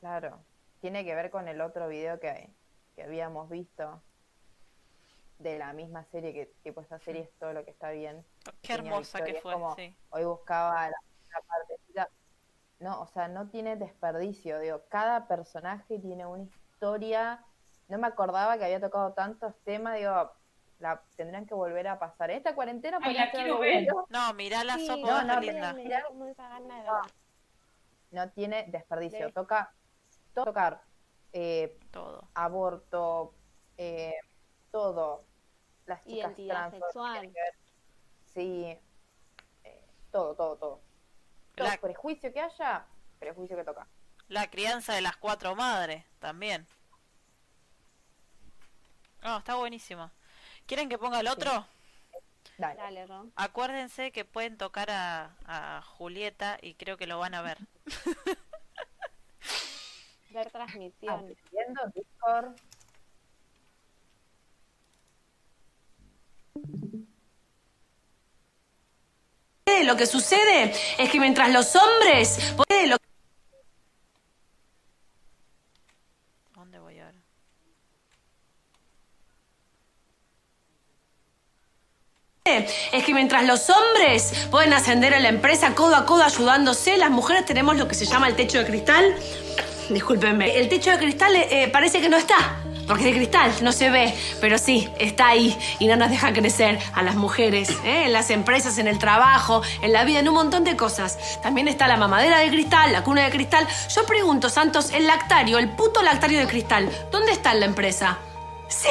claro, 0.00 0.40
tiene 0.80 1.04
que 1.04 1.14
ver 1.14 1.30
con 1.30 1.46
el 1.46 1.60
otro 1.60 1.88
video 1.88 2.18
que, 2.18 2.48
que 2.94 3.02
habíamos 3.02 3.50
visto 3.50 4.02
de 5.38 5.58
la 5.58 5.74
misma 5.74 6.04
serie, 6.04 6.32
que 6.32 6.46
tipo 6.62 6.80
esta 6.80 6.98
serie 6.98 7.22
es 7.22 7.30
todo 7.38 7.52
lo 7.52 7.64
que 7.64 7.70
está 7.70 7.90
bien. 7.90 8.24
Qué 8.62 8.72
hermosa 8.72 9.22
que 9.22 9.34
fue, 9.34 9.54
sí. 9.76 9.94
Hoy 10.08 10.24
buscaba 10.24 10.88
la, 10.88 10.96
parte 11.40 11.74
No, 12.78 13.00
o 13.02 13.06
sea, 13.06 13.28
no 13.28 13.48
tiene 13.48 13.76
desperdicio, 13.76 14.58
digo, 14.60 14.82
cada 14.88 15.26
personaje 15.28 15.98
tiene 15.98 16.26
una 16.26 16.44
historia. 16.44 17.44
No 17.88 17.98
me 17.98 18.06
acordaba 18.06 18.58
que 18.58 18.64
había 18.64 18.80
tocado 18.80 19.12
tantos 19.12 19.54
temas, 19.64 19.96
digo, 19.96 20.32
la 20.78 21.02
tendrán 21.16 21.46
que 21.46 21.54
volver 21.54 21.88
a 21.88 21.98
pasar. 21.98 22.30
Esta 22.30 22.54
cuarentena 22.54 22.98
Ay, 23.02 23.14
la 23.14 23.30
quiero 23.30 23.60
ver. 23.60 23.86
No, 24.08 24.34
mirá 24.34 24.64
la 24.64 24.78
sopa, 24.78 25.24
no, 25.24 25.40
linda. 25.40 25.74
no, 28.10 28.30
tiene 28.30 28.66
desperdicio. 28.68 29.32
Toca 29.32 29.72
tocar 30.34 30.82
eh, 31.32 31.78
todo. 31.90 32.28
Aborto, 32.34 33.34
eh, 33.76 34.14
todo. 34.70 35.24
Las 35.86 36.02
chicas 36.04 36.38
Identidad 36.38 36.70
sexual. 36.70 37.32
Sí, 38.24 38.78
eh, 39.64 39.84
todo, 40.10 40.34
todo, 40.34 40.56
todo. 40.56 40.85
Todo 41.56 41.68
prejuicio 41.80 42.32
que 42.32 42.40
haya, 42.40 42.84
prejuicio 43.18 43.56
que 43.56 43.64
toca. 43.64 43.86
La 44.28 44.48
crianza 44.50 44.94
de 44.94 45.00
las 45.00 45.16
cuatro 45.16 45.56
madres, 45.56 46.04
también. 46.18 46.66
No, 49.22 49.38
está 49.38 49.56
buenísima. 49.56 50.12
¿Quieren 50.66 50.88
que 50.88 50.98
ponga 50.98 51.20
el 51.20 51.28
otro? 51.28 51.66
Dale, 52.58 53.06
Ron. 53.06 53.32
Acuérdense 53.36 54.12
que 54.12 54.24
pueden 54.24 54.56
tocar 54.56 54.90
a, 54.90 55.34
a 55.46 55.82
Julieta 55.82 56.58
y 56.60 56.74
creo 56.74 56.96
que 56.96 57.06
lo 57.06 57.18
van 57.18 57.34
a 57.34 57.42
ver. 57.42 57.58
Ver 60.30 60.50
transmisión. 60.50 61.34
Viendo 61.50 61.80
Discord. 61.94 62.54
Lo 69.86 69.96
que 69.96 70.06
sucede 70.06 70.74
es 70.98 71.10
que 71.10 71.20
mientras 71.20 71.50
los 71.50 71.74
hombres... 71.76 72.38
¿Dónde 76.54 76.78
voy 76.80 76.98
ahora? 76.98 77.12
Es 82.92 83.04
que 83.04 83.14
mientras 83.14 83.44
los 83.44 83.70
hombres 83.70 84.48
pueden 84.50 84.72
ascender 84.72 85.12
en 85.12 85.22
la 85.22 85.28
empresa 85.28 85.74
codo 85.74 85.94
a 85.94 86.04
codo 86.04 86.24
ayudándose, 86.24 86.96
las 86.96 87.10
mujeres 87.10 87.44
tenemos 87.44 87.76
lo 87.76 87.86
que 87.86 87.94
se 87.94 88.06
llama 88.06 88.28
el 88.28 88.34
techo 88.34 88.58
de 88.58 88.66
cristal. 88.66 89.14
Discúlpenme, 89.88 90.58
el 90.58 90.68
techo 90.68 90.90
de 90.90 90.98
cristal 90.98 91.36
eh, 91.36 91.68
parece 91.72 92.00
que 92.00 92.08
no 92.08 92.16
está. 92.16 92.36
Porque 92.86 93.04
de 93.04 93.14
cristal, 93.14 93.52
no 93.62 93.72
se 93.72 93.90
ve, 93.90 94.14
pero 94.40 94.58
sí, 94.58 94.88
está 94.98 95.28
ahí 95.28 95.56
y 95.78 95.86
no 95.86 95.96
nos 95.96 96.10
deja 96.10 96.32
crecer 96.32 96.78
a 96.94 97.02
las 97.02 97.16
mujeres, 97.16 97.70
¿eh? 97.84 98.04
en 98.06 98.12
las 98.12 98.30
empresas, 98.30 98.78
en 98.78 98.86
el 98.86 98.98
trabajo, 98.98 99.62
en 99.82 99.92
la 99.92 100.04
vida, 100.04 100.20
en 100.20 100.28
un 100.28 100.34
montón 100.34 100.64
de 100.64 100.76
cosas. 100.76 101.40
También 101.42 101.68
está 101.68 101.88
la 101.88 101.96
mamadera 101.96 102.38
de 102.38 102.48
cristal, 102.48 102.92
la 102.92 103.02
cuna 103.02 103.24
de 103.24 103.30
cristal. 103.30 103.66
Yo 103.94 104.06
pregunto, 104.06 104.48
Santos, 104.48 104.92
el 104.92 105.06
lactario, 105.06 105.58
el 105.58 105.70
puto 105.70 106.02
lactario 106.02 106.38
de 106.38 106.46
cristal, 106.46 106.90
¿dónde 107.10 107.32
está 107.32 107.52
en 107.52 107.60
la 107.60 107.66
empresa? 107.66 108.18
Sí, 108.68 108.88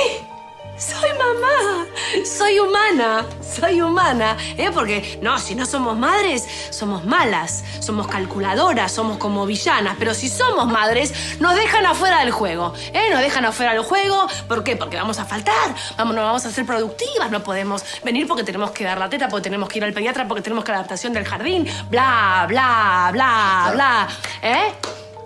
soy 0.77 1.09
mamá, 1.13 1.85
soy 2.25 2.59
humana, 2.59 3.25
soy 3.41 3.81
humana, 3.81 4.38
¿eh? 4.57 4.69
Porque 4.73 5.19
no, 5.21 5.39
si 5.39 5.55
no 5.55 5.65
somos 5.65 5.97
madres, 5.97 6.45
somos 6.69 7.05
malas, 7.05 7.63
somos 7.79 8.07
calculadoras, 8.07 8.91
somos 8.91 9.17
como 9.17 9.45
villanas, 9.45 9.95
pero 9.97 10.13
si 10.13 10.27
somos 10.27 10.67
madres, 10.67 11.13
nos 11.39 11.55
dejan 11.55 11.85
afuera 11.85 12.19
del 12.19 12.31
juego, 12.31 12.73
¿eh? 12.93 13.09
Nos 13.11 13.21
dejan 13.21 13.45
afuera 13.45 13.73
del 13.73 13.83
juego, 13.83 14.27
¿por 14.47 14.63
qué? 14.63 14.75
Porque 14.75 14.97
vamos 14.97 15.17
a 15.19 15.25
faltar, 15.25 15.75
vamos, 15.97 16.15
no 16.15 16.23
vamos 16.23 16.45
a 16.45 16.51
ser 16.51 16.65
productivas, 16.65 17.31
no 17.31 17.43
podemos 17.43 17.83
venir 18.03 18.27
porque 18.27 18.43
tenemos 18.43 18.71
que 18.71 18.83
dar 18.83 18.97
la 18.97 19.09
teta, 19.09 19.29
porque 19.29 19.43
tenemos 19.43 19.69
que 19.69 19.79
ir 19.79 19.85
al 19.85 19.93
pediatra, 19.93 20.27
porque 20.27 20.41
tenemos 20.41 20.63
que 20.65 20.71
la 20.71 20.79
adaptación 20.79 21.13
del 21.13 21.25
jardín, 21.25 21.67
bla, 21.89 22.45
bla, 22.47 23.09
bla, 23.13 23.69
bla, 23.73 24.07
¿eh? 24.41 24.73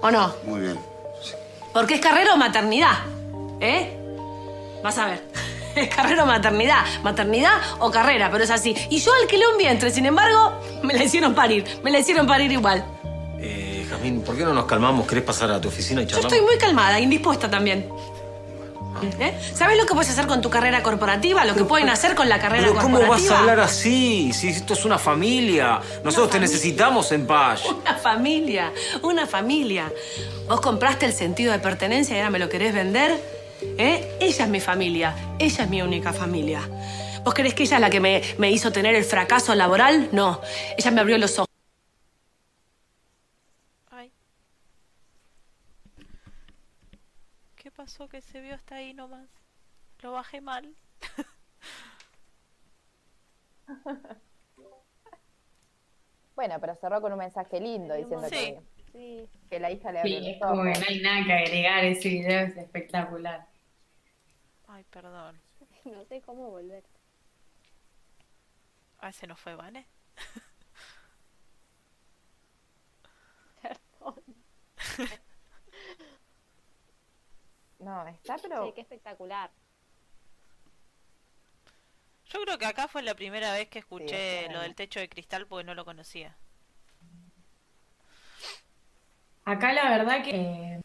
¿O 0.01 0.12
no? 0.12 0.33
Muy 0.43 0.62
bien. 0.62 0.79
Porque 1.73 1.95
es 1.95 2.01
carrera 2.01 2.33
o 2.33 2.38
maternidad, 2.38 2.97
¿eh? 3.59 3.98
Vas 4.83 4.97
a 4.97 5.05
ver. 5.05 5.21
Carrera 5.95 6.23
o 6.23 6.25
maternidad. 6.25 6.83
Maternidad 7.03 7.53
o 7.79 7.91
carrera, 7.91 8.29
pero 8.31 8.43
es 8.43 8.49
así. 8.49 8.75
Y 8.89 8.99
yo 8.99 9.11
alquilé 9.21 9.47
un 9.47 9.57
vientre, 9.57 9.91
sin 9.91 10.05
embargo, 10.05 10.59
me 10.83 10.93
la 10.93 11.03
hicieron 11.03 11.33
parir. 11.35 11.65
Me 11.83 11.91
la 11.91 11.99
hicieron 11.99 12.25
parir 12.27 12.51
igual. 12.51 12.83
Eh, 13.39 13.85
Jazmín, 13.89 14.21
¿por 14.21 14.35
qué 14.35 14.43
no 14.43 14.53
nos 14.53 14.65
calmamos? 14.65 15.07
¿Querés 15.07 15.23
pasar 15.23 15.51
a 15.51 15.61
tu 15.61 15.67
oficina 15.69 16.01
y 16.01 16.05
Yo 16.05 16.11
charlamos? 16.11 16.33
estoy 16.33 16.45
muy 16.45 16.57
calmada, 16.57 16.99
indispuesta 16.99 17.49
también. 17.49 17.87
¿Eh? 19.19 19.33
¿Sabes 19.53 19.77
lo 19.77 19.85
que 19.85 19.93
puedes 19.93 20.09
hacer 20.09 20.27
con 20.27 20.41
tu 20.41 20.49
carrera 20.49 20.83
corporativa? 20.83 21.45
Lo 21.45 21.55
que 21.55 21.63
pueden 21.63 21.87
hacer 21.87 22.15
con 22.15 22.27
la 22.27 22.39
carrera 22.39 22.67
Pero 22.67 22.81
¿cómo 22.81 22.97
corporativa. 22.97 23.29
vas 23.29 23.37
a 23.37 23.39
hablar 23.39 23.59
así? 23.61 24.33
Si 24.33 24.49
esto 24.49 24.73
es 24.73 24.83
una 24.83 24.97
familia. 24.97 25.79
Nosotros 26.03 26.27
te 26.29 26.33
familia. 26.33 26.39
necesitamos 26.39 27.11
en 27.13 27.25
paz. 27.25 27.61
Una 27.65 27.93
familia, 27.95 28.73
una 29.01 29.25
familia. 29.25 29.89
Vos 30.49 30.59
compraste 30.59 31.05
el 31.05 31.13
sentido 31.13 31.53
de 31.53 31.59
pertenencia 31.59 32.15
y 32.15 32.19
ahora 32.19 32.31
me 32.31 32.39
lo 32.39 32.49
querés 32.49 32.73
vender. 32.73 33.38
¿Eh? 33.61 34.17
Ella 34.19 34.45
es 34.45 34.49
mi 34.49 34.59
familia, 34.59 35.15
ella 35.39 35.63
es 35.63 35.69
mi 35.69 35.81
única 35.81 36.13
familia. 36.13 36.61
¿Vos 37.23 37.33
crees 37.33 37.53
que 37.53 37.63
ella 37.63 37.75
es 37.77 37.81
la 37.81 37.89
que 37.89 37.99
me, 37.99 38.21
me 38.37 38.51
hizo 38.51 38.71
tener 38.71 38.95
el 38.95 39.03
fracaso 39.03 39.53
laboral? 39.55 40.09
No, 40.11 40.41
ella 40.77 40.91
me 40.91 41.01
abrió 41.01 41.17
los 41.17 41.37
ojos. 41.39 41.47
Ay. 43.91 44.11
¿Qué 47.55 47.71
pasó 47.71 48.07
que 48.07 48.21
se 48.21 48.39
vio 48.41 48.55
hasta 48.55 48.75
ahí 48.75 48.93
nomás? 48.93 49.27
Lo 50.01 50.13
bajé 50.13 50.41
mal. 50.41 50.73
Bueno, 56.35 56.55
pero 56.61 56.73
cerró 56.75 57.01
con 57.01 57.11
un 57.11 57.19
mensaje 57.19 57.59
lindo 57.59 57.93
diciendo 57.95 58.27
Sí. 58.29 58.35
que, 58.35 58.59
Sí. 58.93 59.29
que 59.49 59.59
la 59.59 59.71
hija 59.71 59.91
le 59.91 59.99
abrió 59.99 60.19
Sí, 60.19 60.25
los 60.25 60.33
es 60.35 60.41
como 60.41 60.63
que 60.63 60.69
ojos. 60.69 60.79
no 60.79 60.85
hay 60.87 61.01
nada 61.01 61.25
que 61.25 61.33
agregar, 61.33 61.83
ese 61.83 62.09
video 62.09 62.39
es 62.47 62.55
espectacular. 62.57 63.45
Ay, 64.69 64.84
perdón. 64.86 65.39
No 65.86 66.05
sé 66.05 66.21
cómo 66.21 66.49
volver. 66.51 66.84
Ah, 68.99 69.12
se 69.12 69.27
nos 69.27 69.39
fue, 69.39 69.55
¿vale? 69.55 69.86
Perdón. 73.62 74.23
No, 77.79 78.05
está, 78.08 78.36
pero 78.38 78.65
Sí, 78.65 78.73
qué 78.75 78.82
espectacular. 78.82 79.49
Yo 82.25 82.41
creo 82.41 82.58
que 82.58 82.65
acá 82.65 82.89
fue 82.89 83.01
la 83.01 83.15
primera 83.15 83.53
vez 83.53 83.69
que 83.69 83.79
escuché 83.79 84.49
lo 84.49 84.60
del 84.60 84.75
techo 84.75 84.99
de 84.99 85.08
cristal 85.08 85.47
porque 85.47 85.63
no 85.63 85.73
lo 85.73 85.86
conocía. 85.86 86.36
Acá 89.45 89.71
la 89.71 89.89
verdad 89.89 90.21
que 90.23 90.32
eh, 90.36 90.82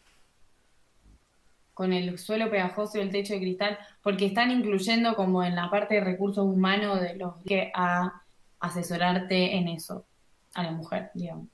con 1.75 1.93
el 1.93 2.17
suelo 2.17 2.49
pegajoso 2.49 2.97
y 2.97 3.01
el 3.01 3.11
techo 3.11 3.33
de 3.35 3.41
cristal, 3.41 3.77
porque 4.01 4.25
están 4.25 4.49
incluyendo 4.51 5.15
como 5.15 5.43
en 5.43 5.55
la 5.55 5.69
parte 5.69 5.95
de 5.95 6.01
recursos 6.01 6.45
humanos 6.45 7.01
de 7.01 7.15
los 7.17 7.35
que 7.45 7.71
a 7.75 8.23
asesorarte 8.59 9.55
en 9.57 9.67
eso, 9.67 10.07
a 10.55 10.63
la 10.63 10.71
mujer, 10.71 11.11
digamos. 11.13 11.47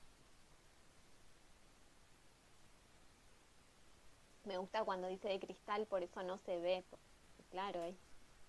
Me 4.44 4.58
gusta 4.58 4.84
cuando 4.84 5.08
dice 5.08 5.28
de 5.28 5.38
cristal, 5.40 5.86
por 5.86 6.02
eso 6.02 6.22
no 6.22 6.38
se 6.38 6.58
ve. 6.58 6.84
Claro, 7.50 7.82
es 7.84 7.94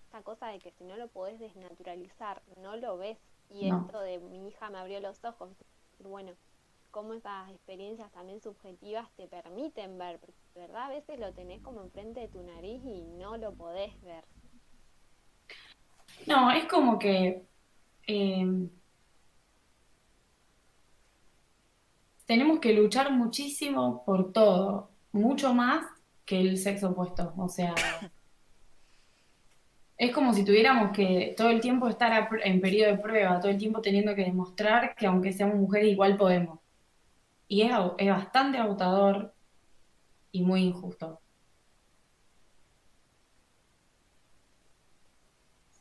esta 0.06 0.22
cosa 0.22 0.48
de 0.48 0.58
que 0.58 0.72
si 0.72 0.84
no 0.84 0.96
lo 0.96 1.08
podés 1.08 1.38
desnaturalizar, 1.38 2.42
no 2.62 2.76
lo 2.76 2.96
ves. 2.98 3.18
Y 3.50 3.68
No. 3.68 3.86
esto 3.86 4.00
de 4.00 4.18
mi 4.18 4.48
hija 4.48 4.70
me 4.70 4.78
abrió 4.78 5.00
los 5.00 5.22
ojos. 5.24 5.50
Bueno, 5.98 6.32
cómo 6.94 7.14
esas 7.14 7.50
experiencias 7.50 8.08
también 8.12 8.40
subjetivas 8.40 9.10
te 9.16 9.26
permiten 9.26 9.98
ver. 9.98 10.20
Porque 10.20 10.38
verdad 10.54 10.84
a 10.84 10.88
veces 10.90 11.18
lo 11.18 11.34
tenés 11.34 11.60
como 11.60 11.82
enfrente 11.82 12.20
de 12.20 12.28
tu 12.28 12.40
nariz 12.44 12.80
y 12.84 13.02
no 13.18 13.36
lo 13.36 13.52
podés 13.52 14.00
ver. 14.02 14.24
No, 16.28 16.52
es 16.52 16.66
como 16.66 17.00
que 17.00 17.42
eh, 18.06 18.68
tenemos 22.26 22.60
que 22.60 22.72
luchar 22.72 23.10
muchísimo 23.10 24.04
por 24.06 24.32
todo, 24.32 24.90
mucho 25.10 25.52
más 25.52 25.84
que 26.24 26.40
el 26.40 26.58
sexo 26.58 26.90
opuesto. 26.90 27.34
O 27.36 27.48
sea, 27.48 27.74
es 29.98 30.14
como 30.14 30.32
si 30.32 30.44
tuviéramos 30.44 30.92
que 30.92 31.34
todo 31.36 31.50
el 31.50 31.60
tiempo 31.60 31.88
estar 31.88 32.28
en 32.44 32.60
periodo 32.60 32.92
de 32.92 32.98
prueba, 32.98 33.40
todo 33.40 33.50
el 33.50 33.58
tiempo 33.58 33.82
teniendo 33.82 34.14
que 34.14 34.22
demostrar 34.22 34.94
que 34.94 35.08
aunque 35.08 35.32
seamos 35.32 35.56
mujeres 35.56 35.90
igual 35.90 36.16
podemos. 36.16 36.63
Y 37.48 37.62
es, 37.62 37.72
es 37.98 38.10
bastante 38.10 38.58
agotador 38.58 39.34
y 40.32 40.42
muy 40.42 40.62
injusto. 40.62 41.20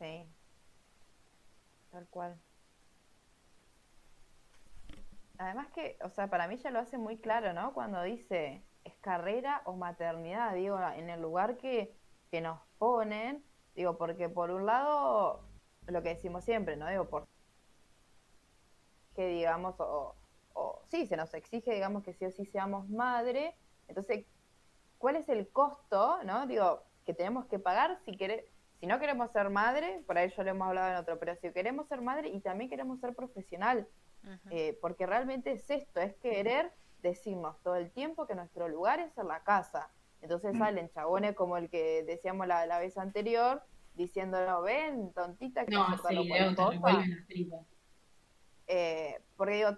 sí. 0.03 0.25
Tal 1.91 2.07
cual. 2.09 2.39
Además 5.37 5.67
que, 5.73 5.97
o 6.03 6.09
sea, 6.09 6.27
para 6.29 6.47
mí 6.47 6.57
ya 6.57 6.71
lo 6.71 6.79
hace 6.79 6.97
muy 6.97 7.17
claro, 7.17 7.53
¿no? 7.53 7.73
Cuando 7.73 8.01
dice 8.03 8.63
es 8.83 8.93
carrera 8.95 9.61
o 9.65 9.73
maternidad, 9.75 10.53
digo, 10.55 10.77
en 10.95 11.09
el 11.09 11.21
lugar 11.21 11.57
que, 11.57 11.95
que 12.31 12.41
nos 12.41 12.59
ponen, 12.77 13.43
digo, 13.75 13.97
porque 13.97 14.27
por 14.29 14.51
un 14.51 14.65
lado, 14.65 15.41
lo 15.87 16.03
que 16.03 16.09
decimos 16.09 16.43
siempre, 16.43 16.75
¿no? 16.75 16.87
Digo, 16.89 17.09
por 17.09 17.25
que 19.15 19.27
digamos, 19.27 19.75
o, 19.79 20.15
o 20.53 20.81
sí, 20.89 21.05
se 21.07 21.17
nos 21.17 21.33
exige, 21.33 21.73
digamos, 21.73 22.03
que 22.03 22.13
sí 22.13 22.25
o 22.25 22.31
sí 22.31 22.45
seamos 22.45 22.89
madre, 22.89 23.55
entonces, 23.87 24.25
¿cuál 24.97 25.15
es 25.17 25.27
el 25.29 25.49
costo, 25.49 26.23
¿no? 26.23 26.47
Digo, 26.47 26.83
que 27.05 27.13
tenemos 27.13 27.45
que 27.47 27.59
pagar 27.59 27.99
si 28.05 28.11
quere- 28.17 28.45
si 28.79 28.87
no 28.87 28.99
queremos 28.99 29.31
ser 29.31 29.49
madre, 29.49 30.03
por 30.07 30.17
ahí 30.17 30.29
ya 30.35 30.43
lo 30.43 30.49
hemos 30.51 30.67
hablado 30.67 30.91
en 30.91 30.97
otro, 30.97 31.19
pero 31.19 31.35
si 31.35 31.51
queremos 31.51 31.87
ser 31.87 32.01
madre 32.01 32.29
y 32.29 32.39
también 32.41 32.69
queremos 32.69 32.99
ser 32.99 33.13
profesional, 33.15 33.87
eh, 34.49 34.77
porque 34.81 35.05
realmente 35.05 35.51
es 35.53 35.69
esto, 35.69 35.99
es 35.99 36.15
querer 36.17 36.71
decirnos 37.01 37.61
todo 37.61 37.75
el 37.75 37.91
tiempo 37.91 38.25
que 38.25 38.35
nuestro 38.35 38.67
lugar 38.69 38.99
es 38.99 39.17
en 39.17 39.27
la 39.27 39.43
casa. 39.43 39.91
Entonces 40.21 40.57
salen 40.57 40.89
chabones 40.89 41.35
como 41.35 41.57
el 41.57 41.69
que 41.69 42.03
decíamos 42.03 42.47
la, 42.47 42.65
la 42.65 42.79
vez 42.79 42.97
anterior, 42.97 43.61
diciéndolo, 43.95 44.61
ven, 44.61 45.11
tontita, 45.13 45.65
que 45.65 45.71
No, 45.71 45.85
sí, 45.97 46.01
por 46.01 46.11
Leo, 46.13 46.49
te 46.49 46.55
cosa". 46.55 46.71
revuelven 46.71 47.09
las 47.17 47.27
tripas. 47.27 47.65
Eh, 48.67 49.21
porque 49.35 49.55
digo, 49.55 49.77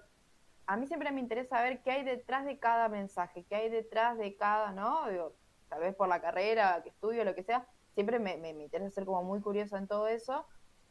a 0.67 0.77
mí 0.77 0.87
siempre 0.87 1.11
me 1.11 1.19
interesa 1.19 1.61
ver 1.61 1.81
qué 1.81 1.91
hay 1.91 2.03
detrás 2.03 2.45
de 2.45 2.59
cada 2.59 2.89
mensaje, 2.89 3.45
qué 3.45 3.55
hay 3.55 3.69
detrás 3.69 4.17
de 4.17 4.35
cada, 4.35 4.71
¿no? 4.71 5.09
Digo, 5.09 5.35
tal 5.69 5.81
vez 5.81 5.95
por 5.95 6.07
la 6.07 6.21
carrera 6.21 6.81
que 6.83 6.89
estudio, 6.89 7.23
lo 7.23 7.35
que 7.35 7.43
sea, 7.43 7.67
siempre 7.93 8.19
me, 8.19 8.37
me, 8.37 8.53
me 8.53 8.63
interesa 8.63 8.91
ser 8.91 9.05
como 9.05 9.23
muy 9.23 9.41
curiosa 9.41 9.77
en 9.77 9.87
todo 9.87 10.07
eso. 10.07 10.47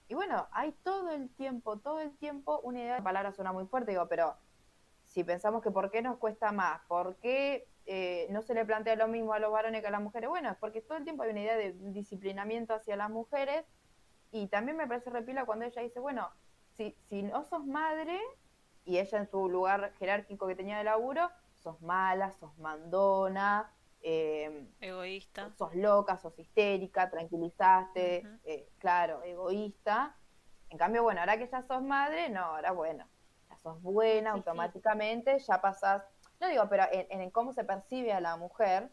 Y 0.08 0.14
bueno, 0.14 0.48
hay 0.52 0.72
todo 0.82 1.10
el 1.10 1.30
tiempo, 1.34 1.78
todo 1.78 2.00
el 2.00 2.16
tiempo 2.18 2.60
una 2.60 2.80
idea, 2.80 2.98
la 2.98 3.04
palabra 3.04 3.32
suena 3.32 3.52
muy 3.52 3.66
fuerte, 3.66 3.92
digo, 3.92 4.06
pero 4.08 4.36
si 5.04 5.24
pensamos 5.24 5.62
que 5.62 5.70
por 5.70 5.90
qué 5.90 6.02
nos 6.02 6.18
cuesta 6.18 6.52
más, 6.52 6.80
por 6.86 7.16
qué 7.16 7.66
eh, 7.86 8.26
no 8.30 8.42
se 8.42 8.54
le 8.54 8.64
plantea 8.64 8.96
lo 8.96 9.08
mismo 9.08 9.32
a 9.32 9.38
los 9.38 9.52
varones 9.52 9.80
que 9.80 9.88
a 9.88 9.90
las 9.90 10.02
mujeres, 10.02 10.28
bueno, 10.28 10.50
es 10.50 10.56
porque 10.56 10.80
todo 10.80 10.98
el 10.98 11.04
tiempo 11.04 11.22
hay 11.22 11.30
una 11.30 11.40
idea 11.40 11.56
de 11.56 11.72
disciplinamiento 11.72 12.74
hacia 12.74 12.96
las 12.96 13.10
mujeres 13.10 13.64
y 14.30 14.48
también 14.48 14.76
me 14.76 14.86
parece 14.86 15.10
repila 15.10 15.44
cuando 15.46 15.64
ella 15.64 15.82
dice, 15.82 16.00
bueno, 16.00 16.30
si, 16.76 16.96
si 17.08 17.22
no 17.22 17.44
sos 17.44 17.64
madre, 17.64 18.20
y 18.84 18.98
ella 18.98 19.18
en 19.18 19.28
su 19.28 19.48
lugar 19.48 19.92
jerárquico 19.98 20.46
que 20.46 20.54
tenía 20.54 20.78
de 20.78 20.84
laburo, 20.84 21.30
sos 21.62 21.80
mala, 21.80 22.32
sos 22.32 22.56
mandona, 22.58 23.72
eh, 24.06 24.68
egoísta. 24.80 25.50
Sos 25.56 25.74
loca, 25.74 26.18
sos 26.18 26.38
histérica, 26.38 27.10
tranquilizaste, 27.10 28.22
eh, 28.44 28.68
claro, 28.78 29.22
egoísta. 29.22 30.14
En 30.68 30.76
cambio, 30.76 31.02
bueno, 31.02 31.20
ahora 31.20 31.38
que 31.38 31.46
ya 31.46 31.62
sos 31.62 31.82
madre, 31.82 32.28
no, 32.28 32.44
ahora 32.44 32.72
bueno, 32.72 33.08
ya 33.48 33.56
sos 33.56 33.80
buena 33.80 34.32
automáticamente, 34.32 35.38
ya 35.38 35.60
pasás, 35.62 36.02
no 36.38 36.48
digo, 36.48 36.68
pero 36.68 36.84
en, 36.90 37.30
cómo 37.30 37.54
se 37.54 37.64
percibe 37.64 38.12
a 38.12 38.20
la 38.20 38.36
mujer, 38.36 38.90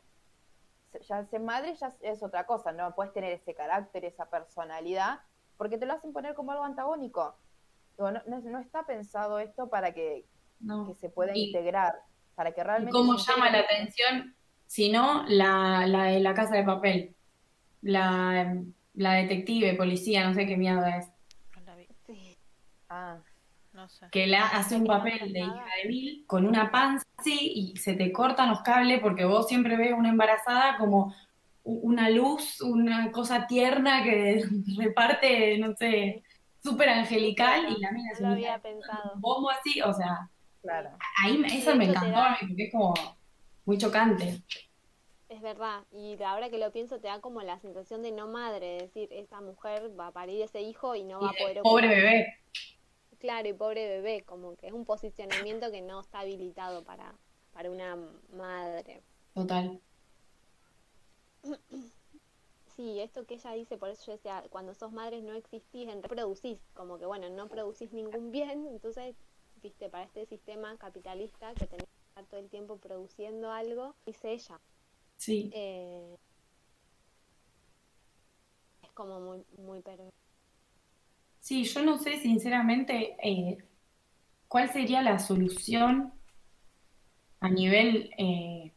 ya 1.02 1.26
ser 1.26 1.42
madre 1.42 1.76
ya 1.76 1.94
es 2.02 2.24
otra 2.24 2.46
cosa, 2.46 2.72
no 2.72 2.96
puedes 2.96 3.12
tener 3.12 3.34
ese 3.34 3.54
carácter, 3.54 4.06
esa 4.06 4.30
personalidad, 4.30 5.20
porque 5.58 5.78
te 5.78 5.86
lo 5.86 5.94
hacen 5.94 6.14
poner 6.14 6.36
como 6.36 6.54
algo 6.54 6.64
antagónico. 6.64 7.36
No, 7.98 8.12
no, 8.26 8.60
está 8.60 8.86
pensado 8.86 9.40
esto 9.40 9.70
para 9.70 9.94
que, 9.94 10.26
que 10.88 10.96
se 10.96 11.10
pueda 11.10 11.38
integrar, 11.38 11.94
para 12.36 12.52
que 12.52 12.64
realmente... 12.64 12.92
¿Cómo 12.92 13.16
llama 13.18 13.50
la 13.52 13.60
atención 13.60 14.36
sino 14.72 15.26
la, 15.28 15.86
la 15.86 16.06
de 16.06 16.22
la 16.22 16.34
casa 16.34 16.56
de 16.56 16.64
papel. 16.64 17.14
La, 17.82 18.56
la 18.94 19.14
detective, 19.16 19.74
policía, 19.74 20.26
no 20.26 20.34
sé 20.34 20.46
qué 20.46 20.56
mierda 20.56 20.98
es. 20.98 21.12
Ah, 22.88 23.18
no 23.74 23.90
sé. 23.90 24.06
Que 24.14 24.28
la 24.28 24.48
hace 24.48 24.78
un 24.78 24.86
papel 24.86 25.34
de 25.34 25.40
hija 25.40 25.66
de 25.84 25.90
mil 25.90 26.24
con 26.26 26.48
una 26.48 26.72
panza 26.72 27.06
así 27.18 27.52
y 27.54 27.78
se 27.78 27.96
te 27.96 28.14
cortan 28.14 28.48
los 28.48 28.62
cables 28.62 29.02
porque 29.02 29.26
vos 29.26 29.46
siempre 29.50 29.76
ves 29.76 29.92
una 29.92 30.08
embarazada 30.08 30.78
como 30.78 31.14
una 31.64 32.10
luz, 32.10 32.62
una 32.62 33.12
cosa 33.12 33.48
tierna 33.48 34.06
que 34.06 34.46
reparte, 34.78 35.58
no 35.58 35.76
sé, 35.76 36.24
súper 36.64 36.90
angelical 36.90 37.70
y 37.70 37.80
la 37.80 37.92
mina 37.92 38.14
se 38.16 38.26
había 38.26 38.60
pensado. 38.60 39.14
un 39.16 39.22
bombo 39.22 39.50
así, 39.50 39.82
o 39.82 39.94
sea, 39.94 40.30
claro. 40.62 40.90
ahí 41.24 41.42
eso 41.46 41.76
me 41.76 41.86
encantó 41.86 42.20
porque 42.40 42.64
es 42.64 42.72
como 42.72 42.94
muy 43.66 43.78
chocante. 43.78 44.42
Es 45.30 45.42
verdad, 45.42 45.84
y 45.94 46.22
ahora 46.24 46.50
que 46.50 46.58
lo 46.58 46.72
pienso 46.72 47.00
te 47.00 47.08
da 47.08 47.22
como 47.22 47.42
la 47.42 47.58
sensación 47.60 48.02
de 48.02 48.12
no 48.12 48.28
madre, 48.28 48.78
es 48.78 48.84
decir, 48.84 49.08
esta 49.12 49.40
mujer 49.40 49.98
va 49.98 50.08
a 50.08 50.12
parir 50.12 50.42
ese 50.42 50.62
hijo 50.62 50.96
y 50.96 51.04
no 51.04 51.22
va 51.22 51.30
a 51.30 51.34
poder... 51.34 51.62
Pobre 51.62 51.88
bebé. 51.88 52.36
Claro, 53.18 53.48
y 53.48 53.54
pobre 53.54 53.88
bebé, 53.88 54.24
como 54.24 54.56
que 54.58 54.68
es 54.68 54.74
un 54.74 54.84
posicionamiento 54.84 55.72
que 55.72 55.82
no 55.82 56.02
está 56.02 56.20
habilitado 56.20 56.84
para, 56.84 57.14
para 57.54 57.72
una 57.72 57.98
madre. 58.34 59.04
Total. 59.34 59.80
Sí, 62.82 63.00
esto 63.00 63.28
que 63.28 63.36
ella 63.36 63.52
dice, 63.52 63.78
por 63.78 63.90
eso 63.90 64.08
yo 64.08 64.14
decía, 64.14 64.44
cuando 64.50 64.74
sos 64.74 64.92
madre 64.92 65.22
no 65.22 65.34
existís, 65.34 65.88
en 65.88 66.02
reproducís, 66.02 66.58
como 66.74 66.98
que 66.98 67.06
bueno, 67.06 67.30
no 67.30 67.48
producís 67.48 67.94
ningún 67.94 68.32
bien, 68.32 68.66
entonces, 68.66 69.16
viste, 69.62 69.88
para 69.88 70.06
este 70.06 70.26
sistema 70.26 70.76
capitalista 70.78 71.54
que 71.54 71.68
tenés 71.68 71.86
todo 72.28 72.40
el 72.40 72.50
tiempo 72.50 72.78
produciendo 72.78 73.52
algo, 73.52 73.94
dice 74.04 74.32
ella. 74.32 74.60
Sí. 75.18 75.52
Eh, 75.54 76.18
es 78.82 78.92
como 78.94 79.20
muy, 79.20 79.46
muy 79.60 79.84
Sí, 81.40 81.64
yo 81.66 81.84
no 81.84 82.00
sé 82.00 82.18
sinceramente 82.18 83.16
eh, 83.22 83.64
cuál 84.48 84.72
sería 84.72 85.04
la 85.04 85.20
solución 85.20 86.14
a 87.42 87.48
nivel, 87.48 88.10
eh, 88.18 88.74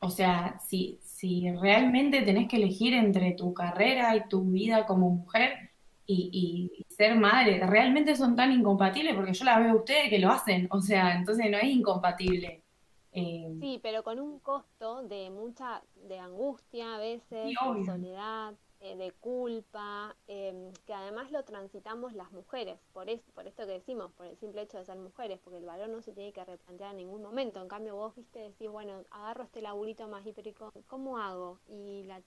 o 0.00 0.08
sea, 0.08 0.58
si, 0.58 1.00
si 1.22 1.52
realmente 1.52 2.22
tenés 2.22 2.48
que 2.48 2.56
elegir 2.56 2.94
entre 2.94 3.30
tu 3.34 3.54
carrera 3.54 4.16
y 4.16 4.28
tu 4.28 4.42
vida 4.42 4.86
como 4.86 5.08
mujer 5.08 5.70
y, 6.04 6.68
y, 6.76 6.84
ser 6.92 7.14
madre, 7.14 7.64
realmente 7.64 8.16
son 8.16 8.34
tan 8.34 8.50
incompatibles 8.50 9.14
porque 9.14 9.32
yo 9.32 9.44
la 9.44 9.60
veo 9.60 9.70
a 9.70 9.76
ustedes 9.76 10.10
que 10.10 10.18
lo 10.18 10.30
hacen, 10.30 10.66
o 10.72 10.80
sea, 10.80 11.14
entonces 11.14 11.48
no 11.48 11.58
es 11.58 11.68
incompatible. 11.68 12.64
Eh, 13.12 13.56
sí, 13.60 13.78
pero 13.80 14.02
con 14.02 14.18
un 14.18 14.40
costo 14.40 15.04
de 15.04 15.30
mucha, 15.30 15.84
de 16.08 16.18
angustia 16.18 16.96
a 16.96 16.98
veces, 16.98 17.46
de 17.46 17.84
soledad, 17.86 18.54
eh, 18.82 18.96
de 18.96 19.12
culpa, 19.12 20.16
em, 20.26 20.72
que 20.86 20.92
además 20.92 21.30
lo 21.30 21.44
transitamos 21.44 22.14
las 22.14 22.32
mujeres, 22.32 22.80
por, 22.92 23.08
es, 23.08 23.20
por 23.34 23.46
esto 23.46 23.64
que 23.64 23.74
decimos, 23.74 24.10
por 24.12 24.26
el 24.26 24.36
simple 24.36 24.62
hecho 24.62 24.78
de 24.78 24.84
ser 24.84 24.98
mujeres, 24.98 25.38
porque 25.44 25.58
el 25.58 25.64
valor 25.64 25.88
no 25.88 26.02
se 26.02 26.12
tiene 26.12 26.32
que 26.32 26.44
replantear 26.44 26.90
en 26.90 26.96
ningún 26.96 27.22
momento. 27.22 27.62
En 27.62 27.68
cambio, 27.68 27.94
vos, 27.94 28.14
viste, 28.16 28.40
decís, 28.40 28.68
bueno, 28.68 29.04
agarro 29.10 29.44
este 29.44 29.62
laburito 29.62 30.08
más 30.08 30.26
hiperico, 30.26 30.72
¿cómo 30.88 31.18
hago? 31.18 31.60
Y 31.68 32.02
la 32.04 32.20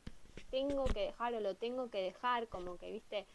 tengo 0.49 0.85
que 0.85 1.01
dejar 1.01 1.33
o 1.33 1.41
lo 1.41 1.55
tengo 1.55 1.89
que 1.89 2.01
dejar, 2.01 2.47
como 2.47 2.77
que, 2.77 2.89
viste, 2.91 3.25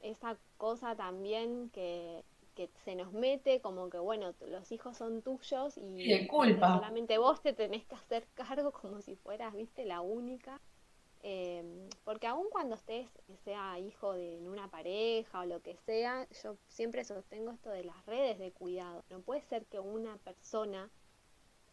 esa 0.00 0.36
cosa 0.58 0.96
también 0.96 1.70
que 1.70 2.24
que 2.54 2.68
se 2.84 2.94
nos 2.94 3.12
mete 3.12 3.60
como 3.60 3.88
que, 3.88 3.98
bueno, 3.98 4.34
los 4.46 4.72
hijos 4.72 4.96
son 4.96 5.22
tuyos 5.22 5.78
y 5.78 6.26
culpa. 6.26 6.74
solamente 6.74 7.18
vos 7.18 7.40
te 7.40 7.52
tenés 7.52 7.84
que 7.86 7.94
hacer 7.94 8.26
cargo 8.34 8.72
como 8.72 9.00
si 9.00 9.16
fueras, 9.16 9.54
viste, 9.54 9.84
la 9.84 10.00
única. 10.00 10.60
Em, 11.24 11.88
porque 12.02 12.26
aun 12.26 12.48
cuando 12.50 12.74
estés, 12.74 13.08
sea 13.44 13.78
hijo 13.78 14.12
de 14.14 14.40
una 14.48 14.68
pareja 14.68 15.40
o 15.40 15.44
lo 15.44 15.62
que 15.62 15.76
sea, 15.76 16.26
yo 16.42 16.56
siempre 16.66 17.04
sostengo 17.04 17.52
esto 17.52 17.70
de 17.70 17.84
las 17.84 18.04
redes 18.06 18.40
de 18.40 18.50
cuidado. 18.50 19.04
No 19.08 19.20
puede 19.20 19.40
ser 19.42 19.66
que 19.66 19.78
una 19.78 20.16
persona, 20.18 20.90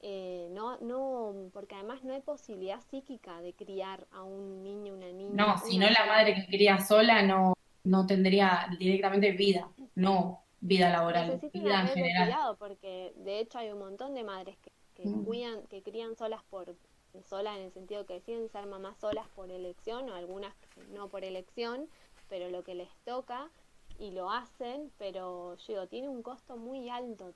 eh, 0.01 0.49
no, 0.51 0.77
no, 0.81 1.49
porque 1.51 1.73
además 1.73 2.03
no 2.03 2.13
hay 2.13 2.21
posibilidad 2.21 2.79
psíquica 2.91 3.41
de 3.41 3.53
criar 3.53 4.05
a 4.11 4.21
un 4.21 4.61
niño, 4.61 4.93
una 4.93 5.11
niña. 5.11 5.31
No, 5.33 5.57
si 5.57 5.79
no 5.79 5.89
la 5.89 6.05
madre 6.05 6.35
que 6.35 6.45
cría 6.45 6.79
sola 6.79 7.23
no, 7.23 7.55
no 7.83 8.05
tendría 8.05 8.67
directamente 8.77 9.31
vida. 9.31 9.67
No, 9.95 10.43
vida 10.59 10.91
laboral, 10.91 11.39
vida 11.51 11.81
en 11.81 11.87
general. 11.87 12.27
Cuidado 12.27 12.57
porque 12.57 13.13
de 13.15 13.39
hecho 13.39 13.57
hay 13.57 13.71
un 13.71 13.79
montón 13.79 14.13
de 14.13 14.23
madres 14.23 14.57
que, 14.59 14.71
que 14.93 15.07
mm. 15.07 15.25
cuidan, 15.25 15.67
que 15.67 15.81
crían 15.81 16.15
solas 16.15 16.43
por 16.43 16.75
solas 17.23 17.57
en 17.57 17.63
el 17.63 17.71
sentido 17.71 18.05
que 18.05 18.15
deciden 18.15 18.49
ser 18.49 18.65
mamás 18.65 18.97
solas 18.97 19.27
por 19.29 19.51
elección 19.51 20.09
o 20.09 20.15
algunas 20.15 20.53
no 20.91 21.09
por 21.09 21.23
elección, 21.23 21.89
pero 22.27 22.49
lo 22.49 22.63
que 22.63 22.75
les 22.75 22.89
toca 23.03 23.49
y 23.97 24.11
lo 24.11 24.31
hacen, 24.31 24.91
pero 24.97 25.55
yo 25.55 25.65
digo, 25.67 25.87
tiene 25.87 26.09
un 26.09 26.23
costo 26.23 26.55
muy 26.55 26.89
alto, 26.89 27.33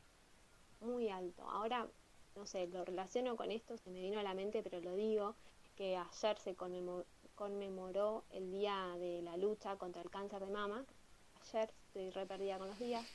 muy 0.79 1.09
alto. 1.09 1.43
Ahora, 1.49 1.88
no 2.36 2.45
sé, 2.45 2.67
lo 2.67 2.86
relaciono 2.86 3.36
con 3.36 3.51
esto, 3.51 3.77
se 3.77 3.89
me 3.89 4.01
vino 4.01 4.19
a 4.19 4.23
la 4.23 4.33
mente, 4.33 4.63
pero 4.63 4.79
lo 4.79 4.95
digo, 4.95 5.36
que 5.75 5.97
ayer 5.97 6.38
se 6.38 6.55
conmemoró, 6.55 7.05
conmemoró 7.36 8.23
el 8.29 8.51
día 8.51 8.95
de 8.99 9.21
la 9.23 9.38
lucha 9.38 9.75
contra 9.77 10.01
el 10.01 10.09
cáncer 10.09 10.45
de 10.45 10.51
mama, 10.51 10.86
ayer, 11.41 11.73
estoy 11.88 12.09
re 12.12 12.25
perdida 12.25 12.57
con 12.57 12.67
los 12.67 12.79
días. 12.79 13.05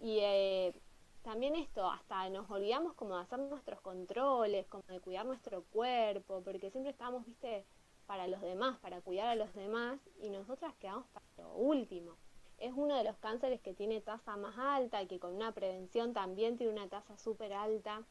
Y 0.00 0.18
eh, 0.20 0.74
también 1.22 1.56
esto, 1.56 1.90
hasta 1.90 2.28
nos 2.30 2.50
olvidamos 2.50 2.94
como 2.94 3.16
de 3.16 3.22
hacer 3.22 3.38
nuestros 3.38 3.80
controles, 3.80 4.66
como 4.66 4.84
de 4.88 5.00
cuidar 5.00 5.26
nuestro 5.26 5.64
cuerpo, 5.64 6.42
porque 6.42 6.70
siempre 6.70 6.90
estamos, 6.90 7.26
viste, 7.26 7.66
para 8.06 8.26
los 8.26 8.40
demás, 8.40 8.78
para 8.78 9.00
cuidar 9.00 9.28
a 9.28 9.34
los 9.34 9.52
demás, 9.54 10.00
y 10.20 10.30
nosotras 10.30 10.74
quedamos 10.76 11.06
para 11.08 11.26
lo 11.36 11.54
último. 11.54 12.16
Es 12.58 12.72
uno 12.74 12.96
de 12.96 13.04
los 13.04 13.16
cánceres 13.18 13.60
que 13.60 13.74
tiene 13.74 14.00
tasa 14.00 14.36
más 14.36 14.56
alta 14.58 15.02
y 15.02 15.06
que 15.06 15.20
con 15.20 15.34
una 15.34 15.52
prevención 15.52 16.12
también 16.12 16.56
tiene 16.56 16.72
una 16.72 16.88
tasa 16.88 17.16
súper 17.18 17.52
alta 17.52 18.04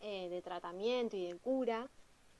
eh, 0.00 0.28
de 0.28 0.40
tratamiento 0.40 1.16
y 1.16 1.26
de 1.26 1.36
cura. 1.36 1.90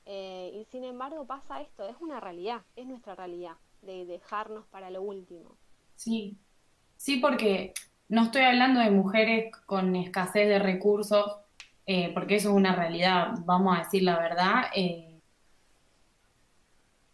Eh, 0.05 0.51
y 0.53 0.65
sin 0.71 0.83
embargo 0.83 1.25
pasa 1.25 1.61
esto, 1.61 1.87
es 1.87 1.97
una 1.99 2.19
realidad, 2.19 2.63
es 2.75 2.87
nuestra 2.87 3.15
realidad, 3.15 3.57
de 3.81 4.05
dejarnos 4.05 4.65
para 4.67 4.89
lo 4.89 5.01
último. 5.01 5.57
Sí, 5.95 6.37
Sí, 6.97 7.17
porque 7.17 7.73
no 8.09 8.23
estoy 8.23 8.43
hablando 8.43 8.79
de 8.79 8.91
mujeres 8.91 9.55
con 9.65 9.95
escasez 9.95 10.47
de 10.47 10.59
recursos, 10.59 11.37
eh, 11.85 12.11
porque 12.13 12.35
eso 12.35 12.49
es 12.49 12.55
una 12.55 12.75
realidad, 12.75 13.29
vamos 13.45 13.77
a 13.77 13.83
decir 13.83 14.03
la 14.03 14.19
verdad. 14.19 14.65
Eh, 14.75 15.19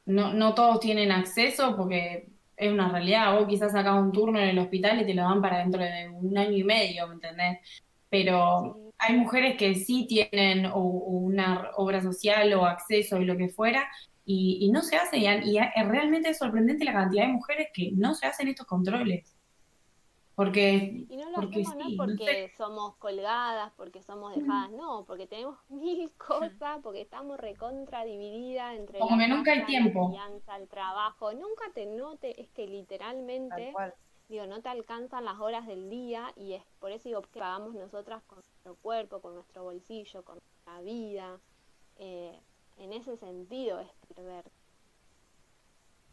no, 0.06 0.34
no 0.34 0.54
todos 0.54 0.80
tienen 0.80 1.12
acceso 1.12 1.76
porque 1.76 2.30
es 2.58 2.72
una 2.72 2.90
realidad. 2.92 3.34
Vos 3.38 3.48
quizás 3.48 3.72
sacas 3.72 4.00
un 4.00 4.12
turno 4.12 4.40
en 4.40 4.50
el 4.50 4.60
hospital 4.60 5.02
y 5.02 5.06
te 5.06 5.14
lo 5.14 5.24
dan 5.24 5.42
para 5.42 5.60
dentro 5.60 5.82
de 5.82 6.10
un 6.10 6.38
año 6.38 6.58
y 6.58 6.64
medio, 6.64 7.08
¿me 7.08 7.16
entendés? 7.16 7.60
Pero 8.10 8.92
hay 8.98 9.16
mujeres 9.16 9.58
que 9.58 9.76
sí 9.76 10.06
tienen 10.08 10.70
una 10.74 11.72
obra 11.76 12.02
social 12.02 12.54
o 12.54 12.66
acceso 12.66 13.20
y 13.20 13.26
lo 13.26 13.38
que 13.38 13.50
fuera, 13.50 13.88
y, 14.26 14.70
no 14.72 14.82
se 14.82 14.96
hace. 14.96 15.18
Y, 15.18 15.26
y, 15.28 15.60
realmente 15.84 16.30
es 16.30 16.38
sorprendente 16.38 16.86
la 16.86 16.94
cantidad 16.94 17.26
de 17.26 17.34
mujeres 17.34 17.68
que 17.74 17.92
no 17.96 18.14
se 18.14 18.28
hacen 18.28 18.48
estos 18.48 18.68
controles. 18.68 19.36
Porque, 20.42 21.06
y 21.08 21.18
no 21.18 21.30
lo 21.30 21.36
porque 21.36 21.62
hacemos 21.62 21.76
no 21.92 21.98
porque 21.98 22.52
somos 22.58 22.96
colgadas, 22.96 23.72
porque 23.78 24.02
somos 24.02 24.36
dejadas, 24.36 24.72
no, 24.72 25.06
porque 25.06 25.28
tenemos 25.28 25.56
mil 25.70 26.12
cosas, 26.14 26.80
porque 26.82 27.02
estamos 27.02 27.40
recontra 27.40 28.04
divididas 28.04 28.76
entre 28.76 28.98
Como 28.98 29.20
que 29.20 29.28
nunca 29.28 29.52
hay 29.52 29.66
tiempo. 29.66 30.12
el 30.58 30.68
trabajo. 30.68 31.32
Nunca 31.34 31.66
te 31.76 31.86
note, 31.86 32.42
es 32.42 32.50
que 32.50 32.66
literalmente 32.66 33.72
digo, 34.30 34.48
no 34.48 34.64
te 34.64 34.70
alcanzan 34.70 35.26
las 35.26 35.40
horas 35.40 35.68
del 35.68 35.92
día 35.92 36.34
y 36.36 36.54
es 36.54 36.64
por 36.80 36.92
eso 36.92 37.08
digo 37.08 37.22
que 37.22 37.40
pagamos 37.40 37.76
nosotras 37.76 38.24
con 38.24 38.40
nuestro 38.40 38.76
cuerpo, 38.82 39.22
con 39.22 39.36
nuestro 39.36 39.64
bolsillo, 39.64 40.24
con 40.24 40.40
nuestra 40.40 40.82
vida. 40.82 41.40
Eh, 41.98 42.40
en 42.78 42.94
ese 42.94 43.16
sentido 43.16 43.80
es 43.80 43.90
perder. 44.16 44.46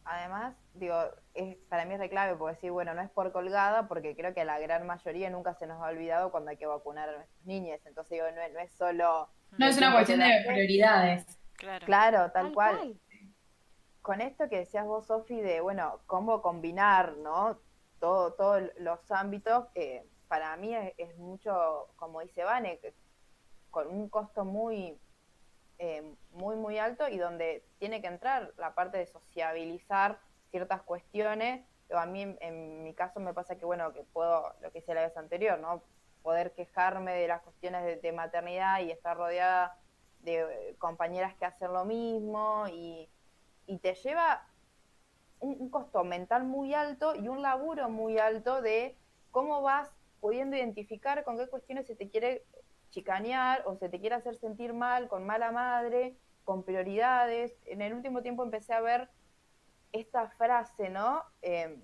Además, 0.05 0.55
digo, 0.73 0.95
es, 1.33 1.57
para 1.69 1.85
mí 1.85 1.93
es 1.93 1.99
de 1.99 2.09
clave 2.09 2.35
porque 2.35 2.55
decir, 2.55 2.71
bueno, 2.71 2.93
no 2.93 3.01
es 3.01 3.09
por 3.09 3.31
colgada, 3.31 3.87
porque 3.87 4.15
creo 4.15 4.33
que 4.33 4.41
a 4.41 4.45
la 4.45 4.59
gran 4.59 4.87
mayoría 4.87 5.29
nunca 5.29 5.53
se 5.53 5.67
nos 5.67 5.81
ha 5.81 5.87
olvidado 5.87 6.31
cuando 6.31 6.49
hay 6.51 6.57
que 6.57 6.65
vacunar 6.65 7.09
a 7.09 7.17
nuestros 7.17 7.45
niños. 7.45 7.79
Entonces, 7.85 8.11
digo, 8.11 8.25
no, 8.31 8.53
no 8.53 8.59
es 8.59 8.71
solo. 8.73 9.29
No 9.57 9.67
es 9.67 9.77
una 9.77 9.93
cuestión 9.93 10.19
de 10.19 10.43
prioridades. 10.47 11.39
Claro, 11.57 11.85
claro 11.85 12.31
tal, 12.31 12.53
cual. 12.53 12.99
Con 14.01 14.21
esto 14.21 14.47
que 14.49 14.59
decías 14.59 14.85
vos, 14.85 15.07
Sofi, 15.07 15.41
de, 15.41 15.59
bueno, 15.61 15.99
cómo 16.07 16.41
combinar, 16.41 17.17
¿no? 17.17 17.59
Todo, 17.99 18.33
todos 18.33 18.63
los 18.79 19.11
ámbitos, 19.11 19.67
eh, 19.75 20.07
para 20.29 20.55
mí 20.55 20.73
es, 20.97 21.17
mucho, 21.17 21.89
como 21.97 22.21
dice 22.21 22.43
Vane, 22.43 22.79
con 23.69 23.87
un 23.87 24.07
costo 24.09 24.45
muy, 24.45 24.97
eh, 25.79 26.03
muy, 26.31 26.55
muy 26.57 26.77
alto 26.77 27.07
y 27.07 27.17
donde 27.17 27.63
tiene 27.79 28.01
que 28.01 28.07
entrar 28.07 28.53
la 28.57 28.75
parte 28.75 28.97
de 28.97 29.07
sociabilizar 29.07 30.19
ciertas 30.51 30.81
cuestiones. 30.81 31.65
A 31.95 32.05
mí, 32.05 32.35
en 32.41 32.83
mi 32.83 32.93
caso, 32.93 33.19
me 33.19 33.33
pasa 33.33 33.57
que, 33.57 33.65
bueno, 33.65 33.93
que 33.93 34.03
puedo, 34.03 34.53
lo 34.61 34.71
que 34.71 34.79
hice 34.79 34.93
la 34.93 35.01
vez 35.01 35.15
anterior, 35.17 35.57
¿no? 35.59 35.81
Poder 36.21 36.51
quejarme 36.51 37.13
de 37.13 37.27
las 37.27 37.41
cuestiones 37.41 38.01
de 38.01 38.11
maternidad 38.11 38.81
y 38.81 38.91
estar 38.91 39.15
rodeada 39.17 39.79
de 40.19 40.75
compañeras 40.79 41.33
que 41.35 41.45
hacen 41.45 41.73
lo 41.73 41.85
mismo 41.85 42.65
y, 42.67 43.09
te 43.81 43.93
lleva 43.93 44.47
un, 45.39 45.69
costo 45.69 46.03
mental 46.03 46.43
muy 46.43 46.73
alto 46.73 47.15
y 47.15 47.27
un 47.27 47.41
laburo 47.41 47.87
muy 47.89 48.17
alto 48.17 48.61
de 48.61 48.97
cómo 49.31 49.61
vas 49.61 49.89
pudiendo 50.19 50.57
identificar 50.57 51.23
con 51.23 51.37
qué 51.37 51.47
cuestiones 51.47 51.85
se 51.85 51.95
te 51.95 52.09
quiere 52.09 52.43
chicanear 52.89 53.63
o 53.65 53.75
se 53.75 53.89
te 53.89 53.99
quiere 53.99 54.15
hacer 54.15 54.35
sentir 54.35 54.73
mal, 54.73 55.07
con 55.07 55.25
mala 55.25 55.51
madre, 55.51 56.17
con 56.43 56.63
prioridades. 56.63 57.55
En 57.65 57.81
el 57.81 57.93
último 57.93 58.21
tiempo 58.21 58.43
empecé 58.43 58.73
a 58.73 58.81
ver 58.81 59.09
esta 59.91 60.29
frase, 60.29 60.89
¿no? 60.89 61.23
Em, 61.41 61.81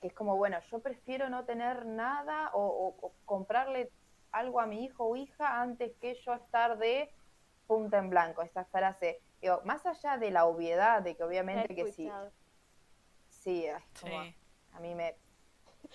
que 0.00 0.08
es 0.08 0.14
como, 0.14 0.36
bueno, 0.36 0.58
yo 0.70 0.80
prefiero 0.80 1.28
no 1.28 1.44
tener 1.44 1.86
nada 1.86 2.50
o, 2.54 3.12
comprarle 3.24 3.90
algo 4.30 4.60
a 4.60 4.66
mi 4.66 4.84
hijo 4.84 5.04
o 5.04 5.16
hija 5.16 5.60
antes 5.60 5.92
que 6.00 6.14
yo 6.14 6.34
estar 6.34 6.78
de 6.78 7.10
punta 7.66 7.98
en 7.98 8.10
blanco, 8.10 8.42
esta 8.42 8.64
frase. 8.66 9.20
Digo, 9.40 9.60
más 9.64 9.84
allá 9.86 10.16
de 10.18 10.30
la 10.30 10.46
obviedad 10.46 11.02
de 11.02 11.16
que 11.16 11.24
obviamente 11.24 11.74
que 11.74 11.92
sí. 11.92 12.10
Sí, 13.28 13.64
es 13.64 14.00
como, 14.00 14.20
a 14.72 14.80
mí 14.80 14.94
me... 14.94 15.16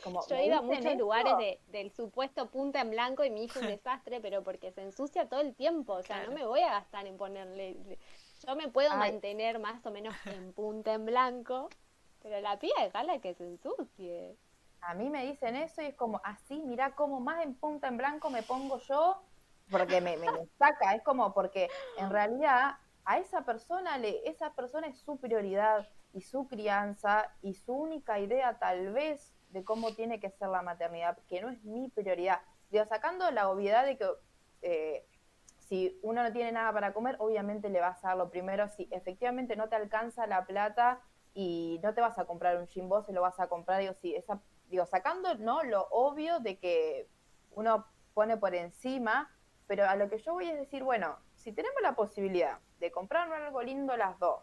Como, 0.03 0.25
Yo 0.27 0.35
he 0.35 0.47
ido 0.47 0.57
a 0.57 0.61
muchos 0.61 0.95
lugares 0.95 1.37
de, 1.37 1.59
del 1.67 1.91
supuesto 1.91 2.49
punta 2.49 2.81
en 2.81 2.89
blanco 2.89 3.23
y 3.23 3.29
mi 3.29 3.43
hijo 3.43 3.59
un 3.59 3.67
desastre, 3.77 4.19
pero 4.21 4.43
porque 4.43 4.71
se 4.71 4.81
ensucia 4.81 5.29
todo 5.29 5.41
el 5.41 5.55
tiempo, 5.55 5.93
o 5.93 6.03
sea, 6.03 6.25
no 6.25 6.31
me 6.31 6.45
voy 6.45 6.61
a 6.61 6.71
gastar 6.71 7.07
en 7.07 7.17
ponerle... 7.17 7.99
Yo 8.45 8.55
me 8.57 8.67
puedo 8.67 8.93
mantener 8.97 9.59
más 9.59 9.85
o 9.85 9.91
menos 9.91 10.13
en 10.25 10.51
punta 10.51 10.93
en 10.93 11.05
blanco, 11.05 11.69
pero 12.21 12.41
la 12.41 12.59
piba 12.59 12.87
gala 12.91 13.19
que 13.19 13.33
se 13.33 13.45
ensucie. 13.45 14.35
A 14.81 14.93
mí 14.95 15.09
me 15.09 15.25
dicen 15.25 15.55
eso 15.55 15.81
y 15.81 15.85
es 15.85 15.95
como, 15.95 16.19
así, 16.25 16.61
mira 16.61 16.93
cómo 16.93 17.21
más 17.21 17.43
en 17.43 17.55
punta 17.55 17.87
en 17.87 17.95
blanco 17.95 18.29
me 18.29 18.43
pongo 18.43 18.79
yo 18.79 19.21
porque 19.69 20.01
me, 20.01 20.17
me, 20.17 20.27
saca, 20.59 20.95
es 20.95 21.03
como 21.03 21.33
porque 21.33 21.69
en 21.97 22.09
realidad 22.09 22.77
a 23.05 23.19
esa 23.19 23.43
persona 23.43 23.97
le, 23.97 24.27
esa 24.29 24.53
persona 24.53 24.87
es 24.87 24.99
su 24.99 25.17
prioridad 25.17 25.87
y 26.13 26.21
su 26.21 26.47
crianza 26.47 27.31
y 27.41 27.55
su 27.55 27.73
única 27.73 28.19
idea 28.19 28.59
tal 28.59 28.93
vez 28.93 29.33
de 29.53 29.63
cómo 29.63 29.93
tiene 29.93 30.19
que 30.19 30.31
ser 30.31 30.49
la 30.49 30.63
maternidad, 30.63 31.17
que 31.29 31.41
no 31.41 31.49
es 31.49 31.63
mi 31.63 31.89
prioridad. 31.89 32.41
Digo, 32.71 32.85
sacando 32.85 33.29
la 33.31 33.49
obviedad 33.49 33.85
de 33.85 33.97
que 33.97 34.09
eh, 34.63 35.05
si 35.59 35.99
uno 36.01 36.23
no 36.23 36.31
tiene 36.33 36.51
nada 36.51 36.73
para 36.73 36.91
comer, 36.91 37.15
obviamente 37.19 37.69
le 37.69 37.79
vas 37.79 38.03
a 38.03 38.09
dar 38.09 38.17
lo 38.17 38.29
primero. 38.29 38.67
Si 38.67 38.87
efectivamente 38.91 39.55
no 39.55 39.69
te 39.69 39.75
alcanza 39.75 40.25
la 40.25 40.45
plata 40.45 41.01
y 41.35 41.79
no 41.83 41.93
te 41.93 42.01
vas 42.01 42.17
a 42.17 42.25
comprar 42.25 42.57
un 42.57 42.67
gym, 42.67 42.89
se 43.05 43.13
lo 43.13 43.21
vas 43.21 43.39
a 43.39 43.47
comprar, 43.47 43.79
digo, 43.79 43.93
si 43.93 44.15
esa, 44.15 44.41
digo, 44.69 44.85
sacando 44.87 45.35
no 45.35 45.63
lo 45.63 45.87
obvio 45.91 46.39
de 46.39 46.57
que 46.57 47.07
uno 47.51 47.85
pone 48.15 48.37
por 48.37 48.55
encima, 48.55 49.31
pero 49.67 49.87
a 49.87 49.95
lo 49.95 50.09
que 50.09 50.17
yo 50.17 50.33
voy 50.33 50.49
es 50.49 50.57
decir, 50.57 50.83
bueno, 50.83 51.17
si 51.35 51.51
tenemos 51.51 51.81
la 51.81 51.95
posibilidad 51.95 52.59
de 52.79 52.91
comprarnos 52.91 53.37
algo 53.37 53.61
lindo 53.61 53.95
las 53.97 54.17
dos, 54.17 54.41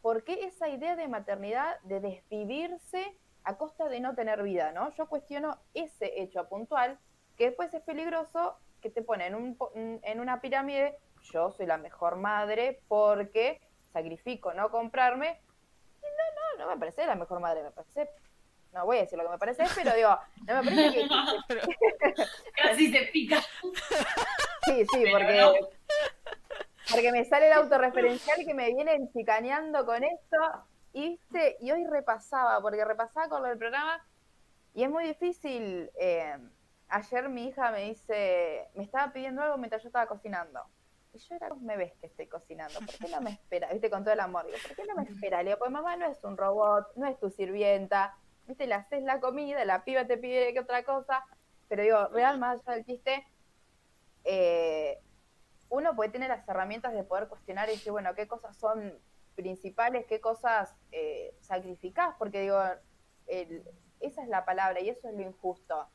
¿por 0.00 0.22
qué 0.22 0.44
esa 0.44 0.68
idea 0.68 0.94
de 0.94 1.08
maternidad, 1.08 1.80
de 1.82 2.00
desvivirse 2.00 3.16
a 3.44 3.56
costa 3.56 3.88
de 3.88 4.00
no 4.00 4.14
tener 4.14 4.42
vida, 4.42 4.72
¿no? 4.72 4.94
Yo 4.94 5.06
cuestiono 5.06 5.58
ese 5.74 6.20
hecho 6.20 6.48
puntual, 6.48 6.98
que 7.36 7.46
después 7.46 7.72
es 7.74 7.82
peligroso, 7.82 8.58
que 8.80 8.90
te 8.90 9.02
pone 9.02 9.26
en, 9.26 9.34
un, 9.34 9.56
en 9.74 10.20
una 10.20 10.40
pirámide, 10.40 10.98
yo 11.32 11.52
soy 11.52 11.66
la 11.66 11.78
mejor 11.78 12.16
madre 12.16 12.80
porque 12.88 13.60
sacrifico 13.92 14.54
no 14.54 14.70
comprarme, 14.70 15.40
y 15.98 16.06
no, 16.06 16.58
no, 16.58 16.64
no 16.64 16.70
me 16.70 16.78
parece 16.78 17.06
la 17.06 17.14
mejor 17.14 17.40
madre, 17.40 17.62
me 17.62 17.70
parece 17.70 18.08
no 18.72 18.86
voy 18.86 18.98
a 18.98 19.00
decir 19.02 19.18
lo 19.18 19.24
que 19.24 19.30
me 19.30 19.38
parece, 19.38 19.64
pero 19.74 19.94
digo, 19.94 20.18
no 20.46 20.62
me 20.62 20.70
parece 20.70 20.92
que... 20.92 21.08
Casi 22.62 22.90
se 22.90 23.02
pica. 23.12 23.40
Sí, 24.64 24.84
sí, 24.92 25.04
porque, 25.10 25.60
porque 26.90 27.12
me 27.12 27.24
sale 27.24 27.48
el 27.48 27.52
autorreferencial 27.52 28.44
que 28.46 28.54
me 28.54 28.72
vienen 28.72 29.12
chicaneando 29.12 29.84
con 29.84 30.02
esto. 30.02 30.36
Y, 30.92 31.18
y 31.60 31.70
hoy 31.70 31.86
repasaba, 31.86 32.60
porque 32.60 32.84
repasaba 32.84 33.28
con 33.28 33.42
lo 33.42 33.48
del 33.48 33.58
programa 33.58 34.04
y 34.74 34.84
es 34.84 34.90
muy 34.90 35.04
difícil. 35.04 35.90
Eh, 35.98 36.36
ayer 36.88 37.28
mi 37.28 37.46
hija 37.46 37.70
me 37.70 37.84
dice, 37.84 38.68
me 38.74 38.84
estaba 38.84 39.12
pidiendo 39.12 39.42
algo 39.42 39.56
mientras 39.58 39.82
yo 39.82 39.88
estaba 39.88 40.06
cocinando. 40.06 40.60
Y 41.14 41.18
yo 41.18 41.34
era, 41.34 41.48
me 41.54 41.76
ves 41.76 41.92
que 42.00 42.06
estoy 42.06 42.26
cocinando, 42.26 42.78
¿por 42.80 42.94
qué 42.94 43.08
no 43.08 43.20
me 43.20 43.32
espera? 43.32 43.68
Viste, 43.70 43.90
con 43.90 44.02
todo 44.02 44.14
el 44.14 44.20
amor, 44.20 44.46
digo, 44.46 44.56
¿por 44.66 44.74
qué 44.74 44.84
no 44.86 44.94
me 44.94 45.02
espera? 45.02 45.42
Le 45.42 45.50
digo, 45.50 45.58
pues 45.58 45.70
mamá 45.70 45.94
no 45.96 46.06
es 46.06 46.24
un 46.24 46.38
robot, 46.38 46.86
no 46.96 47.06
es 47.06 47.20
tu 47.20 47.28
sirvienta, 47.28 48.16
viste, 48.46 48.66
le 48.66 48.74
haces 48.74 49.02
la 49.02 49.20
comida, 49.20 49.62
la 49.66 49.84
piba 49.84 50.06
te 50.06 50.16
pide 50.16 50.54
que 50.54 50.60
otra 50.60 50.84
cosa, 50.84 51.22
pero 51.68 51.82
digo, 51.82 52.06
real, 52.08 52.38
más 52.38 52.60
allá 52.60 52.76
del 52.76 52.86
chiste, 52.86 53.26
eh, 54.24 55.02
uno 55.68 55.94
puede 55.94 56.10
tener 56.10 56.30
las 56.30 56.48
herramientas 56.48 56.94
de 56.94 57.04
poder 57.04 57.28
cuestionar 57.28 57.68
y 57.68 57.72
decir, 57.72 57.92
bueno, 57.92 58.14
qué 58.14 58.26
cosas 58.26 58.56
son 58.56 58.98
principales, 59.34 60.06
qué 60.06 60.20
cosas 60.20 60.74
eh, 60.90 61.34
sacrificás, 61.40 62.14
porque 62.18 62.40
digo, 62.40 62.60
esa 64.00 64.22
es 64.22 64.28
la 64.28 64.44
palabra 64.44 64.80
y 64.80 64.88
eso 64.88 65.08
es 65.08 65.14
lo 65.14 65.22
injusto. 65.22 65.88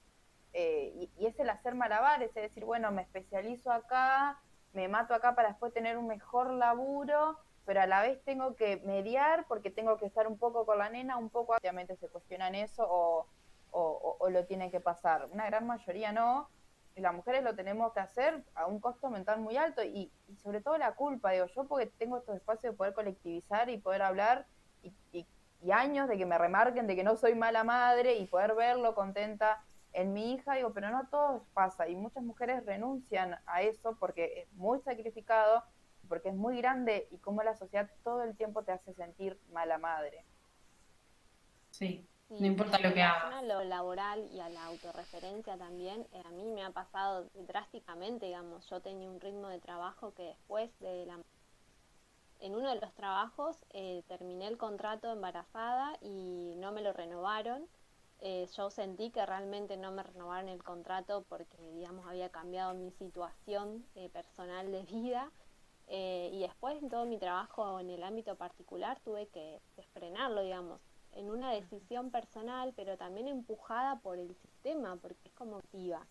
Eh, 0.53 1.09
y, 1.17 1.25
es 1.25 1.39
el 1.39 1.49
hacer 1.49 1.75
malabares, 1.75 2.29
es 2.29 2.43
decir, 2.43 2.65
bueno, 2.65 2.91
me 2.91 3.03
especializo 3.03 3.71
acá, 3.71 4.41
me 4.73 4.87
mato 4.87 5.13
acá 5.13 5.35
para 5.35 5.49
después 5.49 5.73
tener 5.73 5.97
un 5.97 6.07
mejor 6.07 6.51
laburo, 6.51 7.37
pero 7.65 7.81
a 7.81 7.85
la 7.85 8.01
vez 8.01 8.23
tengo 8.23 8.55
que 8.55 8.77
mediar 8.77 9.45
porque 9.47 9.69
tengo 9.69 9.97
que 9.97 10.05
estar 10.05 10.27
un 10.27 10.37
poco 10.37 10.65
con 10.65 10.79
la 10.79 10.89
nena, 10.89 11.17
un 11.17 11.29
poco, 11.29 11.53
obviamente 11.55 11.95
se 11.97 12.07
cuestionan 12.07 12.55
eso 12.55 12.87
o, 12.89 13.27
o, 13.71 14.29
lo 14.29 14.45
tienen 14.45 14.71
que 14.71 14.79
pasar. 14.79 15.27
Una 15.31 15.45
gran 15.45 15.67
mayoría 15.67 16.11
no, 16.11 16.49
y 16.49 16.56
las 17.01 17.13
mujeres 17.13 17.43
lo 17.43 17.55
tenemos 17.55 17.93
que 17.93 17.99
hacer 17.99 18.43
a 18.55 18.65
un 18.65 18.79
costo 18.79 19.09
mental 19.09 19.39
muy 19.39 19.57
alto 19.57 19.83
y, 19.83 20.11
sobre 20.41 20.61
todo 20.61 20.77
la 20.77 20.95
culpa, 20.95 21.31
digo 21.31 21.45
yo, 21.47 21.67
porque 21.67 21.87
tengo 21.97 22.17
estos 22.17 22.35
espacios 22.35 22.73
de 22.73 22.77
poder 22.77 22.93
colectivizar 22.93 23.69
y 23.69 23.77
poder 23.77 24.01
hablar 24.01 24.45
y, 24.81 24.93
y, 25.11 25.27
años 25.71 26.07
de 26.07 26.17
que 26.17 26.25
me 26.25 26.37
remarquen 26.37 26.87
de 26.87 26.95
que 26.95 27.03
no 27.03 27.17
soy 27.17 27.35
mala 27.35 27.63
madre 27.63 28.15
y 28.15 28.27
poder 28.27 28.55
verlo 28.55 28.95
contenta 28.95 29.63
en 29.91 30.13
mi 30.13 30.33
hija, 30.33 30.53
digo, 30.53 30.71
pero 30.71 30.89
no 30.91 31.07
todo 31.09 31.45
pasa 31.53 31.87
y 31.87 31.95
muchas 31.95 32.23
mujeres 32.23 32.65
renuncian 32.65 33.35
a 33.47 33.63
eso 33.63 33.97
porque 33.99 34.43
es 34.43 34.53
muy 34.53 34.79
sacrificado 34.79 35.63
porque 36.07 36.29
es 36.29 36.35
muy 36.35 36.57
grande 36.57 37.07
y 37.11 37.17
como 37.17 37.43
la 37.43 37.55
sociedad 37.55 37.89
todo 38.03 38.23
el 38.23 38.35
tiempo 38.35 38.63
te 38.63 38.71
hace 38.71 38.93
sentir 38.93 39.39
mala 39.51 39.77
madre. 39.77 40.25
Sí, 41.71 42.07
no 42.29 42.45
importa 42.45 42.79
lo 42.79 42.93
que 42.93 43.01
hagas. 43.01 43.33
A 43.33 43.41
lo 43.41 43.63
laboral 43.63 44.27
y 44.33 44.39
a 44.39 44.49
la 44.49 44.65
autorreferencia 44.65 45.57
también, 45.57 46.05
eh, 46.11 46.21
a 46.25 46.31
mí 46.31 46.43
me 46.43 46.63
ha 46.63 46.71
pasado 46.71 47.29
drásticamente, 47.47 48.27
digamos, 48.27 48.69
yo 48.69 48.81
tenía 48.81 49.09
un 49.09 49.19
ritmo 49.19 49.47
de 49.47 49.59
trabajo 49.59 50.13
que 50.13 50.23
después 50.23 50.69
de 50.79 51.05
la... 51.05 51.19
En 52.39 52.53
uno 52.53 52.69
de 52.69 52.79
los 52.79 52.93
trabajos 52.93 53.57
eh, 53.71 54.03
terminé 54.07 54.47
el 54.47 54.57
contrato 54.57 55.11
embarazada 55.11 55.97
y 56.01 56.53
no 56.57 56.71
me 56.71 56.81
lo 56.81 56.93
renovaron. 56.93 57.67
Eh, 58.19 58.47
yo 58.55 58.69
sentí 58.69 59.09
que 59.09 59.25
realmente 59.25 59.77
no 59.77 59.91
me 59.91 60.03
renovaron 60.03 60.49
el 60.49 60.63
contrato 60.63 61.25
porque, 61.29 61.57
digamos, 61.73 62.05
había 62.07 62.29
cambiado 62.29 62.73
mi 62.75 62.91
situación 62.91 63.85
personal 64.11 64.71
de 64.71 64.83
vida 64.83 65.31
eh, 65.89 66.29
y 66.33 66.41
después 66.41 66.81
en 66.81 66.89
todo 66.89 67.05
mi 67.05 67.17
trabajo 67.17 67.79
en 67.79 67.89
el 67.89 68.03
ámbito 68.03 68.35
particular 68.35 68.99
tuve 69.05 69.27
que 69.27 69.61
frenarlo, 69.93 70.41
digamos, 70.41 70.81
en 71.17 71.31
una 71.31 71.51
decisión 71.51 72.11
personal, 72.11 72.73
pero 72.75 72.95
también 72.95 73.27
empujada 73.27 73.99
por 73.99 74.19
el 74.19 74.35
sistema, 74.35 74.95
porque 74.97 75.27
es 75.27 75.33
como 75.33 75.57
activa. 75.57 76.05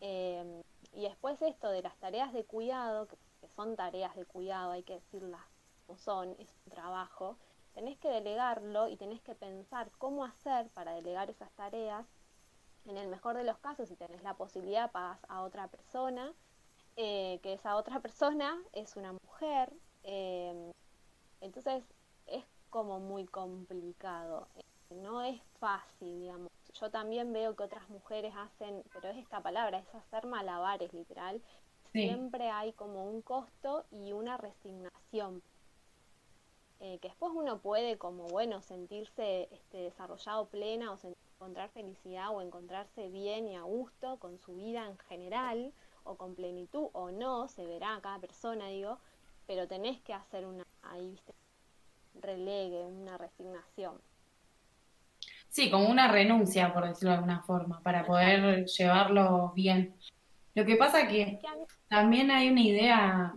Eh, 0.00 0.62
y 0.92 1.02
después 1.02 1.40
esto 1.40 1.70
de 1.70 1.82
las 1.82 1.96
tareas 1.98 2.32
de 2.32 2.44
cuidado, 2.44 3.06
que, 3.06 3.16
son 3.54 3.76
tareas 3.76 4.14
de 4.16 4.26
cuidado, 4.26 4.72
hay 4.72 4.82
que 4.82 4.94
decirlas 4.94 5.40
como 5.86 5.98
son, 5.98 6.34
es 6.38 6.52
un 6.66 6.72
trabajo, 6.72 7.38
tenés 7.74 7.96
que 7.98 8.08
delegarlo 8.08 8.88
y 8.88 8.96
tenés 8.96 9.22
que 9.22 9.34
pensar 9.34 9.90
cómo 9.98 10.24
hacer 10.24 10.68
para 10.70 10.92
delegar 10.92 11.30
esas 11.30 11.50
tareas. 11.52 12.06
En 12.86 12.96
el 12.96 13.08
mejor 13.08 13.36
de 13.36 13.44
los 13.44 13.58
casos, 13.58 13.88
si 13.88 13.96
tenés 13.96 14.22
la 14.22 14.34
posibilidad, 14.34 14.90
pagas 14.90 15.20
a 15.28 15.42
otra 15.42 15.68
persona, 15.68 16.34
eh, 16.96 17.38
que 17.42 17.52
esa 17.52 17.76
otra 17.76 18.00
persona 18.00 18.60
es 18.72 18.96
una 18.96 19.12
mujer. 19.12 19.72
Eh, 20.02 20.72
entonces 21.40 21.84
es 21.84 21.99
como 22.70 23.00
muy 23.00 23.26
complicado. 23.26 24.48
No 24.90 25.22
es 25.22 25.40
fácil, 25.58 26.20
digamos. 26.20 26.50
Yo 26.80 26.90
también 26.90 27.32
veo 27.32 27.54
que 27.54 27.64
otras 27.64 27.88
mujeres 27.90 28.32
hacen, 28.36 28.82
pero 28.92 29.08
es 29.08 29.18
esta 29.18 29.42
palabra, 29.42 29.78
es 29.78 29.94
hacer 29.94 30.26
malabares, 30.26 30.92
literal. 30.92 31.42
Siempre 31.92 32.48
hay 32.50 32.72
como 32.72 33.04
un 33.04 33.20
costo 33.20 33.84
y 33.90 34.12
una 34.12 34.36
resignación 34.36 35.42
eh, 36.82 36.98
que 36.98 37.08
después 37.08 37.32
uno 37.34 37.60
puede 37.60 37.98
como, 37.98 38.26
bueno, 38.28 38.62
sentirse 38.62 39.48
este, 39.52 39.78
desarrollado 39.78 40.46
plena 40.46 40.92
o 40.92 40.98
encontrar 41.36 41.68
felicidad 41.70 42.30
o 42.30 42.40
encontrarse 42.40 43.08
bien 43.08 43.48
y 43.48 43.56
a 43.56 43.62
gusto 43.62 44.18
con 44.18 44.38
su 44.38 44.54
vida 44.54 44.86
en 44.86 44.96
general 44.98 45.74
o 46.04 46.16
con 46.16 46.34
plenitud 46.34 46.88
o 46.92 47.10
no, 47.10 47.48
se 47.48 47.66
verá 47.66 47.96
a 47.96 48.00
cada 48.00 48.18
persona, 48.18 48.68
digo, 48.68 48.98
pero 49.46 49.68
tenés 49.68 50.00
que 50.00 50.14
hacer 50.14 50.46
una, 50.46 50.64
ahí, 50.82 51.10
viste, 51.10 51.34
relegue, 52.14 52.84
una 52.84 53.18
resignación. 53.18 54.00
Sí, 55.48 55.70
como 55.70 55.88
una 55.88 56.10
renuncia, 56.10 56.72
por 56.72 56.86
decirlo 56.86 57.10
de 57.10 57.16
alguna 57.16 57.42
forma, 57.42 57.80
para 57.82 58.06
poder 58.06 58.66
llevarlo 58.66 59.52
bien. 59.54 59.94
Lo 60.54 60.64
que 60.64 60.76
pasa 60.76 61.08
que 61.08 61.40
también 61.88 62.30
hay 62.30 62.50
una 62.50 62.62
idea 62.62 63.34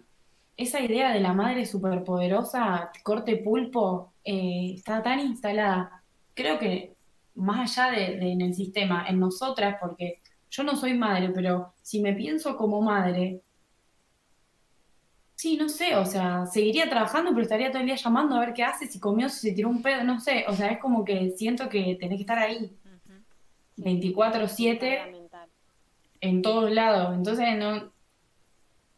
esa 0.58 0.82
idea 0.82 1.12
de 1.12 1.20
la 1.20 1.34
madre 1.34 1.66
superpoderosa, 1.66 2.92
corte 3.04 3.38
pulpo, 3.38 4.14
eh, 4.24 4.74
está 4.76 5.02
tan 5.02 5.20
instalada. 5.20 6.04
Creo 6.34 6.60
que 6.60 6.96
más 7.36 7.78
allá 7.78 7.92
de, 7.92 8.32
en 8.32 8.42
el 8.42 8.54
sistema, 8.54 9.06
en 9.08 9.20
nosotras, 9.20 9.78
porque 9.82 10.22
yo 10.52 10.64
no 10.64 10.76
soy 10.76 10.94
madre, 10.94 11.30
pero 11.34 11.74
si 11.82 12.02
me 12.02 12.14
pienso 12.14 12.56
como 12.56 12.82
madre, 12.82 13.42
sí, 15.44 15.58
no 15.58 15.68
sé, 15.68 15.98
o 15.98 16.06
sea, 16.06 16.46
seguiría 16.46 16.90
trabajando, 16.90 17.32
pero 17.32 17.42
estaría 17.42 17.70
todo 17.70 17.82
el 17.82 17.86
día 17.86 17.96
llamando 17.96 18.34
a 18.34 18.40
ver 18.40 18.54
qué 18.54 18.64
hace, 18.64 18.88
si 18.88 18.98
comió, 18.98 19.28
si 19.28 19.50
se 19.50 19.54
tiró 19.54 19.68
un 19.68 19.82
pedo, 19.82 20.02
no 20.06 20.22
sé, 20.22 20.46
o 20.48 20.54
sea, 20.54 20.70
es 20.70 20.80
como 20.80 21.04
que 21.04 21.32
siento 21.32 21.68
que 21.68 21.98
tenés 22.00 22.16
que 22.16 22.22
estar 22.22 22.40
ahí, 22.40 22.74
24/7, 23.76 25.30
en 26.22 26.42
todos 26.42 26.72
lados, 26.72 27.14
entonces 27.14 27.58
no, 27.58 27.92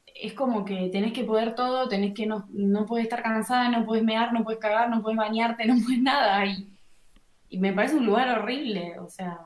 es 0.06 0.34
como 0.34 0.66
que 0.66 0.90
tenés 0.90 1.14
que 1.14 1.24
poder 1.24 1.56
todo, 1.56 1.90
tenés 1.90 2.14
que 2.14 2.28
no, 2.28 2.48
no 2.52 2.86
puedes 2.86 3.06
estar 3.08 3.24
cansada, 3.24 3.70
no 3.70 3.84
puedes 3.84 4.04
mear, 4.04 4.32
no 4.32 4.44
puedes 4.44 4.60
cagar, 4.60 4.88
no 4.88 5.02
puedes 5.02 5.18
bañarte, 5.18 5.66
no 5.66 5.74
puedes 5.84 6.00
nada. 6.00 6.46
Y, 6.46 6.70
y 7.50 7.58
me 7.58 7.74
parece 7.74 7.96
un 7.96 8.06
lugar 8.06 8.30
horrible, 8.30 9.00
o 9.00 9.10
sea. 9.10 9.40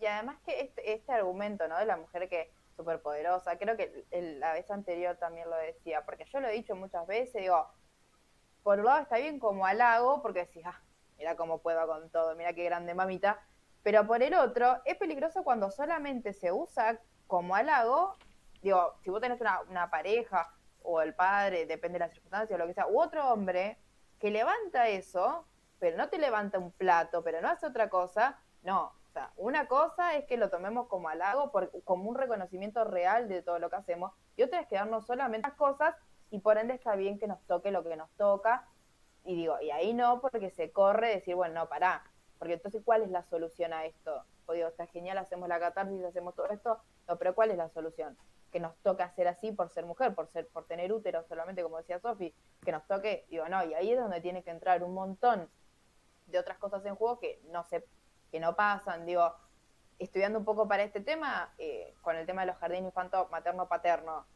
Y 0.00 0.06
además 0.06 0.38
que 0.44 0.60
este, 0.60 0.92
este 0.92 1.12
argumento, 1.12 1.68
¿no? 1.68 1.78
De 1.78 1.86
la 1.86 1.96
mujer 1.96 2.28
que 2.28 2.50
es 2.80 2.84
superpoderosa, 2.84 3.58
creo 3.58 3.76
que 3.76 4.06
la 4.38 4.52
vez 4.52 4.70
anterior 4.70 5.16
también 5.16 5.48
lo 5.48 5.56
decía, 5.56 6.04
porque 6.04 6.24
yo 6.24 6.40
lo 6.40 6.48
he 6.48 6.52
dicho 6.52 6.74
muchas 6.76 7.06
veces, 7.06 7.42
digo, 7.42 7.68
por 8.62 8.78
un 8.78 8.86
lado 8.86 9.00
está 9.00 9.18
bien 9.18 9.38
como 9.38 9.66
halago, 9.66 10.22
porque 10.22 10.40
decís, 10.40 10.64
ah, 10.66 10.80
mira 11.18 11.36
cómo 11.36 11.58
puedo 11.58 11.86
con 11.86 12.10
todo, 12.10 12.34
mira 12.36 12.52
qué 12.52 12.64
grande 12.64 12.94
mamita, 12.94 13.40
pero 13.82 14.06
por 14.06 14.22
el 14.22 14.34
otro, 14.34 14.80
es 14.84 14.96
peligroso 14.96 15.42
cuando 15.42 15.70
solamente 15.70 16.32
se 16.32 16.52
usa 16.52 17.00
como 17.26 17.54
halago 17.54 18.16
digo, 18.62 18.94
si 19.02 19.10
vos 19.10 19.20
tenés 19.20 19.40
una, 19.40 19.60
una 19.68 19.90
pareja 19.90 20.52
o 20.82 21.00
el 21.00 21.14
padre, 21.14 21.66
depende 21.66 21.98
de 21.98 22.06
las 22.06 22.12
circunstancias 22.12 22.56
o 22.56 22.58
lo 22.58 22.66
que 22.66 22.74
sea, 22.74 22.86
u 22.86 23.00
otro 23.00 23.30
hombre 23.32 23.78
que 24.18 24.30
levanta 24.30 24.88
eso, 24.88 25.46
pero 25.78 25.96
no 25.96 26.08
te 26.08 26.18
levanta 26.18 26.58
un 26.58 26.72
plato, 26.72 27.22
pero 27.22 27.40
no 27.40 27.48
hace 27.48 27.66
otra 27.66 27.88
cosa, 27.88 28.38
no. 28.62 28.92
Sea, 29.12 29.32
una 29.36 29.66
cosa 29.66 30.16
es 30.16 30.24
que 30.26 30.36
lo 30.36 30.50
tomemos 30.50 30.86
como 30.86 31.08
halago, 31.08 31.50
por, 31.50 31.70
como 31.82 32.08
un 32.08 32.14
reconocimiento 32.14 32.84
real 32.84 33.28
de 33.28 33.42
todo 33.42 33.58
lo 33.58 33.68
que 33.68 33.76
hacemos, 33.76 34.12
y 34.36 34.42
otra 34.42 34.60
es 34.60 34.68
quedarnos 34.68 35.06
solamente 35.06 35.48
las 35.48 35.56
cosas, 35.56 35.96
y 36.30 36.38
por 36.38 36.58
ende 36.58 36.74
está 36.74 36.94
bien 36.94 37.18
que 37.18 37.26
nos 37.26 37.40
toque 37.46 37.72
lo 37.72 37.82
que 37.82 37.96
nos 37.96 38.10
toca, 38.12 38.68
y 39.24 39.34
digo, 39.34 39.60
y 39.60 39.70
ahí 39.70 39.94
no, 39.94 40.20
porque 40.20 40.50
se 40.50 40.70
corre 40.70 41.08
decir, 41.08 41.34
bueno, 41.34 41.54
no, 41.54 41.68
pará, 41.68 42.04
porque 42.38 42.54
entonces, 42.54 42.82
¿cuál 42.84 43.02
es 43.02 43.10
la 43.10 43.24
solución 43.24 43.72
a 43.72 43.84
esto? 43.84 44.24
O 44.46 44.52
digo, 44.52 44.68
está 44.68 44.86
genial, 44.86 45.18
hacemos 45.18 45.48
la 45.48 45.58
catarsis, 45.58 46.04
hacemos 46.04 46.34
todo 46.36 46.48
esto, 46.48 46.80
no, 47.08 47.16
pero 47.18 47.34
¿cuál 47.34 47.50
es 47.50 47.56
la 47.56 47.68
solución? 47.68 48.16
que 48.50 48.60
nos 48.60 48.76
toca 48.78 49.04
hacer 49.04 49.28
así 49.28 49.52
por 49.52 49.70
ser 49.70 49.86
mujer, 49.86 50.14
por 50.14 50.26
ser, 50.26 50.48
por 50.48 50.66
tener 50.66 50.92
útero 50.92 51.22
solamente, 51.24 51.62
como 51.62 51.78
decía 51.78 52.00
Sofi, 52.00 52.34
que 52.64 52.72
nos 52.72 52.86
toque, 52.86 53.24
digo, 53.30 53.48
no, 53.48 53.64
y 53.64 53.74
ahí 53.74 53.92
es 53.92 53.98
donde 53.98 54.20
tiene 54.20 54.42
que 54.42 54.50
entrar 54.50 54.82
un 54.82 54.92
montón 54.92 55.48
de 56.26 56.38
otras 56.38 56.58
cosas 56.58 56.84
en 56.84 56.96
juego 56.96 57.18
que 57.18 57.40
no 57.50 57.64
se, 57.64 57.84
que 58.30 58.40
no 58.40 58.56
pasan, 58.56 59.06
digo, 59.06 59.34
estudiando 59.98 60.38
un 60.38 60.44
poco 60.44 60.66
para 60.66 60.82
este 60.82 61.00
tema, 61.00 61.52
eh, 61.58 61.94
con 62.02 62.16
el 62.16 62.26
tema 62.26 62.42
de 62.42 62.48
los 62.48 62.56
jardines 62.56 62.86
infanto 62.86 63.28
materno 63.30 63.68
paterno, 63.68 64.26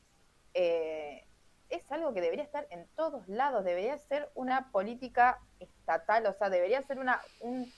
eh, 0.53 1.27
es 1.71 1.91
algo 1.91 2.13
que 2.13 2.21
debería 2.21 2.45
estar 2.45 2.67
en 2.71 2.87
todos 2.95 3.27
lados, 3.29 3.65
debería 3.65 3.97
ser 3.99 4.31
una 4.35 4.71
política 4.71 5.41
estatal, 5.59 6.27
o 6.27 6.35
sea, 6.35 6.51
debería 6.51 6.83
ser 6.83 6.99
una 6.99 7.21
un, 7.41 7.73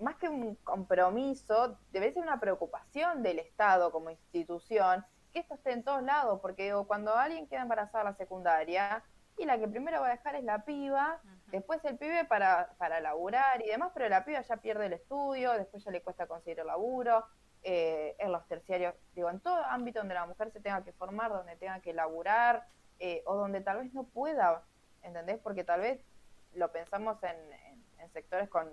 más 0.00 0.16
que 0.16 0.28
un 0.28 0.56
compromiso, 0.56 1.78
debe 1.90 2.12
ser 2.12 2.22
una 2.22 2.38
preocupación 2.38 3.22
del 3.22 3.38
Estado 3.38 3.90
como 3.90 4.10
institución 4.10 5.04
que 5.32 5.40
esto 5.40 5.54
esté 5.54 5.72
en 5.72 5.82
todos 5.82 6.02
lados, 6.02 6.38
porque 6.40 6.72
cuando 6.86 7.14
alguien 7.16 7.48
queda 7.48 7.62
embarazada 7.62 8.04
en 8.04 8.10
la 8.10 8.16
secundaria, 8.16 9.02
y 9.36 9.44
la 9.44 9.58
que 9.58 9.68
primero 9.68 10.00
va 10.00 10.08
a 10.08 10.10
dejar 10.10 10.36
es 10.36 10.44
la 10.44 10.64
piba, 10.64 11.20
después 11.48 11.84
el 11.84 11.98
pibe 11.98 12.24
para, 12.24 12.74
para 12.78 13.00
laburar 13.00 13.62
y 13.62 13.68
demás, 13.68 13.90
pero 13.94 14.08
la 14.08 14.24
piba 14.24 14.40
ya 14.40 14.56
pierde 14.58 14.86
el 14.86 14.92
estudio, 14.92 15.52
después 15.52 15.84
ya 15.84 15.90
le 15.90 16.02
cuesta 16.02 16.26
conseguir 16.26 16.60
el 16.60 16.66
laburo, 16.66 17.26
eh, 17.62 18.14
en 18.18 18.30
los 18.30 18.46
terciarios, 18.46 18.94
digo, 19.14 19.30
en 19.30 19.40
todo 19.40 19.64
ámbito 19.64 20.00
donde 20.00 20.14
la 20.14 20.26
mujer 20.26 20.52
se 20.52 20.60
tenga 20.60 20.84
que 20.84 20.92
formar, 20.92 21.30
donde 21.30 21.56
tenga 21.56 21.80
que 21.80 21.94
laburar, 21.94 22.66
eh, 22.98 23.22
o 23.26 23.34
donde 23.34 23.60
tal 23.60 23.78
vez 23.78 23.92
no 23.94 24.04
pueda, 24.04 24.62
¿entendés? 25.02 25.38
Porque 25.40 25.64
tal 25.64 25.80
vez 25.80 26.00
lo 26.52 26.70
pensamos 26.70 27.18
en 27.22 28.10
sectores 28.12 28.48
con, 28.48 28.70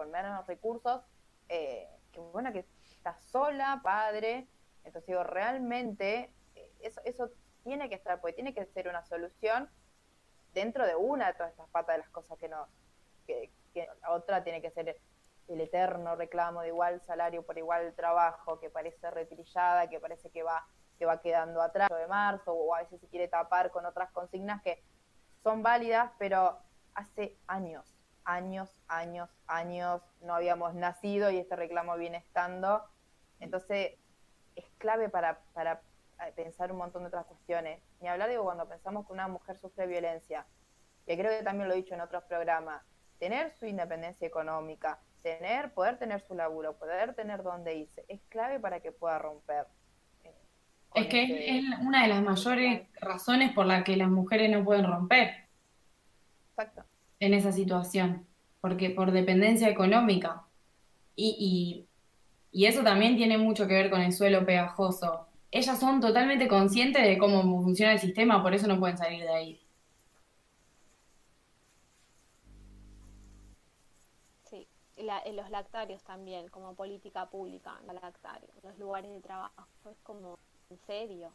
con 0.00 0.10
menos 0.10 0.46
recursos, 0.46 1.02
eh, 1.50 1.86
que 2.10 2.20
bueno, 2.20 2.52
que 2.52 2.64
está 2.90 3.18
sola, 3.20 3.80
padre, 3.82 4.48
entonces 4.84 5.06
digo, 5.08 5.24
realmente 5.24 6.32
eh, 6.54 6.72
eso, 6.80 7.02
eso 7.04 7.28
tiene 7.62 7.88
que 7.88 7.94
estar, 7.96 8.20
porque 8.20 8.34
tiene 8.34 8.54
que 8.54 8.66
ser 8.66 8.88
una 8.88 9.04
solución 9.06 9.68
dentro 10.54 10.86
de 10.86 10.96
una 10.96 11.28
de 11.28 11.34
todas 11.34 11.52
estas 11.52 11.68
patas 11.68 11.96
de 11.96 12.02
las 12.02 12.10
cosas 12.10 12.38
que 12.38 12.48
no, 12.48 12.66
que, 13.26 13.50
la 13.74 14.10
otra 14.10 14.42
tiene 14.42 14.60
que 14.60 14.70
ser 14.70 14.96
el 15.48 15.60
eterno 15.60 16.16
reclamo 16.16 16.62
de 16.62 16.68
igual 16.68 17.00
salario 17.02 17.42
por 17.42 17.56
igual 17.58 17.92
trabajo, 17.94 18.58
que 18.60 18.70
parece 18.70 19.10
retrillada, 19.10 19.88
que 19.88 20.00
parece 20.00 20.30
que 20.30 20.42
va, 20.42 20.66
que 20.98 21.06
va 21.06 21.20
quedando 21.20 21.62
atrás 21.62 21.88
de 21.88 22.06
marzo, 22.06 22.52
o 22.52 22.74
a 22.74 22.82
veces 22.82 23.00
se 23.00 23.08
quiere 23.08 23.28
tapar 23.28 23.70
con 23.70 23.86
otras 23.86 24.10
consignas 24.10 24.62
que 24.62 24.82
son 25.42 25.62
válidas, 25.62 26.10
pero 26.18 26.58
hace 26.94 27.36
años 27.46 28.00
años, 28.24 28.70
años, 28.88 29.28
años 29.46 30.02
no 30.20 30.34
habíamos 30.34 30.74
nacido 30.74 31.30
y 31.30 31.38
este 31.38 31.56
reclamo 31.56 31.96
viene 31.96 32.18
estando. 32.18 32.84
Entonces, 33.40 33.92
es 34.56 34.64
clave 34.78 35.08
para, 35.08 35.40
para 35.52 35.80
pensar 36.34 36.72
un 36.72 36.78
montón 36.78 37.02
de 37.02 37.08
otras 37.08 37.26
cuestiones. 37.26 37.80
Ni 38.00 38.08
hablar, 38.08 38.28
digo, 38.28 38.44
cuando 38.44 38.68
pensamos 38.68 39.06
que 39.06 39.12
una 39.12 39.28
mujer 39.28 39.56
sufre 39.58 39.86
violencia, 39.86 40.46
que 41.06 41.16
creo 41.16 41.36
que 41.36 41.44
también 41.44 41.68
lo 41.68 41.74
he 41.74 41.78
dicho 41.78 41.94
en 41.94 42.00
otros 42.00 42.24
programas, 42.24 42.82
tener 43.18 43.52
su 43.52 43.66
independencia 43.66 44.26
económica, 44.26 44.98
tener, 45.22 45.72
poder 45.72 45.98
tener 45.98 46.20
su 46.20 46.34
laburo, 46.34 46.78
poder 46.78 47.14
tener 47.14 47.42
dónde 47.42 47.74
irse, 47.74 48.04
es 48.08 48.20
clave 48.28 48.58
para 48.60 48.80
que 48.80 48.92
pueda 48.92 49.18
romper. 49.18 49.66
Eh, 50.24 50.34
es 50.94 51.06
que 51.06 51.22
este 51.22 51.58
es 51.58 51.64
una 51.80 52.02
de 52.02 52.08
las 52.08 52.22
mayores 52.22 52.88
razones 53.00 53.52
por 53.52 53.66
las 53.66 53.84
que 53.84 53.96
las 53.96 54.08
mujeres 54.08 54.50
no 54.50 54.64
pueden 54.64 54.86
romper. 54.86 55.48
Exacto 56.50 56.84
en 57.20 57.34
esa 57.34 57.52
situación, 57.52 58.26
porque 58.60 58.90
por 58.90 59.12
dependencia 59.12 59.68
económica. 59.68 60.42
Y, 61.14 61.86
y, 62.52 62.66
eso 62.66 62.82
también 62.82 63.16
tiene 63.16 63.38
mucho 63.38 63.68
que 63.68 63.74
ver 63.74 63.90
con 63.90 64.00
el 64.00 64.12
suelo 64.12 64.44
pegajoso. 64.44 65.28
Ellas 65.52 65.80
son 65.80 66.00
totalmente 66.00 66.46
conscientes 66.46 67.02
de 67.02 67.18
cómo 67.18 67.42
funciona 67.62 67.92
el 67.92 67.98
sistema, 67.98 68.42
por 68.42 68.54
eso 68.54 68.68
no 68.68 68.78
pueden 68.78 68.96
salir 68.96 69.22
de 69.22 69.34
ahí. 69.34 69.60
Sí, 74.44 74.68
los 74.96 75.50
lactarios 75.50 76.02
también, 76.04 76.48
como 76.48 76.74
política 76.74 77.26
pública, 77.26 77.80
los 77.86 78.00
lactarios, 78.00 78.50
los 78.62 78.78
lugares 78.78 79.12
de 79.12 79.20
trabajo, 79.20 79.66
es 79.90 79.98
como, 80.02 80.38
en 80.70 80.78
serio, 80.86 81.32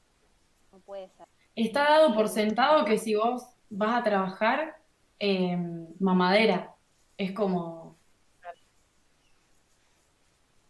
no 0.71 0.79
puede 0.79 1.09
ser. 1.09 1.27
Está 1.55 1.83
dado 1.83 2.13
por 2.15 2.29
sentado 2.29 2.85
que 2.85 2.97
si 2.97 3.15
vos 3.15 3.43
vas 3.69 3.99
a 3.99 4.03
trabajar, 4.03 4.79
eh, 5.19 5.57
mamadera. 5.99 6.73
Es 7.17 7.31
como... 7.33 7.95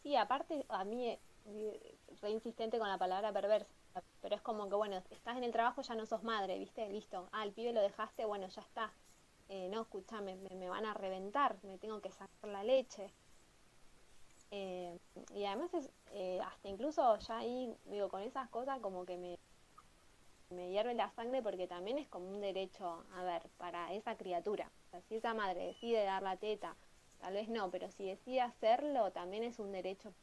Sí, 0.03 0.15
aparte 0.15 0.65
a 0.69 0.83
mí, 0.83 1.09
eh, 1.09 1.94
re 2.21 2.31
insistente 2.31 2.79
con 2.79 2.87
la 2.87 2.97
palabra 2.97 3.31
perversa, 3.31 3.67
pero 4.21 4.35
es 4.35 4.41
como 4.41 4.67
que, 4.69 4.75
bueno, 4.75 4.97
estás 5.09 5.37
en 5.37 5.43
el 5.43 5.51
trabajo, 5.51 5.81
ya 5.81 5.95
no 5.95 6.05
sos 6.05 6.23
madre, 6.23 6.57
¿viste? 6.59 6.89
Listo. 6.89 7.29
Ah, 7.31 7.43
el 7.43 7.51
pibe 7.51 7.73
lo 7.73 7.81
dejaste, 7.81 8.25
bueno, 8.25 8.47
ya 8.47 8.61
está. 8.61 8.93
Eh, 9.49 9.69
no, 9.69 9.81
escúchame, 9.81 10.35
me, 10.35 10.69
van 10.69 10.85
a 10.85 10.93
reventar, 10.93 11.57
me 11.63 11.77
tengo 11.77 12.01
que 12.01 12.11
sacar 12.11 12.49
la 12.49 12.63
leche. 12.63 13.13
Eh, 14.51 14.97
y 15.33 15.45
además 15.45 15.73
es, 15.73 15.89
eh, 16.11 16.39
hasta 16.41 16.67
incluso 16.67 17.17
ya 17.19 17.37
ahí, 17.37 17.75
digo, 17.85 18.09
con 18.09 18.21
esas 18.21 18.49
cosas 18.49 18.79
como 18.79 19.05
que 19.05 19.17
me, 19.17 19.37
me 20.49 20.69
hierve 20.69 20.93
la 20.93 21.09
sangre 21.11 21.41
porque 21.41 21.67
también 21.67 21.97
es 21.97 22.07
como 22.07 22.27
un 22.29 22.41
derecho, 22.41 23.05
a 23.13 23.23
ver, 23.23 23.43
para 23.57 23.93
esa 23.93 24.15
criatura. 24.17 24.71
O 24.87 24.89
sea, 24.91 25.01
si 25.01 25.15
esa 25.15 25.33
madre 25.33 25.67
decide 25.67 26.03
dar 26.03 26.23
la 26.23 26.37
teta, 26.37 26.75
tal 27.19 27.33
vez 27.33 27.49
no, 27.49 27.69
pero 27.71 27.91
si 27.91 28.05
decide 28.05 28.41
hacerlo, 28.41 29.11
también 29.11 29.43
es 29.43 29.59
un 29.59 29.71
derecho 29.71 30.13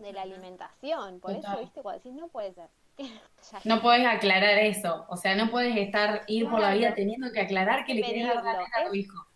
de 0.00 0.12
la 0.12 0.22
alimentación. 0.22 1.20
Por 1.20 1.32
eso, 1.32 1.58
viste, 1.58 1.82
cuando 1.82 2.02
decís, 2.02 2.18
no 2.18 2.28
puede 2.28 2.52
ser. 2.52 2.68
no 3.64 3.80
puedes 3.80 4.06
aclarar 4.06 4.58
eso. 4.58 5.06
O 5.08 5.16
sea, 5.16 5.34
no 5.34 5.50
puedes 5.50 5.76
estar, 5.76 6.22
ir 6.26 6.48
por 6.48 6.60
la 6.60 6.74
vida 6.74 6.94
teniendo 6.94 7.32
que 7.32 7.40
aclarar 7.40 7.84
que 7.84 7.94
le 7.94 8.02
querés 8.02 8.26
dar 8.26 8.46
a 8.46 8.88
tu 8.88 8.94
hijo. 8.94 9.26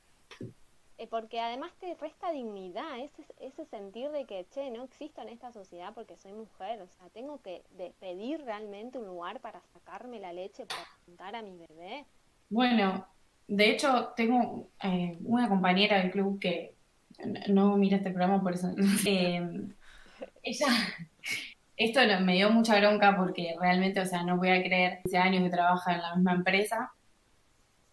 Eh, 0.97 1.09
porque 1.09 1.41
además 1.41 1.73
te 1.81 1.93
resta 1.97 2.31
dignidad, 2.31 2.99
ese, 3.01 3.25
ese 3.41 3.65
sentir 3.67 4.11
de 4.11 4.27
que, 4.27 4.47
che, 4.51 4.71
no 4.71 4.85
existo 4.85 5.23
en 5.23 5.29
esta 5.29 5.53
sociedad 5.53 5.93
porque 5.93 6.17
soy 6.17 6.33
mujer, 6.33 6.81
o 6.83 6.87
sea, 6.87 7.09
tengo 7.09 7.43
que 7.43 7.65
pedir 7.99 8.41
realmente 8.45 8.99
un 8.99 9.07
lugar 9.07 9.41
para 9.41 9.61
sacarme 9.73 10.21
la 10.21 10.33
leche, 10.33 10.67
para 10.67 10.85
juntar 11.05 11.35
a 11.35 11.43
mi 11.43 11.57
bebé. 11.57 12.07
Bueno, 12.49 13.09
de 13.49 13.71
hecho, 13.71 14.13
tengo 14.17 14.71
eh, 14.83 15.19
una 15.25 15.49
compañera 15.49 15.99
del 15.99 16.13
club 16.13 16.39
que 16.39 16.75
no 17.49 17.77
mira 17.77 17.97
este 17.97 18.11
programa, 18.11 18.43
por 18.43 18.55
eso. 18.55 18.71
Eh, 19.07 19.69
ella, 20.45 20.67
esto 21.77 22.01
me 22.21 22.35
dio 22.35 22.51
mucha 22.51 22.79
bronca 22.79 23.17
porque 23.17 23.57
realmente, 23.61 24.01
o 24.01 24.07
sea, 24.07 24.23
no 24.23 24.37
voy 24.37 24.51
a 24.51 24.63
creer, 24.63 25.01
hace 25.05 25.19
años 25.19 25.43
que 25.43 25.51
trabaja 25.51 25.95
en 25.95 26.03
la 26.03 26.15
misma 26.15 26.33
empresa 26.33 26.93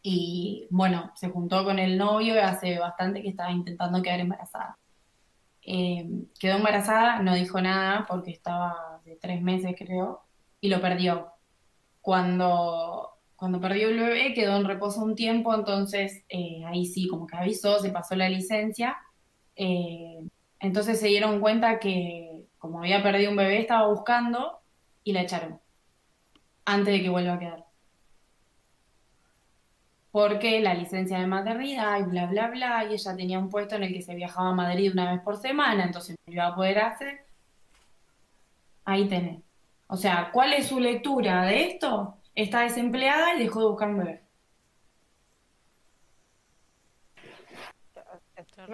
y 0.03 0.67
bueno, 0.71 1.11
se 1.15 1.29
juntó 1.29 1.63
con 1.63 1.79
el 1.79 1.97
novio 1.97 2.35
y 2.35 2.39
hace 2.39 2.79
bastante 2.79 3.21
que 3.21 3.29
estaba 3.29 3.51
intentando 3.51 4.01
quedar 4.01 4.19
embarazada. 4.19 4.77
Eh, 5.63 6.09
quedó 6.39 6.57
embarazada, 6.57 7.21
no 7.21 7.35
dijo 7.35 7.61
nada 7.61 8.05
porque 8.07 8.31
estaba 8.31 8.99
de 9.05 9.15
tres 9.17 9.41
meses 9.41 9.75
creo 9.77 10.21
y 10.59 10.69
lo 10.69 10.81
perdió. 10.81 11.33
Cuando, 12.01 13.09
cuando 13.35 13.61
perdió 13.61 13.89
el 13.89 13.99
bebé 13.99 14.33
quedó 14.33 14.57
en 14.57 14.65
reposo 14.65 15.03
un 15.03 15.15
tiempo, 15.15 15.53
entonces 15.53 16.23
eh, 16.29 16.63
ahí 16.65 16.85
sí, 16.85 17.07
como 17.07 17.27
que 17.27 17.37
avisó, 17.37 17.79
se 17.79 17.91
pasó 17.91 18.15
la 18.15 18.29
licencia. 18.29 18.97
Eh, 19.55 20.19
entonces 20.59 20.99
se 20.99 21.07
dieron 21.07 21.39
cuenta 21.41 21.79
que 21.79 22.30
como 22.61 22.79
había 22.79 23.01
perdido 23.03 23.31
un 23.31 23.37
bebé 23.37 23.59
estaba 23.59 23.87
buscando 23.87 24.61
y 25.03 25.13
la 25.13 25.21
echaron 25.23 25.59
antes 26.63 26.93
de 26.93 27.01
que 27.01 27.09
vuelva 27.09 27.33
a 27.33 27.39
quedar 27.39 27.65
porque 30.11 30.59
la 30.59 30.73
licencia 30.73 31.19
de 31.19 31.27
maternidad 31.27 31.99
y 31.99 32.03
bla, 32.03 32.25
bla, 32.27 32.49
bla, 32.49 32.85
y 32.85 32.93
ella 32.93 33.15
tenía 33.15 33.39
un 33.39 33.49
puesto 33.49 33.75
en 33.75 33.83
el 33.83 33.93
que 33.93 34.01
se 34.01 34.13
viajaba 34.13 34.49
a 34.49 34.53
Madrid 34.53 34.91
una 34.91 35.11
vez 35.11 35.21
por 35.21 35.37
semana, 35.37 35.85
entonces 35.85 36.17
no 36.25 36.33
iba 36.33 36.47
a 36.47 36.55
poder 36.55 36.79
hacer. 36.79 37.25
Ahí 38.83 39.07
tenés. 39.07 39.41
O 39.87 39.95
sea, 39.95 40.31
¿cuál 40.33 40.53
es 40.53 40.67
su 40.67 40.79
lectura 40.79 41.43
de 41.45 41.63
esto? 41.71 42.17
Está 42.35 42.61
desempleada 42.61 43.35
y 43.35 43.39
dejó 43.39 43.61
de 43.61 43.67
buscar 43.67 43.89
un 43.89 43.97
bebé. 43.99 44.23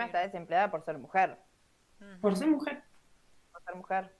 está 0.05 0.19
desempleada 0.21 0.71
por 0.71 0.83
ser 0.83 0.97
mujer. 0.97 1.37
Por 2.19 2.35
ser 2.35 2.47
mujer. 2.47 2.83
Mujer. 3.75 4.15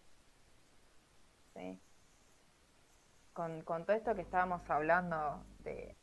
Con, 3.34 3.62
con 3.62 3.86
todo 3.86 3.95
esto 3.95 4.16
que 4.16 4.22
estábamos 4.22 4.68
hablando 4.70 5.43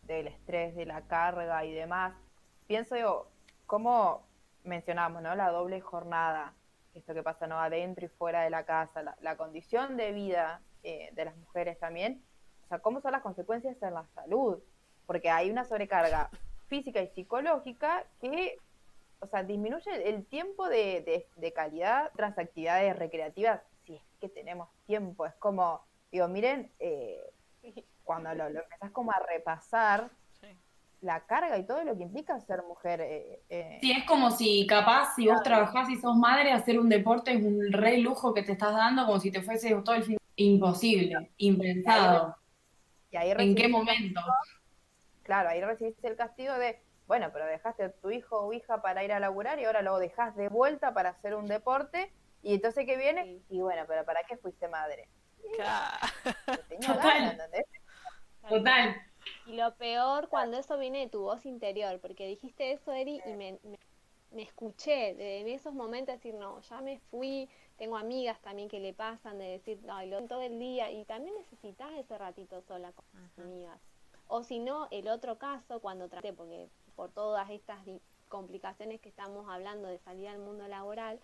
del 0.03 0.27
estrés, 0.27 0.75
de 0.75 0.87
la 0.87 1.03
carga 1.03 1.65
y 1.65 1.73
demás, 1.73 2.15
pienso 2.67 2.97
yo, 2.97 3.29
como 3.67 4.27
mencionamos, 4.65 5.23
¿no? 5.23 5.35
La 5.35 5.51
doble 5.51 5.81
jornada, 5.81 6.55
esto 6.95 7.15
que 7.15 7.23
pasa, 7.23 7.47
¿no? 7.47 7.59
Adentro 7.61 8.07
y 8.07 8.09
fuera 8.09 8.43
de 8.43 8.51
la 8.51 8.65
casa, 8.65 9.17
la, 9.21 9.37
condición 9.37 9.97
de 9.97 10.13
vida 10.13 10.61
eh, 10.83 11.11
de 11.13 11.25
las 11.25 11.37
mujeres 11.37 11.79
también, 11.79 12.23
o 12.65 12.69
sea, 12.69 12.79
cómo 12.79 13.01
son 13.01 13.13
las 13.13 13.23
consecuencias 13.23 13.81
en 13.83 13.95
la 13.95 14.07
salud, 14.15 14.59
porque 15.07 15.31
hay 15.31 15.51
una 15.51 15.65
sobrecarga 15.65 16.31
física 16.69 17.03
y 17.03 17.09
psicológica 17.09 18.05
que, 18.21 18.59
o 19.21 19.27
sea, 19.27 19.43
disminuye 19.43 20.09
el 20.09 20.27
tiempo 20.27 20.69
de, 20.69 21.27
de, 21.37 21.53
calidad 21.53 22.11
tras 22.17 22.39
actividades 22.39 22.97
recreativas, 22.97 23.61
si 23.85 23.95
es 23.95 24.03
que 24.21 24.29
tenemos 24.29 24.69
tiempo, 24.87 25.27
es 25.27 25.35
como, 25.35 25.83
digo, 26.11 26.29
miren, 26.29 26.71
eh, 26.79 27.33
cuando 28.03 28.35
lo, 28.35 28.47
empezás 28.47 28.91
como 28.91 29.13
a 29.13 29.21
repasar, 29.21 30.11
la 31.05 31.21
carga 31.27 31.59
y 31.59 31.67
todo 31.67 31.85
lo 31.85 31.97
que 31.97 32.03
implica 32.03 32.41
ser 32.41 32.63
mujer. 32.65 33.01
Eh, 33.03 33.43
eh. 33.51 33.79
Sí, 33.81 33.93
es 33.93 34.05
como 34.05 34.31
si 34.31 34.67
capaz, 34.67 35.15
si 35.15 35.29
vos 35.29 35.43
trabajás 35.43 35.89
y 35.91 35.97
sos 35.97 36.17
madre, 36.17 36.51
hacer 36.51 36.81
un 36.81 36.89
deporte 36.89 37.33
es 37.35 37.45
un 37.45 37.73
re 37.73 37.99
lujo 37.99 38.33
que 38.33 38.43
te 38.43 38.53
estás 38.53 38.73
dando, 38.75 39.05
como 39.05 39.21
si 39.21 39.31
te 39.31 39.43
fuese 39.43 39.75
todo 39.85 39.95
el 39.95 40.05
fin. 40.05 40.17
Imposible, 40.37 41.31
impensado. 41.37 42.37
Y 43.11 43.17
ahí 43.17 43.33
¿En 43.37 43.55
qué 43.55 43.69
momento? 43.69 44.21
claro, 45.23 45.51
ahí 45.51 45.61
recibiste 45.61 46.09
el 46.09 46.17
castigo 46.17 46.55
de, 46.55 46.83
bueno, 47.07 47.31
pero 47.33 47.47
dejaste 47.47 47.85
a 47.85 47.93
tu 47.93 48.11
hijo 48.11 48.41
o 48.41 48.53
hija 48.53 48.81
para 48.81 49.05
ir 49.05 49.13
a 49.13 49.21
laburar 49.21 49.59
y 49.59 49.65
ahora 49.65 49.83
lo 49.83 49.99
dejás 49.99 50.35
de 50.37 50.49
vuelta 50.49 50.95
para 50.95 51.11
hacer 51.11 51.35
un 51.35 51.47
deporte. 51.47 52.13
Y 52.43 52.55
entonces, 52.55 52.87
¿qué 52.87 52.97
viene? 52.97 53.43
Y 53.49 53.61
bueno, 53.61 53.85
pero 53.87 54.05
¿para 54.05 54.23
qué 54.25 54.37
fuiste 54.37 54.69
madre? 54.69 55.09
Total. 56.87 57.39
Total. 58.49 58.97
Y 59.47 59.57
lo 59.57 59.75
peor 59.77 60.29
cuando 60.29 60.59
eso 60.59 60.79
viene 60.79 61.01
de 61.01 61.09
tu 61.09 61.23
voz 61.23 61.47
interior, 61.47 61.99
porque 62.01 62.27
dijiste 62.27 62.73
eso, 62.73 62.93
Eri, 62.93 63.21
y 63.27 63.33
me, 63.33 63.59
me, 64.31 64.43
escuché 64.43 65.41
en 65.41 65.49
esos 65.49 65.75
momentos 65.75 66.15
decir, 66.15 66.35
no, 66.35 66.61
ya 66.61 66.81
me 66.83 66.99
fui, 67.11 67.49
tengo 67.79 67.97
amigas 67.97 68.41
también 68.41 68.69
que 68.69 68.81
le 68.81 68.93
pasan 68.93 69.39
de 69.39 69.45
decir, 69.45 69.81
no, 69.85 70.05
lo 70.05 70.23
todo 70.27 70.43
el 70.43 70.59
día, 70.59 70.91
y 70.91 71.05
también 71.05 71.37
necesitas 71.37 71.91
ese 71.93 72.19
ratito 72.19 72.61
sola 72.63 72.93
con 72.93 73.05
amigas. 73.43 73.81
O 74.27 74.43
si 74.43 74.59
no, 74.59 74.89
el 74.91 75.09
otro 75.09 75.39
caso, 75.39 75.81
cuando 75.81 76.09
traté, 76.09 76.33
porque 76.33 76.69
por 76.95 77.11
todas 77.11 77.51
estas 77.51 77.79
complicaciones 78.29 79.01
que 79.01 79.09
estamos 79.09 79.49
hablando 79.49 79.89
de 79.89 79.99
salir 80.01 80.29
al 80.29 80.39
mundo 80.39 80.67
laboral, 80.67 81.21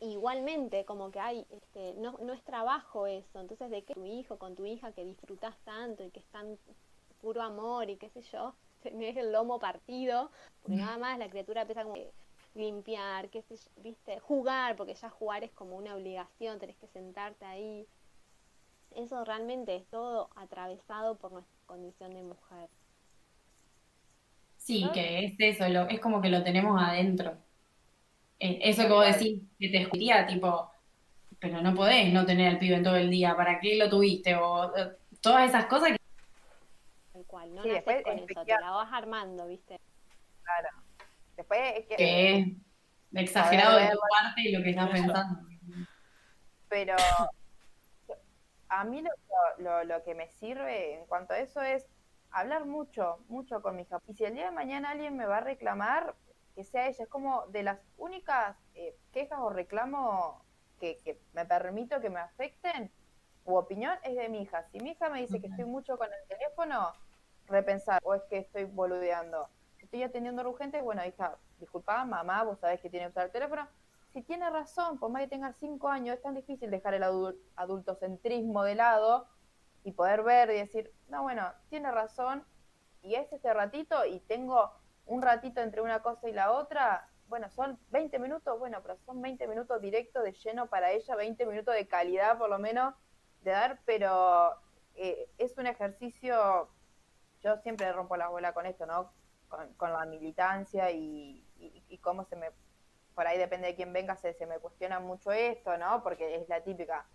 igualmente 0.00 0.84
como 0.84 1.10
que 1.10 1.20
hay 1.20 1.46
este, 1.50 1.94
no, 1.94 2.18
no 2.20 2.32
es 2.32 2.42
trabajo 2.44 3.06
eso. 3.06 3.40
Entonces 3.40 3.70
de 3.70 3.82
que 3.84 3.94
tu 3.94 4.04
hijo 4.04 4.38
con 4.38 4.54
tu 4.54 4.64
hija 4.64 4.92
que 4.92 5.04
disfrutas 5.04 5.56
tanto 5.64 6.04
y 6.04 6.10
que 6.10 6.20
es 6.20 6.26
tan 6.26 6.58
puro 7.20 7.42
amor 7.42 7.90
y 7.90 7.96
qué 7.96 8.08
sé 8.10 8.22
yo 8.22 8.54
tenés 8.82 9.16
el 9.16 9.32
lomo 9.32 9.58
partido 9.58 10.30
porque 10.62 10.76
nada 10.76 10.98
más 10.98 11.18
la 11.18 11.28
criatura 11.28 11.62
empieza 11.62 11.82
como 11.82 11.96
limpiar 12.54 13.28
qué 13.30 13.42
sé 13.42 13.56
yo, 13.56 13.70
viste 13.82 14.20
jugar 14.20 14.76
porque 14.76 14.94
ya 14.94 15.10
jugar 15.10 15.44
es 15.44 15.52
como 15.52 15.76
una 15.76 15.94
obligación 15.94 16.58
tenés 16.58 16.76
que 16.76 16.88
sentarte 16.88 17.44
ahí. 17.44 17.86
Eso 18.92 19.24
realmente 19.24 19.76
es 19.76 19.86
todo 19.88 20.30
atravesado 20.36 21.16
por 21.16 21.32
nuestra 21.32 21.54
condición 21.66 22.14
de 22.14 22.22
mujer 22.22 22.70
sí 24.66 24.88
que 24.92 25.24
es 25.24 25.34
eso 25.38 25.68
lo, 25.68 25.88
es 25.88 26.00
como 26.00 26.20
que 26.20 26.28
lo 26.28 26.42
tenemos 26.42 26.80
adentro 26.82 27.38
eh, 28.38 28.58
eso 28.62 28.82
que 28.82 28.88
vos 28.88 29.06
decís, 29.06 29.42
que 29.58 29.68
te 29.68 29.78
escucharía, 29.82 30.26
tipo, 30.26 30.70
pero 31.38 31.62
no 31.62 31.74
podés 31.74 32.12
no 32.12 32.26
tener 32.26 32.48
al 32.48 32.58
pibe 32.58 32.76
en 32.76 32.82
todo 32.82 32.96
el 32.96 33.10
día, 33.10 33.34
¿para 33.34 33.58
qué 33.60 33.76
lo 33.76 33.88
tuviste? 33.88 34.34
O 34.34 34.76
eh, 34.76 34.92
todas 35.20 35.48
esas 35.48 35.66
cosas 35.66 35.92
que... 35.92 35.96
Tal 37.12 37.24
cual, 37.24 37.54
no 37.54 37.62
sí, 37.62 37.70
con 37.70 38.18
eso, 38.18 38.44
te 38.44 38.60
la 38.60 38.70
vas 38.70 38.92
armando, 38.92 39.46
¿viste? 39.46 39.80
Claro. 40.42 40.68
Después 41.36 41.60
es 41.76 41.86
que... 41.86 41.96
que 41.96 42.38
es 42.38 42.46
exagerado 43.14 43.78
de 43.78 43.90
tu 43.90 43.98
parte 43.98 44.42
y 44.42 44.52
lo 44.52 44.62
que 44.62 44.70
estás 44.70 44.90
pensando. 44.90 45.40
Pero 46.68 46.96
a 48.68 48.84
mí 48.84 49.00
lo, 49.00 49.10
lo, 49.58 49.84
lo, 49.84 50.02
que 50.02 50.14
me 50.14 50.28
sirve 50.28 50.94
en 50.94 51.06
cuanto 51.06 51.32
a 51.32 51.38
eso 51.38 51.62
es 51.62 51.86
hablar 52.30 52.66
mucho, 52.66 53.18
mucho 53.28 53.62
con 53.62 53.76
mi 53.76 53.82
hija. 53.82 54.00
Y 54.06 54.14
si 54.14 54.24
el 54.24 54.34
día 54.34 54.46
de 54.46 54.50
mañana 54.50 54.90
alguien 54.90 55.16
me 55.16 55.26
va 55.26 55.38
a 55.38 55.40
reclamar, 55.40 56.14
que 56.56 56.64
sea 56.64 56.88
ella. 56.88 57.04
Es 57.04 57.08
como 57.08 57.46
de 57.48 57.62
las 57.62 57.78
únicas 57.98 58.56
eh, 58.74 58.96
quejas 59.12 59.38
o 59.40 59.50
reclamos 59.50 60.42
que, 60.80 61.20
me 61.34 61.44
permito 61.44 62.00
que 62.00 62.10
me 62.10 62.18
afecten, 62.18 62.90
u 63.44 63.54
opinión, 63.54 63.94
es 64.02 64.16
de 64.16 64.28
mi 64.28 64.42
hija. 64.42 64.64
Si 64.72 64.80
mi 64.80 64.90
hija 64.90 65.08
me 65.08 65.20
dice 65.20 65.40
que 65.40 65.46
estoy 65.46 65.66
mucho 65.66 65.96
con 65.96 66.08
el 66.08 66.28
teléfono, 66.28 66.92
repensar, 67.46 68.00
o 68.02 68.14
es 68.14 68.22
que 68.24 68.38
estoy 68.38 68.64
boludeando. 68.64 69.48
estoy 69.78 70.02
atendiendo 70.02 70.48
urgente, 70.48 70.82
bueno, 70.82 71.04
hija, 71.04 71.38
disculpa, 71.60 72.04
mamá, 72.04 72.42
vos 72.42 72.58
sabés 72.58 72.80
que 72.80 72.90
tiene 72.90 73.06
que 73.06 73.10
usar 73.10 73.26
el 73.26 73.32
teléfono. 73.32 73.68
Si 74.12 74.22
tiene 74.22 74.48
razón, 74.50 74.98
por 74.98 75.10
más 75.10 75.22
que 75.22 75.28
tenga 75.28 75.52
cinco 75.52 75.88
años, 75.88 76.16
es 76.16 76.22
tan 76.22 76.34
difícil 76.34 76.70
dejar 76.70 76.94
el 76.94 77.04
adultocentrismo 77.54 78.64
de 78.64 78.74
lado 78.74 79.28
y 79.86 79.92
poder 79.92 80.24
ver 80.24 80.50
y 80.50 80.54
decir, 80.54 80.92
no, 81.06 81.22
bueno, 81.22 81.48
tiene 81.68 81.92
razón, 81.92 82.44
y 83.02 83.14
es 83.14 83.32
ese 83.32 83.54
ratito 83.54 84.04
y 84.04 84.18
tengo 84.18 84.72
un 85.06 85.22
ratito 85.22 85.60
entre 85.60 85.80
una 85.80 86.02
cosa 86.02 86.28
y 86.28 86.32
la 86.32 86.50
otra, 86.50 87.08
bueno, 87.28 87.48
son 87.50 87.78
20 87.90 88.18
minutos, 88.18 88.58
bueno, 88.58 88.82
pero 88.82 88.96
son 89.06 89.22
20 89.22 89.46
minutos 89.46 89.80
directos 89.80 90.24
de 90.24 90.32
lleno 90.32 90.66
para 90.66 90.90
ella, 90.90 91.14
20 91.14 91.46
minutos 91.46 91.72
de 91.72 91.86
calidad 91.86 92.36
por 92.36 92.50
lo 92.50 92.58
menos 92.58 92.96
de 93.42 93.52
dar, 93.52 93.78
pero 93.84 94.56
eh, 94.96 95.30
es 95.38 95.56
un 95.56 95.68
ejercicio, 95.68 96.68
yo 97.40 97.56
siempre 97.58 97.92
rompo 97.92 98.16
la 98.16 98.26
bola 98.26 98.52
con 98.54 98.66
esto, 98.66 98.86
¿no? 98.86 99.12
Con, 99.76 99.92
la 99.92 100.04
militancia 100.04 100.90
y, 100.90 101.46
y, 101.60 101.98
cómo 101.98 102.24
se 102.24 102.34
me, 102.34 102.50
por 103.14 103.28
ahí 103.28 103.38
depende 103.38 103.68
de 103.68 103.76
quién 103.76 103.92
venga, 103.92 104.16
se, 104.16 104.34
se 104.34 104.46
me 104.46 104.58
cuestiona 104.58 104.98
mucho 104.98 105.30
esto, 105.30 105.78
¿no? 105.78 106.02
Porque 106.02 106.34
es 106.34 106.48
la 106.48 106.64
típica, 106.64 107.06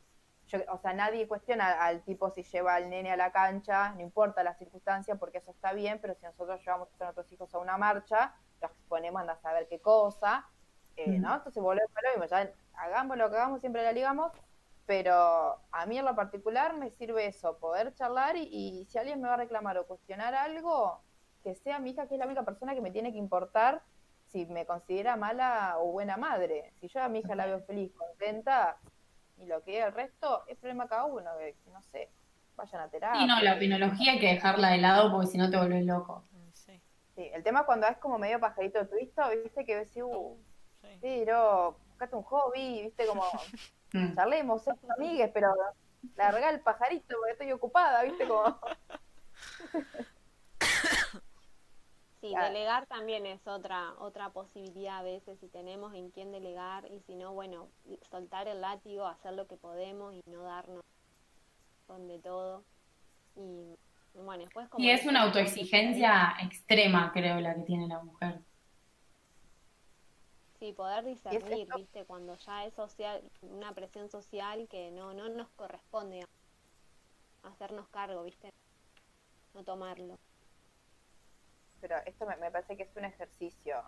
o 0.70 0.78
sea, 0.78 0.94
nadie 0.94 1.28
cuestiona 1.28 1.84
al 1.84 2.04
tipo 2.04 2.30
si 2.32 2.44
lleva 2.44 2.76
al 2.76 2.90
nene 2.90 3.12
a 3.12 3.18
la 3.18 3.32
cancha, 3.32 3.94
no 3.96 4.02
importa 4.02 4.44
la 4.44 4.56
circunstancia, 4.56 5.16
porque 5.16 5.40
eso 5.40 5.52
está 5.52 5.74
bien, 5.74 6.00
pero 6.02 6.16
si 6.16 6.26
nosotros 6.26 6.60
llevamos 6.62 6.90
a 7.00 7.04
nuestros 7.06 7.32
hijos 7.32 7.54
a 7.54 7.60
una 7.60 7.78
marcha, 7.78 8.36
los 8.62 8.72
exponemos 8.72 9.28
a 9.28 9.38
saber 9.38 9.68
qué 9.68 9.80
cosa, 9.80 10.48
eh, 10.96 11.20
¿no? 11.20 11.36
Entonces 11.36 11.62
volvemos 11.62 11.92
a 11.96 12.02
lo 12.02 12.10
mismo, 12.10 12.26
ya 12.26 12.52
hagamos 12.76 13.18
lo 13.18 13.30
que 13.30 13.36
hagamos, 13.36 13.60
siempre 13.62 13.84
la 13.84 13.92
ligamos, 13.92 14.32
pero 14.86 15.62
a 15.72 15.86
mí 15.86 15.98
en 15.98 16.06
lo 16.06 16.16
particular 16.16 16.76
me 16.76 16.90
sirve 16.92 17.28
eso, 17.28 17.58
poder 17.58 17.94
charlar 17.94 18.36
y, 18.36 18.86
si 18.90 18.98
alguien 18.98 19.22
me 19.22 19.28
va 19.28 19.36
a 19.36 19.38
reclamar 19.38 19.78
o 19.78 19.88
cuestionar 19.88 20.36
algo, 20.36 21.02
que 21.44 21.56
sea 21.56 21.80
mi 21.80 21.92
hija, 21.92 22.08
que 22.08 22.16
es 22.16 22.20
la 22.20 22.26
única 22.26 22.44
persona 22.44 22.76
que 22.76 22.82
me 22.82 22.92
tiene 22.92 23.12
que 23.12 23.18
importar 23.18 23.82
si 24.28 24.46
me 24.46 24.66
considera 24.66 25.16
mala 25.16 25.76
o 25.80 25.92
buena 25.92 26.18
madre. 26.18 26.74
Si 26.80 26.88
yo 26.88 27.02
a 27.02 27.10
mi 27.10 27.20
hija 27.20 27.36
la 27.36 27.46
veo 27.46 27.62
feliz, 27.62 27.92
contenta, 27.94 28.78
y 29.42 29.48
lo 29.48 29.64
que 29.64 29.80
es 29.80 29.86
el 29.86 29.94
resto 29.94 30.44
es 30.48 30.58
problema 30.58 30.88
cada 30.88 31.06
uno, 31.06 31.30
que 31.40 31.56
no 31.72 31.82
sé, 31.82 32.10
vayan 32.56 32.82
a 32.82 32.90
terapia. 32.90 33.22
Y 33.22 33.28
no, 33.28 33.40
la 33.42 33.58
pinología 33.58 34.14
hay 34.14 34.20
que 34.20 34.34
dejarla 34.34 34.70
de 34.70 34.78
lado 34.78 35.12
porque 35.12 35.28
si 35.28 35.38
no 35.38 35.50
te 35.50 35.58
vuelves 35.58 35.86
loco. 35.86 36.24
Sí. 36.54 36.82
sí. 37.16 37.30
el 37.34 37.44
tema 37.44 37.66
cuando 37.66 37.88
es 37.88 37.98
como 37.98 38.18
medio 38.18 38.40
pajarito 38.40 38.88
twista, 38.88 39.30
viste 39.30 39.66
que 39.66 39.76
ves, 39.76 39.96
uh, 39.98 40.38
sí. 40.82 41.00
pero 41.02 41.78
buscate 41.90 42.16
un 42.16 42.24
hobby, 42.24 42.84
viste 42.84 43.06
como, 43.08 43.24
mm. 43.94 44.16
charlemos, 44.16 44.64
somos 44.64 44.90
amigues, 44.98 45.32
pero 45.34 45.54
larga 46.16 46.50
el 46.50 46.62
pajarito 46.62 47.16
porque 47.18 47.32
estoy 47.32 47.52
ocupada, 47.52 48.04
viste 48.04 48.28
como... 48.28 48.60
Sí, 52.22 52.36
delegar 52.36 52.86
también 52.86 53.26
es 53.26 53.48
otra 53.48 53.96
otra 53.98 54.30
posibilidad 54.30 55.00
a 55.00 55.02
veces 55.02 55.40
si 55.40 55.48
tenemos 55.48 55.96
en 55.96 56.12
quién 56.12 56.32
delegar 56.32 56.86
y 56.92 57.00
si 57.02 57.16
no, 57.16 57.34
bueno, 57.34 57.68
soltar 58.12 58.48
el 58.48 58.62
látigo, 58.62 59.08
hacer 59.08 59.34
lo 59.34 59.48
que 59.48 59.58
podemos 59.58 60.14
y 60.14 60.22
no 60.30 60.44
darnos 60.44 60.84
con 61.88 62.08
de 62.08 62.20
todo. 62.20 62.64
Y 63.36 63.76
bueno, 64.14 64.44
después 64.44 64.70
como... 64.70 64.84
Y 64.84 64.92
es 64.92 65.04
una 65.08 65.24
autoexigencia 65.24 66.36
extrema, 66.44 67.12
creo, 67.12 67.40
la 67.40 67.56
que 67.56 67.62
tiene 67.62 67.88
la 67.88 68.04
mujer. 68.04 68.40
Sí, 70.60 70.74
poder 70.74 71.04
discernir, 71.04 71.68
¿viste? 71.76 72.06
Cuando 72.06 72.36
ya 72.36 72.66
es 72.66 72.76
social, 72.76 73.24
una 73.42 73.74
presión 73.74 74.12
social 74.12 74.68
que 74.70 74.92
no, 74.92 75.16
no 75.16 75.28
nos 75.28 75.50
corresponde 75.56 76.24
hacernos 77.42 77.88
cargo, 77.88 78.24
¿viste? 78.24 78.52
No 79.56 79.64
tomarlo 79.64 80.20
pero 81.82 81.98
esto 82.06 82.26
me, 82.26 82.52
parece 82.52 82.78
que 82.78 82.84
es 82.84 82.96
un 82.96 83.06
ejercicio. 83.06 83.84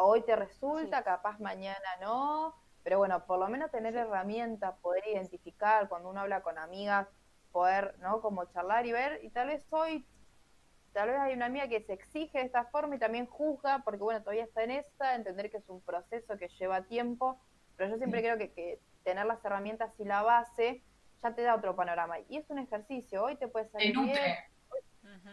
Hoy 0.00 0.22
te 0.22 0.34
resulta, 0.34 1.02
capaz 1.04 1.38
mañana 1.38 1.78
no, 2.00 2.54
pero 2.82 2.98
bueno, 2.98 3.24
por 3.26 3.38
lo 3.38 3.48
menos 3.48 3.70
tener 3.70 3.96
herramientas, 3.96 4.74
poder 4.80 5.06
identificar 5.06 5.88
cuando 5.88 6.10
uno 6.10 6.20
habla 6.20 6.42
con 6.42 6.58
amigas, 6.58 7.08
poder, 7.52 7.94
¿no? 8.00 8.20
Como 8.20 8.44
charlar 8.46 8.86
y 8.86 8.92
ver, 8.92 9.24
y 9.24 9.30
tal 9.30 9.48
vez 9.48 9.64
hoy, 9.70 10.06
tal 10.92 11.08
vez 11.08 11.18
hay 11.18 11.34
una 11.34 11.46
amiga 11.46 11.68
que 11.68 11.80
se 11.82 11.92
exige 11.92 12.38
de 12.38 12.44
esta 12.44 12.64
forma 12.66 12.96
y 12.96 12.98
también 12.98 13.26
juzga, 13.26 13.82
porque 13.84 14.02
bueno, 14.02 14.20
todavía 14.20 14.44
está 14.44 14.62
en 14.62 14.72
esta, 14.72 15.14
entender 15.14 15.50
que 15.50 15.58
es 15.58 15.68
un 15.68 15.80
proceso 15.80 16.36
que 16.36 16.48
lleva 16.48 16.82
tiempo, 16.82 17.40
pero 17.76 17.90
yo 17.90 17.96
siempre 17.96 18.20
creo 18.20 18.36
que, 18.36 18.52
que 18.52 18.80
tener 19.04 19.24
las 19.24 19.42
herramientas 19.44 19.92
y 19.98 20.04
la 20.04 20.22
base 20.22 20.82
ya 21.22 21.34
te 21.34 21.42
da 21.42 21.54
otro 21.54 21.74
panorama. 21.76 22.20
Y 22.28 22.36
es 22.36 22.50
un 22.50 22.58
ejercicio, 22.58 23.22
hoy 23.22 23.36
te 23.36 23.48
puede 23.48 23.68
salir 23.68 23.98
bien. 23.98 24.36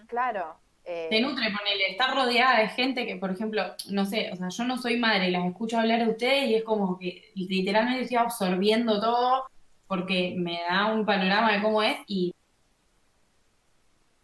Claro, 0.08 0.60
eh, 0.86 1.08
te 1.10 1.22
nutre, 1.22 1.46
ponele, 1.46 1.92
estar 1.92 2.14
rodeada 2.14 2.60
de 2.60 2.68
gente 2.70 3.06
que, 3.06 3.16
por 3.16 3.32
ejemplo, 3.32 3.64
no 3.90 4.06
sé, 4.06 4.32
o 4.34 4.36
sea, 4.36 4.50
yo 4.50 4.64
no 4.66 4.78
soy 4.78 4.98
madre, 4.98 5.32
las 5.32 5.46
escucho 5.46 5.80
hablar 5.80 6.02
a 6.02 6.10
ustedes 6.10 6.50
y 6.50 6.56
es 6.56 6.64
como 6.64 7.00
que 7.00 7.32
literalmente 7.36 8.04
estoy 8.04 8.18
absorbiendo 8.18 9.00
todo 9.00 9.46
porque 9.88 10.34
me 10.38 10.60
da 10.70 10.94
un 10.94 11.06
panorama 11.06 11.54
de 11.54 11.62
cómo 11.62 11.82
es 11.84 11.98
y, 12.08 12.34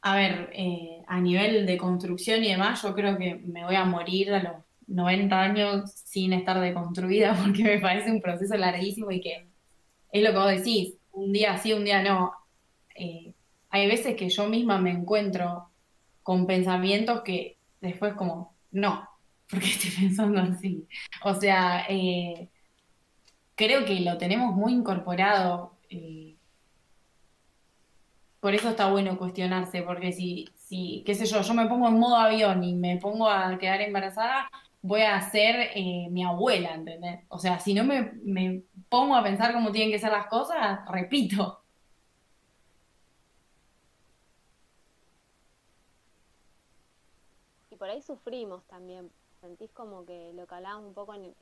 a 0.01 0.16
ver, 0.16 0.49
eh, 0.53 1.01
a 1.07 1.20
nivel 1.22 1.66
de 1.66 1.78
construcción 1.78 2.43
y 2.43 2.49
demás, 2.49 2.82
yo 2.82 2.93
creo 2.93 3.18
que 3.18 3.36
me 3.36 3.64
voy 3.64 3.76
a 3.76 3.86
morir 3.86 4.34
a 4.34 4.43
los 4.43 4.53
90 4.88 5.41
años 5.41 5.91
sin 5.91 6.34
estar 6.34 6.60
deconstruida 6.60 7.36
porque 7.41 7.64
me 7.64 7.80
parece 7.80 8.12
un 8.12 8.22
proceso 8.22 8.57
larguísimo 8.57 9.12
y 9.12 9.22
que 9.22 9.47
es 10.12 10.24
lo 10.24 10.32
que 10.32 10.38
vos 10.38 10.51
decís, 10.51 10.95
un 11.14 11.32
día 11.32 11.57
sí, 11.57 11.74
un 11.74 11.86
día 11.86 12.01
no. 12.03 12.34
Eh, 12.95 13.34
hay 13.70 13.88
veces 13.88 14.16
que 14.16 14.30
yo 14.30 14.47
misma 14.47 14.80
me 14.80 14.91
encuentro 14.91 15.68
con 16.30 16.46
pensamientos 16.46 17.22
que 17.22 17.58
después 17.82 18.14
como, 18.14 18.54
no, 18.70 19.10
porque 19.50 19.66
estoy 19.66 19.90
pensando 19.90 20.40
así. 20.40 20.88
O 21.24 21.34
sea, 21.34 21.88
eh, 21.90 22.50
creo 23.56 23.84
que 23.84 24.00
lo 24.02 24.16
tenemos 24.20 24.54
muy 24.56 24.74
incorporado. 24.74 25.74
Eh, 25.90 26.36
por 28.40 28.54
eso 28.54 28.70
está 28.70 28.92
bueno 28.92 29.18
cuestionarse, 29.18 29.82
porque 29.82 30.12
si, 30.12 30.48
si, 30.56 31.02
qué 31.04 31.16
sé 31.16 31.26
yo, 31.26 31.42
yo 31.42 31.54
me 31.56 31.66
pongo 31.66 31.88
en 31.88 31.98
modo 31.98 32.18
avión 32.18 32.64
y 32.64 32.76
me 32.76 32.98
pongo 32.98 33.28
a 33.28 33.58
quedar 33.58 33.82
embarazada, 33.82 34.52
voy 34.84 35.02
a 35.02 35.20
ser 35.32 35.72
eh, 35.74 36.10
mi 36.12 36.24
abuela, 36.24 36.76
¿entendés? 36.76 37.22
O 37.30 37.40
sea, 37.40 37.60
si 37.60 37.74
no 37.74 37.84
me, 37.84 38.12
me 38.24 38.62
pongo 38.88 39.16
a 39.16 39.24
pensar 39.24 39.52
cómo 39.52 39.72
tienen 39.72 39.92
que 39.92 39.98
ser 39.98 40.12
las 40.12 40.28
cosas, 40.28 40.82
repito, 40.92 41.64
por 47.80 47.90
ahí 47.90 48.02
sufrimos 48.04 48.64
también. 48.66 49.10
Sentís 49.42 49.72
como 49.72 50.06
que 50.06 50.34
lo 50.34 50.46
que 50.46 50.56
hablábamos 50.56 50.90
un 50.90 50.94
poco 50.94 51.16
en 51.16 51.24
el 51.26 51.36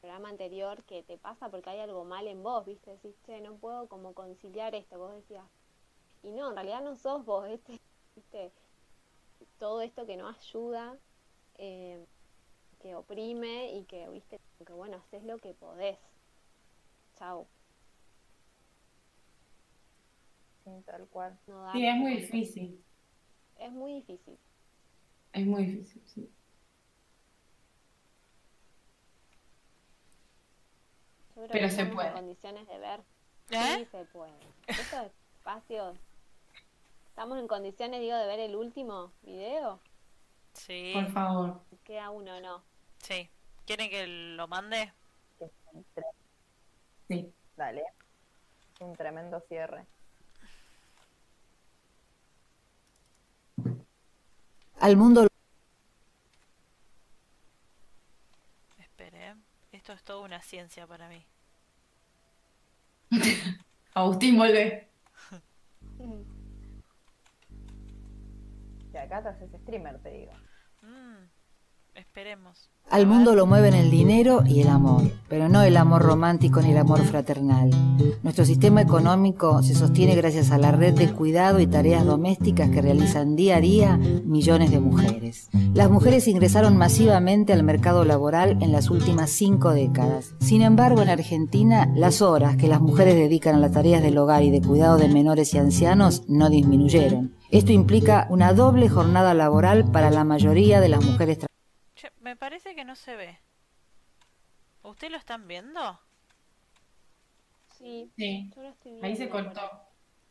programa 0.00 0.30
anterior, 0.30 0.82
que 0.84 1.02
te 1.02 1.18
pasa 1.18 1.50
porque 1.50 1.70
hay 1.70 1.80
algo 1.80 2.04
mal 2.04 2.26
en 2.26 2.42
vos, 2.42 2.64
¿viste? 2.64 2.90
Decís, 2.90 3.14
che, 3.26 3.40
no 3.42 3.54
puedo 3.56 3.86
como 3.86 4.14
conciliar 4.14 4.74
esto, 4.74 4.98
vos 4.98 5.14
decías. 5.14 5.44
Y 6.22 6.30
no, 6.32 6.48
en 6.48 6.54
realidad 6.54 6.82
no 6.82 6.96
sos 6.96 7.24
vos, 7.24 7.46
¿viste? 7.46 7.78
¿Viste? 8.16 8.50
Todo 9.58 9.82
esto 9.82 10.06
que 10.06 10.16
no 10.16 10.28
ayuda, 10.28 10.96
eh, 11.58 12.04
que 12.80 12.94
oprime 12.94 13.72
y 13.72 13.84
que, 13.84 14.08
¿viste? 14.08 14.40
Que 14.66 14.72
bueno, 14.72 14.96
haces 14.96 15.22
lo 15.24 15.38
que 15.38 15.52
podés. 15.52 15.98
Chau. 17.16 17.46
Sí, 20.64 20.70
tal 20.86 21.06
cual. 21.08 21.38
sí, 21.72 21.86
es 21.86 21.96
muy 21.96 22.16
difícil. 22.16 22.84
Es 23.58 23.72
muy 23.72 23.94
difícil. 23.94 24.38
Es 25.32 25.46
muy 25.46 25.64
difícil, 25.64 26.02
sí. 26.06 26.30
Pero 31.52 31.68
se 31.70 31.86
puede. 31.86 32.08
En 32.08 32.14
condiciones 32.14 32.66
de 32.66 32.78
ver. 32.78 33.00
¿Eh? 33.50 33.76
Sí, 33.78 33.84
se 33.90 34.04
puede. 34.06 34.32
Estos 34.66 35.06
espacios. 35.36 35.96
¿Estamos 37.08 37.38
en 37.38 37.48
condiciones, 37.48 38.00
digo, 38.00 38.16
de 38.16 38.26
ver 38.26 38.40
el 38.40 38.56
último 38.56 39.12
video? 39.22 39.80
Sí. 40.52 40.92
Por 40.92 41.10
favor. 41.12 41.60
Queda 41.84 42.10
uno, 42.10 42.40
¿no? 42.40 42.62
Sí. 42.98 43.30
¿Quieren 43.66 43.90
que 43.90 44.06
lo 44.06 44.48
mande? 44.48 44.92
Sí. 47.08 47.32
Dale. 47.56 47.84
Un 48.80 48.94
tremendo 48.94 49.40
cierre. 49.48 49.86
Al 54.80 54.96
mundo. 54.96 55.26
Espere, 58.78 59.34
esto 59.72 59.92
es 59.92 60.02
toda 60.02 60.24
una 60.24 60.40
ciencia 60.42 60.86
para 60.86 61.08
mí. 61.08 61.24
Agustín, 63.94 64.36
vuelve. 64.36 64.88
Y 68.90 68.96
acá 68.96 69.22
te 69.22 69.28
haces 69.28 69.50
streamer, 69.60 69.98
te 70.02 70.10
digo. 70.10 70.32
Esperemos. 71.98 72.70
Al 72.90 73.08
mundo 73.08 73.34
lo 73.34 73.44
mueven 73.44 73.74
el 73.74 73.90
dinero 73.90 74.44
y 74.46 74.60
el 74.60 74.68
amor, 74.68 75.02
pero 75.28 75.48
no 75.48 75.62
el 75.62 75.76
amor 75.76 76.02
romántico 76.02 76.62
ni 76.62 76.70
el 76.70 76.78
amor 76.78 77.00
fraternal. 77.00 77.70
Nuestro 78.22 78.44
sistema 78.44 78.80
económico 78.80 79.64
se 79.64 79.74
sostiene 79.74 80.14
gracias 80.14 80.52
a 80.52 80.58
la 80.58 80.70
red 80.70 80.94
de 80.94 81.12
cuidado 81.12 81.58
y 81.58 81.66
tareas 81.66 82.06
domésticas 82.06 82.70
que 82.70 82.82
realizan 82.82 83.34
día 83.34 83.56
a 83.56 83.60
día 83.60 83.96
millones 83.96 84.70
de 84.70 84.78
mujeres. 84.78 85.48
Las 85.74 85.90
mujeres 85.90 86.28
ingresaron 86.28 86.76
masivamente 86.76 87.52
al 87.52 87.64
mercado 87.64 88.04
laboral 88.04 88.58
en 88.62 88.70
las 88.70 88.90
últimas 88.90 89.30
cinco 89.30 89.70
décadas. 89.70 90.36
Sin 90.38 90.62
embargo, 90.62 91.02
en 91.02 91.08
Argentina, 91.08 91.92
las 91.96 92.22
horas 92.22 92.56
que 92.56 92.68
las 92.68 92.80
mujeres 92.80 93.16
dedican 93.16 93.56
a 93.56 93.58
las 93.58 93.72
tareas 93.72 94.04
del 94.04 94.18
hogar 94.18 94.44
y 94.44 94.50
de 94.50 94.62
cuidado 94.62 94.98
de 94.98 95.08
menores 95.08 95.52
y 95.52 95.58
ancianos 95.58 96.22
no 96.28 96.48
disminuyeron. 96.48 97.34
Esto 97.50 97.72
implica 97.72 98.28
una 98.30 98.52
doble 98.52 98.88
jornada 98.88 99.34
laboral 99.34 99.90
para 99.90 100.10
la 100.10 100.22
mayoría 100.22 100.80
de 100.80 100.90
las 100.90 101.04
mujeres 101.04 101.38
trabajadoras 101.38 101.57
me 102.20 102.34
parece 102.36 102.74
que 102.74 102.84
no 102.84 102.96
se 102.96 103.16
ve. 103.16 103.38
¿Ustedes 104.82 105.12
lo 105.12 105.18
están 105.18 105.46
viendo? 105.46 106.00
Sí. 107.78 108.12
Sí. 108.16 108.50
Yo 108.54 108.62
lo 108.62 108.68
estoy 108.70 108.92
Ahí 109.00 109.16
se 109.16 109.28
viendo 109.28 109.30
cortó. 109.30 109.60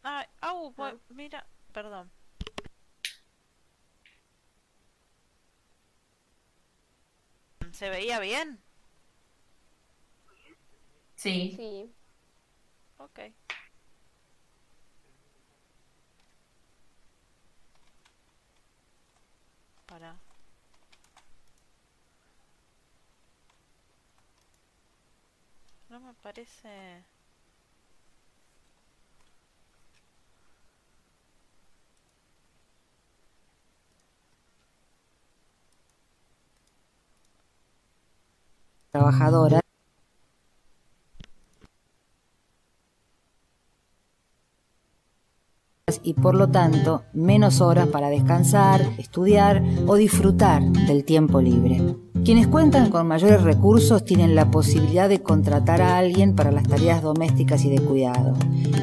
Ah, 0.04 0.28
au, 0.42 0.74
Ah. 0.78 0.94
mira, 1.10 1.46
perdón. 1.74 2.12
¿Se 7.72 7.90
veía 7.90 8.20
bien? 8.20 8.60
Sí. 11.16 11.58
Sí. 11.58 11.94
Ok. 13.00 13.20
Para. 19.86 20.20
No 25.98 26.06
me 26.06 26.14
parece... 26.22 26.70
trabajadora. 38.92 39.60
Y 46.04 46.14
por 46.14 46.36
lo 46.36 46.50
tanto 46.50 47.06
menos 47.14 47.60
horas 47.60 47.88
para 47.88 48.10
descansar, 48.10 48.82
estudiar 49.00 49.64
o 49.88 49.96
disfrutar 49.96 50.62
del 50.62 51.04
tiempo 51.06 51.42
libre. 51.42 52.07
Quienes 52.24 52.48
cuentan 52.48 52.90
con 52.90 53.08
mayores 53.08 53.42
recursos 53.42 54.04
tienen 54.04 54.36
la 54.36 54.52
posibilidad 54.52 55.08
de 55.08 55.22
contratar 55.22 55.82
a 55.82 55.98
alguien 55.98 56.36
para 56.36 56.52
las 56.52 56.68
tareas 56.68 57.02
domésticas 57.02 57.64
y 57.64 57.70
de 57.70 57.80
cuidado. 57.80 58.34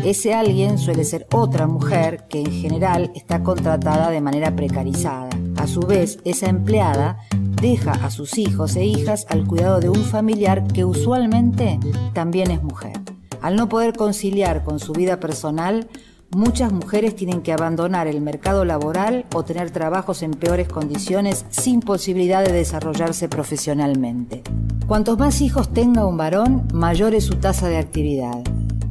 Ese 0.04 0.34
alguien 0.34 0.78
suele 0.78 1.04
ser 1.04 1.26
otra 1.32 1.66
mujer 1.66 2.24
que 2.28 2.40
en 2.40 2.50
general 2.52 3.10
está 3.14 3.42
contratada 3.42 4.10
de 4.10 4.20
manera 4.20 4.56
precarizada. 4.56 5.28
A 5.56 5.66
su 5.66 5.80
vez, 5.80 6.18
esa 6.24 6.48
empleada 6.48 7.18
deja 7.60 7.92
a 7.92 8.10
sus 8.10 8.36
hijos 8.38 8.76
e 8.76 8.84
hijas 8.84 9.26
al 9.30 9.46
cuidado 9.46 9.80
de 9.80 9.88
un 9.88 10.04
familiar 10.04 10.66
que 10.66 10.84
usualmente 10.84 11.78
también 12.12 12.50
es 12.50 12.62
mujer. 12.62 12.92
Al 13.40 13.56
no 13.56 13.68
poder 13.68 13.94
conciliar 13.94 14.64
con 14.64 14.80
su 14.80 14.92
vida 14.92 15.20
personal, 15.20 15.88
muchas 16.34 16.72
mujeres 16.72 17.14
tienen 17.16 17.42
que 17.42 17.52
abandonar 17.52 18.06
el 18.06 18.20
mercado 18.20 18.64
laboral 18.64 19.24
o 19.34 19.44
tener 19.44 19.70
trabajos 19.70 20.22
en 20.22 20.32
peores 20.32 20.68
condiciones 20.68 21.46
sin 21.50 21.80
posibilidad 21.80 22.44
de 22.44 22.52
desarrollarse 22.52 23.28
profesionalmente. 23.28 24.42
Cuantos 24.86 25.18
más 25.18 25.40
hijos 25.40 25.72
tenga 25.72 26.06
un 26.06 26.16
varón, 26.16 26.68
mayor 26.72 27.14
es 27.14 27.24
su 27.24 27.36
tasa 27.36 27.68
de 27.68 27.78
actividad. 27.78 28.42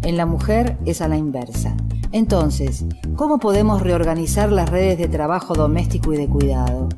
En 0.02 0.18
la 0.18 0.26
mujer 0.26 0.78
es 0.86 1.02
a 1.02 1.08
la 1.08 1.18
inversa. 1.18 1.76
Entonces, 2.12 2.86
¿cómo 3.16 3.40
podemos 3.40 3.82
reorganizar 3.82 4.52
las 4.52 4.70
redes 4.70 4.98
de 4.98 5.08
trabajo 5.08 5.56
doméstico 5.56 6.14
y 6.14 6.18
de 6.18 6.28
cuidado? 6.28 6.90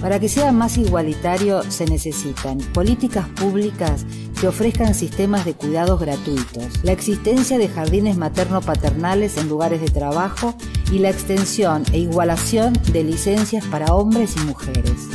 Para 0.00 0.20
que 0.20 0.28
sea 0.28 0.52
más 0.52 0.76
igualitario 0.78 1.62
se 1.70 1.86
necesitan 1.86 2.58
políticas 2.58 3.28
públicas 3.28 4.04
que 4.40 4.48
ofrezcan 4.48 4.94
sistemas 4.94 5.44
de 5.44 5.54
cuidados 5.54 5.98
gratuitos, 6.00 6.82
la 6.82 6.92
existencia 6.92 7.58
de 7.58 7.68
jardines 7.68 8.16
materno-paternales 8.16 9.36
en 9.36 9.48
lugares 9.48 9.80
de 9.80 9.88
trabajo 9.88 10.54
y 10.92 10.98
la 10.98 11.10
extensión 11.10 11.84
e 11.92 11.98
igualación 11.98 12.74
de 12.92 13.04
licencias 13.04 13.64
para 13.66 13.94
hombres 13.94 14.34
y 14.36 14.40
mujeres. 14.40 15.08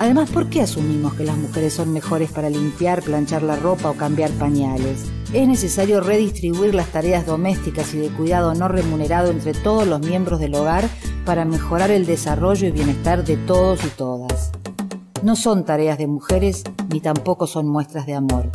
Además, 0.00 0.30
¿por 0.30 0.48
qué 0.48 0.62
asumimos 0.62 1.14
que 1.14 1.24
las 1.24 1.36
mujeres 1.36 1.72
son 1.74 1.92
mejores 1.92 2.30
para 2.30 2.48
limpiar, 2.48 3.02
planchar 3.02 3.42
la 3.42 3.56
ropa 3.56 3.90
o 3.90 3.94
cambiar 3.94 4.30
pañales? 4.30 5.00
Es 5.32 5.48
necesario 5.48 6.00
redistribuir 6.00 6.72
las 6.72 6.86
tareas 6.92 7.26
domésticas 7.26 7.92
y 7.94 7.98
de 7.98 8.08
cuidado 8.08 8.54
no 8.54 8.68
remunerado 8.68 9.32
entre 9.32 9.54
todos 9.54 9.88
los 9.88 10.00
miembros 10.00 10.38
del 10.38 10.54
hogar 10.54 10.88
para 11.28 11.44
mejorar 11.44 11.90
el 11.90 12.06
desarrollo 12.06 12.68
y 12.68 12.70
bienestar 12.70 13.22
de 13.22 13.36
todos 13.36 13.84
y 13.84 13.88
todas. 13.88 14.50
No 15.22 15.36
son 15.36 15.66
tareas 15.66 15.98
de 15.98 16.06
mujeres 16.06 16.64
ni 16.88 17.00
tampoco 17.00 17.46
son 17.46 17.68
muestras 17.68 18.06
de 18.06 18.14
amor. 18.14 18.50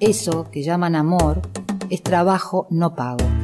Eso 0.00 0.50
que 0.50 0.64
llaman 0.64 0.96
amor 0.96 1.42
es 1.90 2.02
trabajo 2.02 2.66
no 2.70 2.96
pago. 2.96 3.37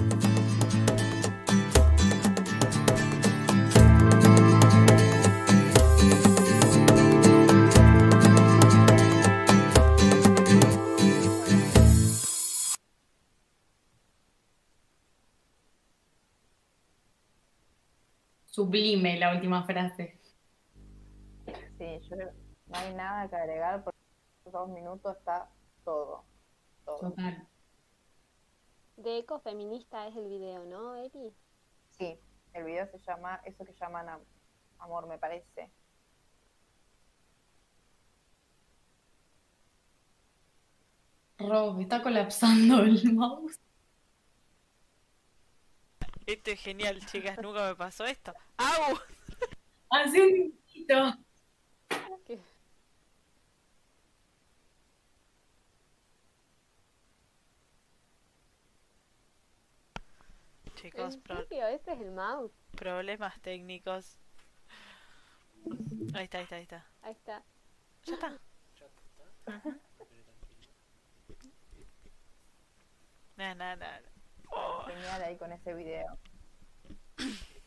Sublime 18.65 19.19
la 19.19 19.35
última 19.35 19.63
frase. 19.65 20.19
Sí, 21.77 22.01
yo 22.09 22.17
no 22.17 22.31
hay 22.73 22.95
nada 22.95 23.29
que 23.29 23.37
agregar 23.37 23.85
porque 23.85 23.99
en 24.47 24.53
dos 24.53 24.71
minutos 24.71 25.19
está 25.19 25.51
todo. 25.85 26.25
Todo. 26.87 26.99
Total. 27.11 27.47
De 28.97 29.19
ecofeminista 29.19 30.09
es 30.09 30.17
el 30.17 30.29
video, 30.29 30.65
¿no, 30.65 30.95
Eri? 30.97 31.35
Sí, 31.99 32.19
el 32.55 32.65
video 32.65 32.87
se 32.91 32.99
llama 33.01 33.43
Eso 33.45 33.67
que 33.67 33.75
llaman 33.75 34.09
am- 34.09 34.25
amor, 34.79 35.07
me 35.09 35.19
parece. 35.19 35.71
Rob, 41.39 41.81
está 41.83 42.03
colapsando 42.03 42.81
el 42.83 43.13
mouse. 43.13 43.61
Esto 46.27 46.51
es 46.51 46.61
genial, 46.61 47.05
chicas, 47.07 47.39
nunca 47.43 47.69
me 47.69 47.75
pasó 47.77 48.05
esto. 48.07 48.33
¡Au! 48.57 48.99
Hace 49.91 50.23
un 50.23 50.33
minutito. 50.33 51.19
Chicos, 60.77 61.15
¿En 61.15 61.23
pro-? 61.23 61.47
¿Este 61.51 61.93
es 61.93 62.01
el 62.01 62.11
mouse? 62.11 62.53
problemas 62.75 63.41
técnicos. 63.41 64.19
Ahí 66.15 66.25
está, 66.25 66.39
ahí 66.39 66.45
está, 66.45 66.57
ahí 66.57 66.63
está. 66.63 66.87
Ahí 67.03 67.13
está. 67.13 67.43
Ya 68.05 68.15
está. 68.15 68.39
Nah, 73.37 73.55
nah, 73.55 73.75
nah. 73.77 73.99
Oh, 73.99 74.14
Genial 74.87 75.23
ahí 75.23 75.37
con 75.37 75.53
ese 75.53 75.75
video. 75.75 76.19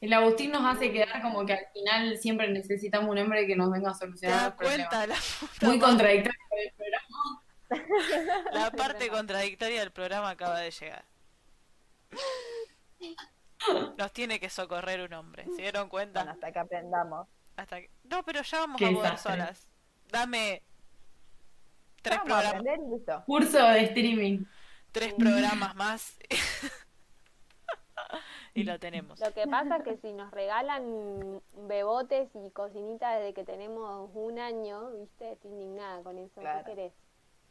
El 0.02 0.14
Agustín 0.14 0.52
nos 0.52 0.64
hace 0.66 0.92
quedar 0.92 1.22
como 1.22 1.46
que 1.46 1.54
al 1.54 1.66
final 1.74 2.18
siempre 2.18 2.48
necesitamos 2.50 3.10
un 3.10 3.18
hombre 3.18 3.48
que 3.48 3.56
nos 3.56 3.72
venga 3.72 3.90
a 3.90 3.94
¿Te 3.94 4.00
solucionar 4.00 4.42
das 4.42 4.54
problemas. 4.54 4.88
cuenta 4.90 5.08
la 5.08 5.16
puta 5.40 5.66
Muy 5.68 5.78
madre? 5.78 5.90
contradictorio 5.90 6.40
con 6.50 6.60
el 6.60 6.74
programa. 6.74 7.44
La 8.54 8.72
parte 8.72 9.10
contradictoria 9.10 9.80
del 9.82 9.92
programa 9.92 10.30
acaba 10.30 10.60
de 10.60 10.72
llegar. 10.72 11.06
Nos 13.98 14.14
tiene 14.14 14.40
que 14.40 14.50
socorrer 14.50 15.02
un 15.02 15.14
hombre, 15.14 15.44
¿se 15.46 15.62
dieron 15.64 15.90
Bueno, 15.90 16.14
cuenta? 16.14 16.32
hasta 16.32 16.52
que 16.52 16.60
aprendamos. 16.60 17.28
Hasta 17.56 17.82
que... 17.82 17.90
No, 18.04 18.24
pero 18.24 18.42
ya 18.44 18.60
vamos 18.60 18.82
a 18.82 18.90
poder 18.92 19.18
solas. 19.18 19.68
Dame 20.10 20.62
tres 22.02 22.20
Vamos 22.20 22.46
a 22.46 22.52
programas. 22.54 23.26
Curso 23.26 23.68
de 23.68 23.82
streaming. 23.86 24.46
tres 24.92 25.14
programas 25.16 25.76
más 25.76 26.18
y 28.54 28.64
lo 28.64 28.80
tenemos. 28.80 29.20
Lo 29.20 29.34
que 29.34 29.46
pasa 29.48 29.78
es 29.78 29.84
que 29.84 29.98
si 29.98 30.14
nos 30.14 30.32
regalan 30.32 31.42
bebotes 31.68 32.30
y 32.36 32.50
cocinitas 32.52 33.18
desde 33.20 33.34
que 33.34 33.44
tenemos 33.44 34.10
un 34.14 34.40
año, 34.40 34.92
¿viste? 34.92 35.34
Estoy 35.34 35.52
indignada 35.52 36.02
con 36.04 36.18
eso. 36.18 36.40
Claro. 36.42 36.64
¿Qué 36.66 36.72
querés? 36.72 36.94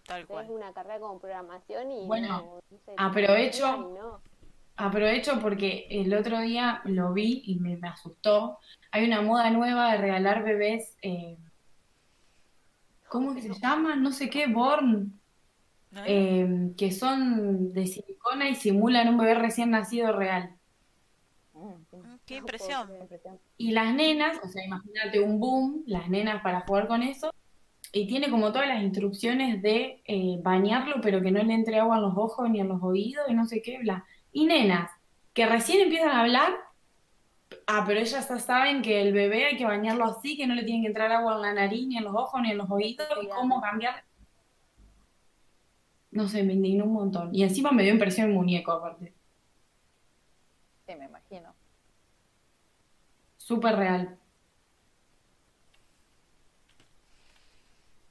Tal 0.06 0.20
Es 0.22 0.26
cual. 0.26 0.50
una 0.50 0.72
carrera 0.72 1.00
como 1.00 1.18
programación 1.18 1.90
y 1.90 2.06
Bueno, 2.06 2.28
no, 2.28 2.60
no 2.70 2.78
sé, 2.84 2.92
aprovecho- 2.96 3.76
no. 3.92 4.20
Aprovecho 4.78 5.40
porque 5.40 5.86
el 5.90 6.12
otro 6.14 6.38
día 6.40 6.82
lo 6.84 7.12
vi 7.14 7.42
y 7.46 7.56
me, 7.58 7.76
me 7.78 7.88
asustó. 7.88 8.58
Hay 8.90 9.06
una 9.06 9.22
moda 9.22 9.48
nueva 9.50 9.92
de 9.92 9.98
regalar 9.98 10.44
bebés. 10.44 10.96
eh, 11.02 11.38
¿cómo 13.08 13.34
que 13.34 13.40
se 13.42 13.54
llama? 13.54 13.96
No 13.96 14.12
sé 14.12 14.28
qué, 14.28 14.46
Born. 14.48 15.18
Eh, 16.04 16.72
que 16.76 16.92
son 16.92 17.72
de 17.72 17.86
silicona 17.86 18.48
y 18.48 18.54
simulan 18.54 19.08
un 19.08 19.18
bebé 19.18 19.34
recién 19.34 19.70
nacido 19.70 20.12
real. 20.12 20.54
Mm. 21.54 21.96
Mm, 21.96 22.18
Qué 22.26 22.36
impresión. 22.36 22.88
Qué 22.88 22.98
impresión. 22.98 23.38
Y 23.56 23.72
las 23.72 23.94
nenas, 23.94 24.38
o 24.44 24.48
sea, 24.48 24.64
imagínate 24.64 25.20
un 25.20 25.40
boom, 25.40 25.84
las 25.86 26.08
nenas 26.10 26.42
para 26.42 26.60
jugar 26.62 26.86
con 26.86 27.02
eso, 27.02 27.30
y 27.92 28.06
tiene 28.06 28.30
como 28.30 28.52
todas 28.52 28.68
las 28.68 28.82
instrucciones 28.82 29.62
de 29.62 30.02
eh, 30.04 30.38
bañarlo, 30.42 30.96
pero 31.00 31.22
que 31.22 31.30
no 31.30 31.42
le 31.42 31.54
entre 31.54 31.78
agua 31.78 31.96
en 31.96 32.02
los 32.02 32.16
ojos 32.16 32.50
ni 32.50 32.60
en 32.60 32.68
los 32.68 32.82
oídos 32.82 33.24
y 33.28 33.34
no 33.34 33.46
sé 33.46 33.62
qué, 33.62 33.78
bla. 33.78 34.04
Y 34.32 34.44
nenas 34.44 34.90
que 35.32 35.46
recién 35.46 35.80
empiezan 35.80 36.10
a 36.10 36.20
hablar, 36.20 36.52
ah, 37.66 37.84
pero 37.86 38.00
ellas 38.00 38.28
ya 38.28 38.38
saben 38.38 38.82
que 38.82 39.00
el 39.00 39.12
bebé 39.12 39.46
hay 39.46 39.56
que 39.56 39.64
bañarlo 39.64 40.04
así, 40.04 40.36
que 40.36 40.46
no 40.46 40.54
le 40.54 40.64
tiene 40.64 40.82
que 40.82 40.88
entrar 40.88 41.12
agua 41.12 41.36
en 41.36 41.42
la 41.42 41.54
nariz, 41.54 41.86
ni 41.86 41.96
en 41.96 42.04
los 42.04 42.14
ojos, 42.14 42.40
ni 42.42 42.50
en 42.50 42.58
los 42.58 42.70
oídos, 42.70 43.06
y 43.22 43.28
cómo 43.28 43.60
cambiar. 43.60 44.04
No 46.10 46.28
sé, 46.28 46.42
me 46.42 46.54
indignó 46.54 46.84
un 46.84 46.92
montón. 46.92 47.34
Y 47.34 47.42
encima 47.42 47.72
me 47.72 47.82
dio 47.82 47.92
impresión 47.92 48.28
el 48.28 48.34
muñeco, 48.34 48.72
aparte. 48.72 49.12
Sí, 50.86 50.94
me 50.94 51.06
imagino. 51.06 51.54
Súper 53.36 53.76
real. 53.76 54.18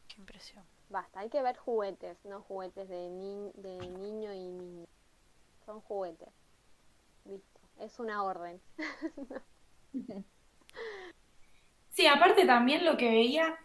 Qué 0.07 0.21
impresión. 0.21 0.63
Basta, 0.89 1.19
hay 1.19 1.29
que 1.29 1.41
ver 1.41 1.57
juguetes, 1.57 2.17
no 2.25 2.41
juguetes 2.41 2.87
de, 2.87 3.09
ni 3.09 3.51
de 3.55 3.77
niño 3.77 4.33
y 4.33 4.51
niña. 4.51 4.87
Son 5.65 5.81
juguetes. 5.81 6.29
Listo. 7.25 7.59
Es 7.79 7.99
una 7.99 8.23
orden. 8.23 8.61
Sí, 11.95 12.07
aparte 12.07 12.45
también 12.45 12.83
lo 12.83 12.97
que 12.97 13.09
veía, 13.09 13.57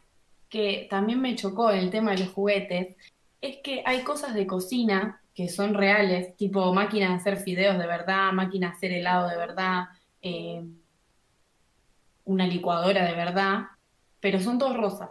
que 0.48 0.86
también 0.88 1.20
me 1.20 1.34
chocó 1.34 1.70
el 1.70 1.90
tema 1.90 2.12
de 2.12 2.18
los 2.18 2.32
juguetes, 2.32 2.96
es 3.40 3.58
que 3.58 3.82
hay 3.86 4.02
cosas 4.02 4.34
de 4.34 4.46
cocina 4.46 5.22
que 5.34 5.48
son 5.48 5.74
reales, 5.74 6.36
tipo 6.36 6.72
máquina 6.74 7.10
de 7.10 7.14
hacer 7.14 7.38
fideos 7.38 7.78
de 7.78 7.86
verdad, 7.86 8.32
máquina 8.32 8.68
de 8.68 8.72
hacer 8.74 8.92
helado 8.92 9.28
de 9.28 9.36
verdad, 9.36 9.84
eh, 10.22 10.64
una 12.24 12.46
licuadora 12.46 13.04
de 13.04 13.14
verdad, 13.14 13.62
pero 14.20 14.40
son 14.40 14.58
todos 14.58 14.76
rosas. 14.76 15.10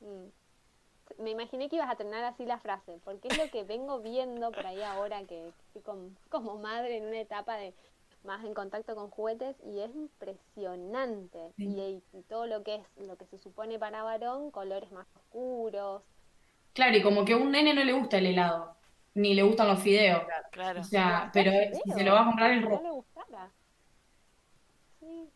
Mm. 0.00 1.22
Me 1.22 1.30
imaginé 1.30 1.68
que 1.68 1.76
ibas 1.76 1.90
a 1.90 1.96
terminar 1.96 2.24
así 2.24 2.46
la 2.46 2.60
frase, 2.60 3.00
porque 3.04 3.28
es 3.28 3.36
lo 3.36 3.50
que 3.50 3.64
vengo 3.64 4.00
viendo 4.00 4.52
por 4.52 4.66
ahí 4.66 4.80
ahora 4.82 5.24
que 5.24 5.48
estoy 5.48 5.82
como, 5.82 6.10
como 6.28 6.58
madre 6.58 6.96
en 6.96 7.06
una 7.06 7.20
etapa 7.20 7.56
de 7.56 7.74
más 8.24 8.44
en 8.44 8.54
contacto 8.54 8.94
con 8.94 9.10
juguetes 9.10 9.56
y 9.64 9.80
es 9.80 9.94
impresionante. 9.94 11.52
Y, 11.56 12.02
y, 12.12 12.22
todo 12.28 12.46
lo 12.46 12.62
que 12.62 12.76
es 12.76 13.06
lo 13.06 13.16
que 13.16 13.26
se 13.26 13.38
supone 13.38 13.78
para 13.78 14.02
varón, 14.02 14.50
colores 14.50 14.90
más 14.92 15.06
oscuros. 15.14 16.02
Claro, 16.72 16.96
y 16.96 17.02
como 17.02 17.24
que 17.24 17.32
a 17.32 17.36
un 17.36 17.50
nene 17.50 17.74
no 17.74 17.84
le 17.84 17.92
gusta 17.92 18.18
el 18.18 18.26
helado, 18.26 18.76
ni 19.14 19.34
le 19.34 19.42
gustan 19.42 19.68
los 19.68 19.80
fideos. 19.80 20.22
Claro. 20.52 20.80
O 20.80 20.84
sea, 20.84 21.30
pero 21.32 21.50
si 21.84 21.90
se 21.90 22.04
lo 22.04 22.12
va 22.12 22.22
a 22.22 22.26
comprar 22.26 22.52
el 22.52 22.62
rojo. 22.62 22.76
No 22.76 22.82
le 22.82 22.90
gustara. 22.90 23.50
Sí. 25.00 25.30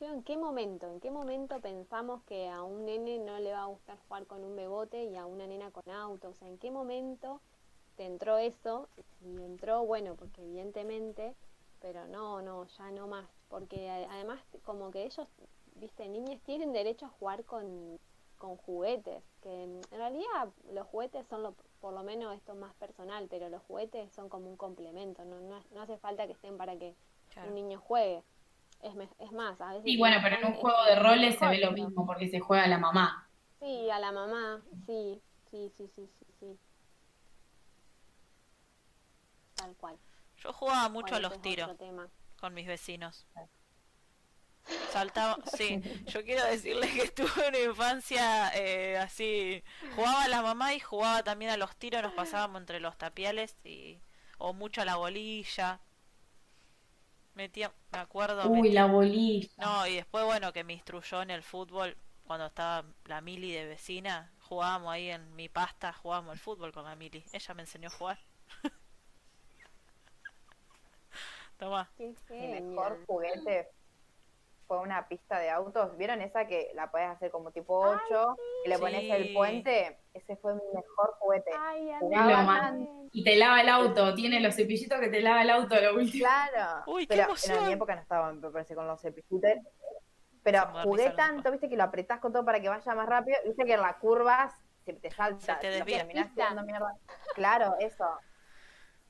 ¿En 0.00 0.22
qué 0.22 0.36
momento? 0.36 0.86
¿En 0.90 1.00
qué 1.00 1.10
momento 1.10 1.60
pensamos 1.60 2.22
que 2.24 2.48
a 2.48 2.62
un 2.62 2.84
nene 2.84 3.18
no 3.18 3.38
le 3.38 3.52
va 3.52 3.62
a 3.62 3.66
gustar 3.66 3.96
jugar 4.06 4.26
con 4.26 4.44
un 4.44 4.54
bebote 4.54 5.02
y 5.04 5.16
a 5.16 5.24
una 5.24 5.46
nena 5.46 5.70
con 5.70 5.88
auto? 5.90 6.28
O 6.28 6.34
sea, 6.34 6.46
¿en 6.46 6.58
qué 6.58 6.70
momento 6.70 7.40
te 7.96 8.04
entró 8.04 8.36
eso? 8.36 8.88
Y 9.24 9.42
entró, 9.42 9.84
bueno, 9.86 10.14
porque 10.14 10.42
evidentemente, 10.42 11.34
pero 11.84 12.06
no, 12.06 12.40
no, 12.40 12.66
ya 12.78 12.90
no 12.92 13.06
más. 13.06 13.26
Porque 13.50 13.90
además, 13.90 14.40
como 14.64 14.90
que 14.90 15.04
ellos, 15.04 15.28
viste, 15.74 16.08
niños 16.08 16.40
tienen 16.46 16.72
derecho 16.72 17.04
a 17.04 17.10
jugar 17.10 17.44
con, 17.44 18.00
con 18.38 18.56
juguetes. 18.56 19.22
Que 19.42 19.64
en 19.64 19.82
realidad 19.90 20.48
los 20.72 20.86
juguetes 20.86 21.26
son 21.26 21.42
lo, 21.42 21.54
por 21.82 21.92
lo 21.92 22.02
menos 22.02 22.34
esto 22.34 22.54
más 22.54 22.72
personal, 22.76 23.26
pero 23.28 23.50
los 23.50 23.60
juguetes 23.64 24.10
son 24.12 24.30
como 24.30 24.48
un 24.48 24.56
complemento. 24.56 25.26
No, 25.26 25.38
no, 25.40 25.62
no 25.74 25.82
hace 25.82 25.98
falta 25.98 26.26
que 26.26 26.32
estén 26.32 26.56
para 26.56 26.74
que 26.78 26.94
un 27.46 27.54
niño 27.54 27.78
juegue 27.78 28.22
es, 28.80 28.94
es 29.18 29.32
más, 29.32 29.60
a 29.60 29.68
veces... 29.68 29.84
Sí, 29.84 29.98
bueno, 29.98 30.16
pero 30.22 30.36
en 30.36 30.46
un 30.46 30.54
juego 30.54 30.84
de 30.84 30.96
roles 30.96 31.38
se 31.38 31.46
ve 31.48 31.58
lo 31.58 31.72
mismo 31.72 32.06
porque 32.06 32.28
se 32.28 32.40
juega 32.40 32.64
a 32.64 32.68
la 32.68 32.78
mamá. 32.78 33.28
Sí, 33.60 33.90
a 33.90 33.98
la 33.98 34.10
mamá, 34.10 34.62
sí, 34.86 35.20
sí, 35.50 35.70
sí, 35.76 35.86
sí, 35.94 36.08
sí, 36.18 36.26
sí. 36.40 36.58
Tal 39.54 39.74
cual. 39.76 39.98
Yo 40.44 40.52
jugaba 40.52 40.88
mucho 40.90 41.16
a 41.16 41.20
los 41.20 41.40
tiros 41.40 41.70
con 42.36 42.54
mis 42.54 42.66
vecinos. 42.66 43.26
Saltaba, 44.90 45.38
sí, 45.56 45.82
yo 46.06 46.22
quiero 46.24 46.44
decirles 46.44 46.90
que 46.92 47.08
tuve 47.08 47.48
una 47.48 47.58
infancia 47.58 48.50
eh, 48.54 48.96
así, 48.98 49.62
jugaba 49.94 50.24
a 50.24 50.28
la 50.28 50.42
mamá 50.42 50.72
y 50.74 50.80
jugaba 50.80 51.22
también 51.22 51.50
a 51.50 51.56
los 51.56 51.76
tiros, 51.76 52.02
nos 52.02 52.14
pasábamos 52.14 52.60
entre 52.60 52.80
los 52.80 52.96
tapiales 52.96 53.56
y 53.64 53.98
o 54.38 54.54
mucho 54.54 54.80
a 54.80 54.84
la 54.86 54.96
bolilla, 54.96 55.80
metía, 57.34 57.72
me 57.92 57.98
acuerdo. 57.98 58.48
Uy, 58.48 58.70
la 58.70 58.86
bolilla. 58.86 59.48
No, 59.58 59.86
y 59.86 59.96
después, 59.96 60.24
bueno, 60.24 60.52
que 60.52 60.64
me 60.64 60.72
instruyó 60.72 61.22
en 61.22 61.30
el 61.30 61.42
fútbol 61.42 61.96
cuando 62.26 62.46
estaba 62.46 62.84
la 63.04 63.20
Mili 63.20 63.52
de 63.52 63.66
vecina. 63.66 64.32
Jugábamos 64.40 64.92
ahí 64.92 65.10
en 65.10 65.34
mi 65.36 65.48
pasta, 65.48 65.92
jugábamos 65.92 66.34
el 66.34 66.38
fútbol 66.38 66.72
con 66.72 66.84
la 66.84 66.96
Mili. 66.96 67.24
Ella 67.32 67.54
me 67.54 67.62
enseñó 67.62 67.88
a 67.88 67.92
jugar. 67.92 68.18
Toma. 71.58 71.90
Mi 71.98 72.48
mejor 72.60 73.04
juguete 73.06 73.68
fue 74.66 74.78
una 74.80 75.08
pista 75.08 75.38
de 75.38 75.50
autos. 75.50 75.96
¿Vieron 75.96 76.20
esa 76.20 76.46
que 76.46 76.70
la 76.74 76.90
puedes 76.90 77.08
hacer 77.08 77.30
como 77.30 77.50
tipo 77.50 77.78
8 77.78 78.36
y 78.64 78.68
le 78.68 78.78
pones 78.78 79.10
el 79.10 79.32
puente? 79.34 79.98
Ese 80.12 80.36
fue 80.36 80.54
mi 80.54 80.62
mejor 80.74 81.14
juguete. 81.18 81.50
Ay, 81.58 81.90
y 83.12 83.22
te 83.22 83.36
lava 83.36 83.60
el 83.60 83.68
auto, 83.68 84.14
tiene 84.14 84.40
los 84.40 84.56
cepillitos 84.56 84.98
que 84.98 85.08
te 85.08 85.20
lava 85.20 85.42
el 85.42 85.50
auto 85.50 85.80
lo 85.80 85.94
último. 85.94 86.24
Claro. 86.24 86.82
Uy, 86.86 87.06
pero 87.06 87.24
emoción. 87.24 87.58
en 87.58 87.66
mi 87.66 87.72
época 87.74 87.94
no 87.94 88.00
estaba, 88.00 88.32
me 88.32 88.50
parece, 88.50 88.74
con 88.74 88.86
los 88.86 89.00
cepillitos. 89.00 89.50
Pero 90.42 90.60
jugué 90.82 91.10
tanto, 91.10 91.50
viste, 91.50 91.68
que 91.68 91.76
lo 91.76 91.84
apretás 91.84 92.20
con 92.20 92.32
todo 92.32 92.44
para 92.44 92.60
que 92.60 92.68
vaya 92.68 92.94
más 92.94 93.08
rápido. 93.08 93.38
Viste 93.44 93.64
que 93.64 93.74
en 93.74 93.80
las 93.80 93.96
curvas 93.96 94.52
se 94.84 94.92
te 94.94 95.10
salta. 95.10 95.54
Se 95.54 95.60
te 95.60 95.70
desvía. 95.70 96.04
mierda. 96.04 96.94
Claro, 97.34 97.74
eso. 97.80 98.04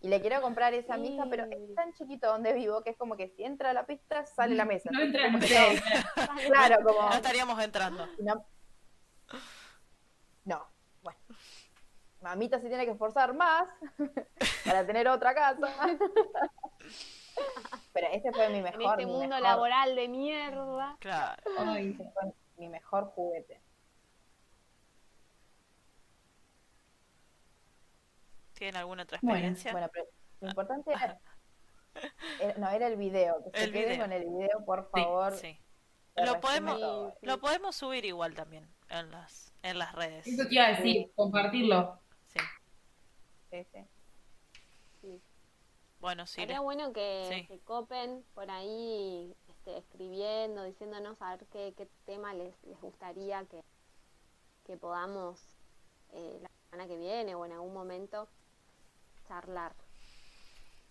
Y 0.05 0.09
le 0.09 0.21
quiero 0.21 0.43
comprar 0.43 0.75
esa 0.75 0.99
misa, 0.99 1.25
pero 1.31 1.45
es 1.45 1.75
tan 1.75 1.95
chiquito 1.95 2.27
donde 2.27 2.53
vivo 2.53 2.83
que 2.83 2.91
es 2.91 2.97
como 2.99 3.17
que 3.17 3.31
si 3.31 3.43
entra 3.43 3.71
a 3.71 3.73
la 3.73 3.87
pista, 3.87 4.27
sale 4.27 4.55
la 4.55 4.67
mesa. 4.67 4.91
No 4.93 5.01
entra 5.01 5.31
no, 5.31 5.39
Claro, 6.47 6.85
como. 6.85 7.09
No 7.09 7.15
estaríamos 7.15 7.59
entrando. 7.63 8.07
No. 8.19 8.45
no. 10.45 10.67
Bueno. 11.01 11.19
Mamita 12.21 12.61
se 12.61 12.69
tiene 12.69 12.85
que 12.85 12.91
esforzar 12.91 13.33
más 13.33 13.67
para 14.67 14.87
tener 14.87 15.09
otra 15.09 15.35
casa. 15.35 15.73
Pero 17.95 18.07
este 18.13 18.31
fue 18.31 18.51
mi 18.51 18.61
mejor. 18.61 18.83
En 18.83 18.91
este 18.91 19.07
mundo 19.07 19.29
mejor. 19.29 19.43
laboral 19.43 19.97
de 19.97 20.09
mierda. 20.09 20.99
Claro. 21.01 21.43
Ay, 21.61 21.95
fue 21.95 22.07
mi 22.59 22.69
mejor 22.69 23.07
juguete. 23.15 23.64
¿Tienen 28.65 28.81
alguna 28.81 29.03
otra 29.03 29.19
experiencia? 29.19 29.73
Bueno, 29.73 29.91
pero 29.93 30.07
lo 30.41 30.49
importante 30.49 30.91
era, 30.91 31.21
era, 32.41 32.55
no, 32.57 32.71
era 32.71 32.87
el 32.87 32.97
video. 32.97 33.45
Que 33.45 33.59
se 33.59 33.65
El 33.65 33.73
queden 33.73 33.89
video. 33.91 34.05
con 34.05 34.13
el 34.13 34.25
video, 34.25 34.65
por 34.65 34.89
favor. 34.89 35.35
Sí. 35.37 35.61
Lo 36.17 36.41
podemos, 36.41 36.81
todo. 36.81 37.15
lo 37.21 37.41
podemos 37.41 37.77
subir 37.77 38.07
igual 38.07 38.35
también 38.35 38.67
en 38.89 39.11
las, 39.11 39.53
en 39.63 39.79
las 39.79 39.95
redes. 39.95 40.27
Eso 40.27 40.49
te 40.49 40.55
iba 40.55 40.65
a 40.65 40.69
decir, 40.71 41.13
compartirlo. 41.15 42.01
Sí. 42.29 42.41
Sí, 43.51 43.67
sí. 45.03 45.23
Bueno, 46.01 46.27
sí. 46.27 46.37
Sería 46.37 46.61
bueno 46.61 46.95
que 46.95 47.27
Sí. 47.31 47.47
se 47.47 47.61
copen 47.65 48.25
por 48.35 48.51
ahí 48.51 49.37
este, 49.51 49.77
escribiendo, 49.77 50.65
diciéndonos 50.65 51.21
a 51.21 51.37
ver 51.37 51.47
qué, 51.53 51.75
qué 51.77 51.87
tema 52.07 52.33
les, 52.33 52.55
les 52.65 52.81
gustaría 52.81 53.45
que, 53.45 53.63
que 54.65 54.79
podamos 54.79 55.39
eh, 56.15 56.39
la 56.41 56.49
semana 56.71 56.89
que 56.89 56.97
viene 56.97 57.35
o 57.35 57.45
en 57.45 57.53
algún 57.53 57.75
momento 57.75 58.27
charlar. 59.25 59.75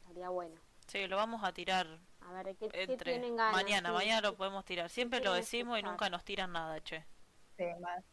Estaría 0.02 0.30
bueno. 0.30 0.62
Sí, 0.88 1.08
lo 1.08 1.18
vamos 1.18 1.44
a 1.44 1.52
tirar 1.54 2.00
A 2.22 2.32
ver, 2.34 2.56
¿qué, 2.58 2.72
qué 2.72 2.84
entre 2.84 3.12
tienen 3.12 3.36
ganas? 3.36 3.54
mañana. 3.54 3.92
Sí. 3.92 3.94
Mañana 3.94 4.22
lo 4.22 4.36
podemos 4.36 4.66
tirar. 4.66 4.90
Siempre 4.90 5.20
lo 5.22 5.34
decimos 5.34 5.80
y 5.80 5.84
nunca 5.84 6.10
nos 6.10 6.24
tiran 6.24 6.52
nada, 6.54 6.82
che. 6.84 7.06
Sí, 7.58 7.64
más. 7.80 8.04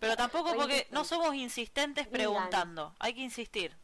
Pero 0.00 0.16
tampoco 0.16 0.54
porque 0.56 0.88
no 0.90 1.04
somos 1.04 1.34
insistentes 1.36 2.10
Digan. 2.10 2.10
preguntando. 2.10 2.94
Hay 2.98 3.14
que 3.14 3.20
insistir. 3.22 3.76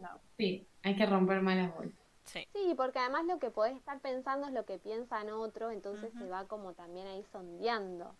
No. 0.00 0.20
Sí, 0.36 0.68
hay 0.82 0.96
que 0.96 1.06
romper 1.06 1.40
malas 1.42 1.74
bolas. 1.74 1.94
Sí. 2.24 2.48
Sí, 2.54 2.74
porque 2.74 2.98
además 3.00 3.26
lo 3.26 3.38
que 3.38 3.50
podés 3.50 3.76
estar 3.76 4.00
pensando 4.00 4.46
es 4.46 4.52
lo 4.54 4.64
que 4.64 4.78
piensan 4.78 5.28
otro, 5.30 5.70
entonces 5.70 6.14
se 6.14 6.26
va 6.26 6.46
como 6.48 6.72
también 6.72 7.06
ahí 7.06 7.22
sondeando. 7.24 8.16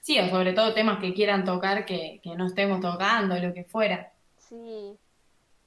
Sí, 0.00 0.18
o 0.18 0.28
sobre 0.30 0.52
todo 0.54 0.72
temas 0.72 1.00
que 1.00 1.12
quieran 1.12 1.44
tocar 1.44 1.84
que, 1.84 2.20
que 2.22 2.34
no 2.36 2.46
estemos 2.46 2.80
tocando, 2.80 3.36
lo 3.38 3.52
que 3.52 3.64
fuera. 3.64 4.12
Sí, 4.36 4.98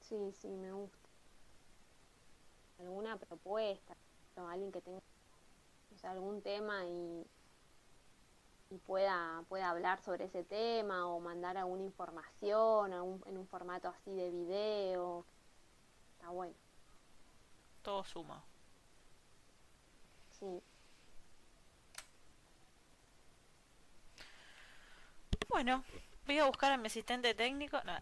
sí, 0.09 0.33
sí, 0.41 0.47
me 0.47 0.71
gusta. 0.71 0.97
Alguna 2.79 3.17
propuesta, 3.17 3.95
o 4.35 4.47
alguien 4.47 4.71
que 4.71 4.81
tenga 4.81 4.99
o 5.95 5.97
sea, 5.99 6.11
algún 6.11 6.41
tema 6.41 6.85
y, 6.85 7.25
y 8.71 8.77
pueda, 8.79 9.43
pueda 9.49 9.69
hablar 9.69 10.01
sobre 10.01 10.25
ese 10.25 10.43
tema 10.43 11.07
o 11.07 11.19
mandar 11.19 11.57
alguna 11.57 11.83
información 11.83 12.93
algún- 12.93 13.23
en 13.27 13.37
un 13.37 13.47
formato 13.47 13.89
así 13.89 14.15
de 14.15 14.29
video. 14.29 15.25
Está 16.13 16.29
bueno, 16.29 16.55
Todo 17.81 18.03
suma. 18.03 18.43
sí. 20.39 20.61
Bueno, 25.49 25.83
voy 26.25 26.37
a 26.39 26.45
buscar 26.45 26.71
a 26.71 26.77
mi 26.77 26.87
asistente 26.87 27.33
técnico. 27.33 27.79
No. 27.83 27.93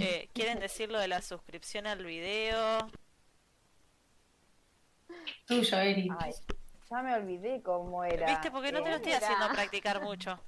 Eh, 0.00 0.28
¿Quieren 0.32 0.60
decir 0.60 0.90
lo 0.90 0.98
de 0.98 1.08
la 1.08 1.22
suscripción 1.22 1.86
al 1.86 2.04
video? 2.04 2.90
Tuyo, 5.46 5.78
Eri. 5.78 6.08
Ay. 6.18 6.32
Ya 6.90 7.02
me 7.02 7.14
olvidé 7.14 7.62
cómo 7.62 8.04
era. 8.04 8.26
¿Viste? 8.26 8.50
Porque 8.50 8.72
no 8.72 8.82
te 8.82 8.90
lo 8.90 8.96
estoy 8.96 9.12
haciendo 9.12 9.48
practicar 9.48 10.02
mucho. 10.02 10.38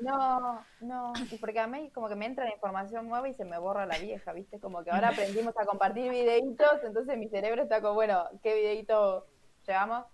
No, 0.00 0.64
no, 0.80 1.12
y 1.30 1.38
porque 1.38 1.60
a 1.60 1.66
mí 1.66 1.90
como 1.90 2.08
que 2.08 2.16
me 2.16 2.26
entra 2.26 2.44
la 2.44 2.52
información 2.52 3.08
nueva 3.08 3.28
y 3.28 3.34
se 3.34 3.44
me 3.44 3.58
borra 3.58 3.86
la 3.86 3.98
vieja, 3.98 4.32
¿viste? 4.32 4.58
Como 4.58 4.82
que 4.82 4.90
ahora 4.90 5.10
aprendimos 5.10 5.56
a 5.56 5.64
compartir 5.64 6.10
videitos, 6.10 6.82
entonces 6.82 7.16
mi 7.16 7.28
cerebro 7.28 7.62
está 7.62 7.80
como, 7.80 7.94
bueno, 7.94 8.28
¿qué 8.42 8.54
videito 8.54 9.26
llevamos? 9.66 10.04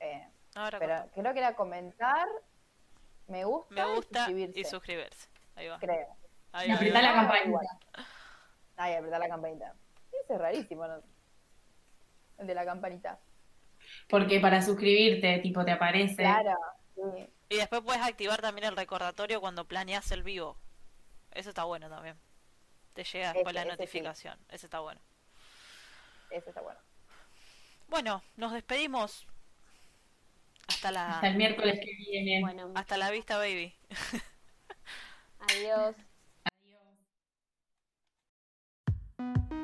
Eh, 0.00 0.26
pero 0.78 1.08
creo 1.14 1.32
que 1.32 1.38
era 1.38 1.54
comentar, 1.54 2.26
me 3.28 3.44
gusta, 3.44 3.74
me 3.74 3.94
gusta 3.94 4.30
y 4.30 4.64
suscribirse. 4.64 5.28
Ahí 5.54 5.68
va. 5.68 5.78
Creo. 5.78 6.08
Ahí 6.52 6.70
apretar 6.70 7.02
la 7.02 7.12
campanita. 7.12 7.58
Ahí, 8.76 8.94
apretar 8.94 9.20
la 9.20 9.28
campanita. 9.28 9.74
Eso 10.24 10.34
es 10.34 10.40
rarísimo, 10.40 10.86
¿no? 10.86 11.02
El 12.38 12.46
de 12.46 12.54
la 12.54 12.64
campanita. 12.64 13.18
Porque 14.08 14.40
para 14.40 14.62
suscribirte, 14.62 15.38
tipo, 15.38 15.64
te 15.64 15.72
aparece. 15.72 16.16
Claro, 16.16 16.56
sí. 16.94 17.28
Y 17.50 17.56
después 17.56 17.82
puedes 17.82 18.02
activar 18.02 18.40
también 18.40 18.68
el 18.68 18.76
recordatorio 18.76 19.40
cuando 19.40 19.66
planeas 19.66 20.10
el 20.12 20.22
vivo. 20.22 20.56
Eso 21.32 21.50
está 21.50 21.64
bueno 21.64 21.88
también. 21.88 22.16
Te 22.94 23.04
llega 23.04 23.34
con 23.34 23.54
la 23.54 23.64
notificación. 23.64 24.38
Eso 24.48 24.66
está 24.66 24.80
bueno. 24.80 25.00
Eso 26.30 26.48
está 26.48 26.60
bueno. 26.60 26.78
Bueno, 27.88 28.22
nos 28.36 28.52
despedimos. 28.52 29.26
Hasta 30.68 30.92
la. 30.92 31.14
Hasta 31.14 31.28
el 31.28 31.36
miércoles 31.36 31.80
que 31.80 31.92
viene. 31.96 32.40
Bueno, 32.40 32.72
hasta 32.76 32.96
la 32.96 33.10
vista, 33.10 33.36
baby. 33.36 33.74
Adiós. 35.40 35.96
Necesito 39.20 39.59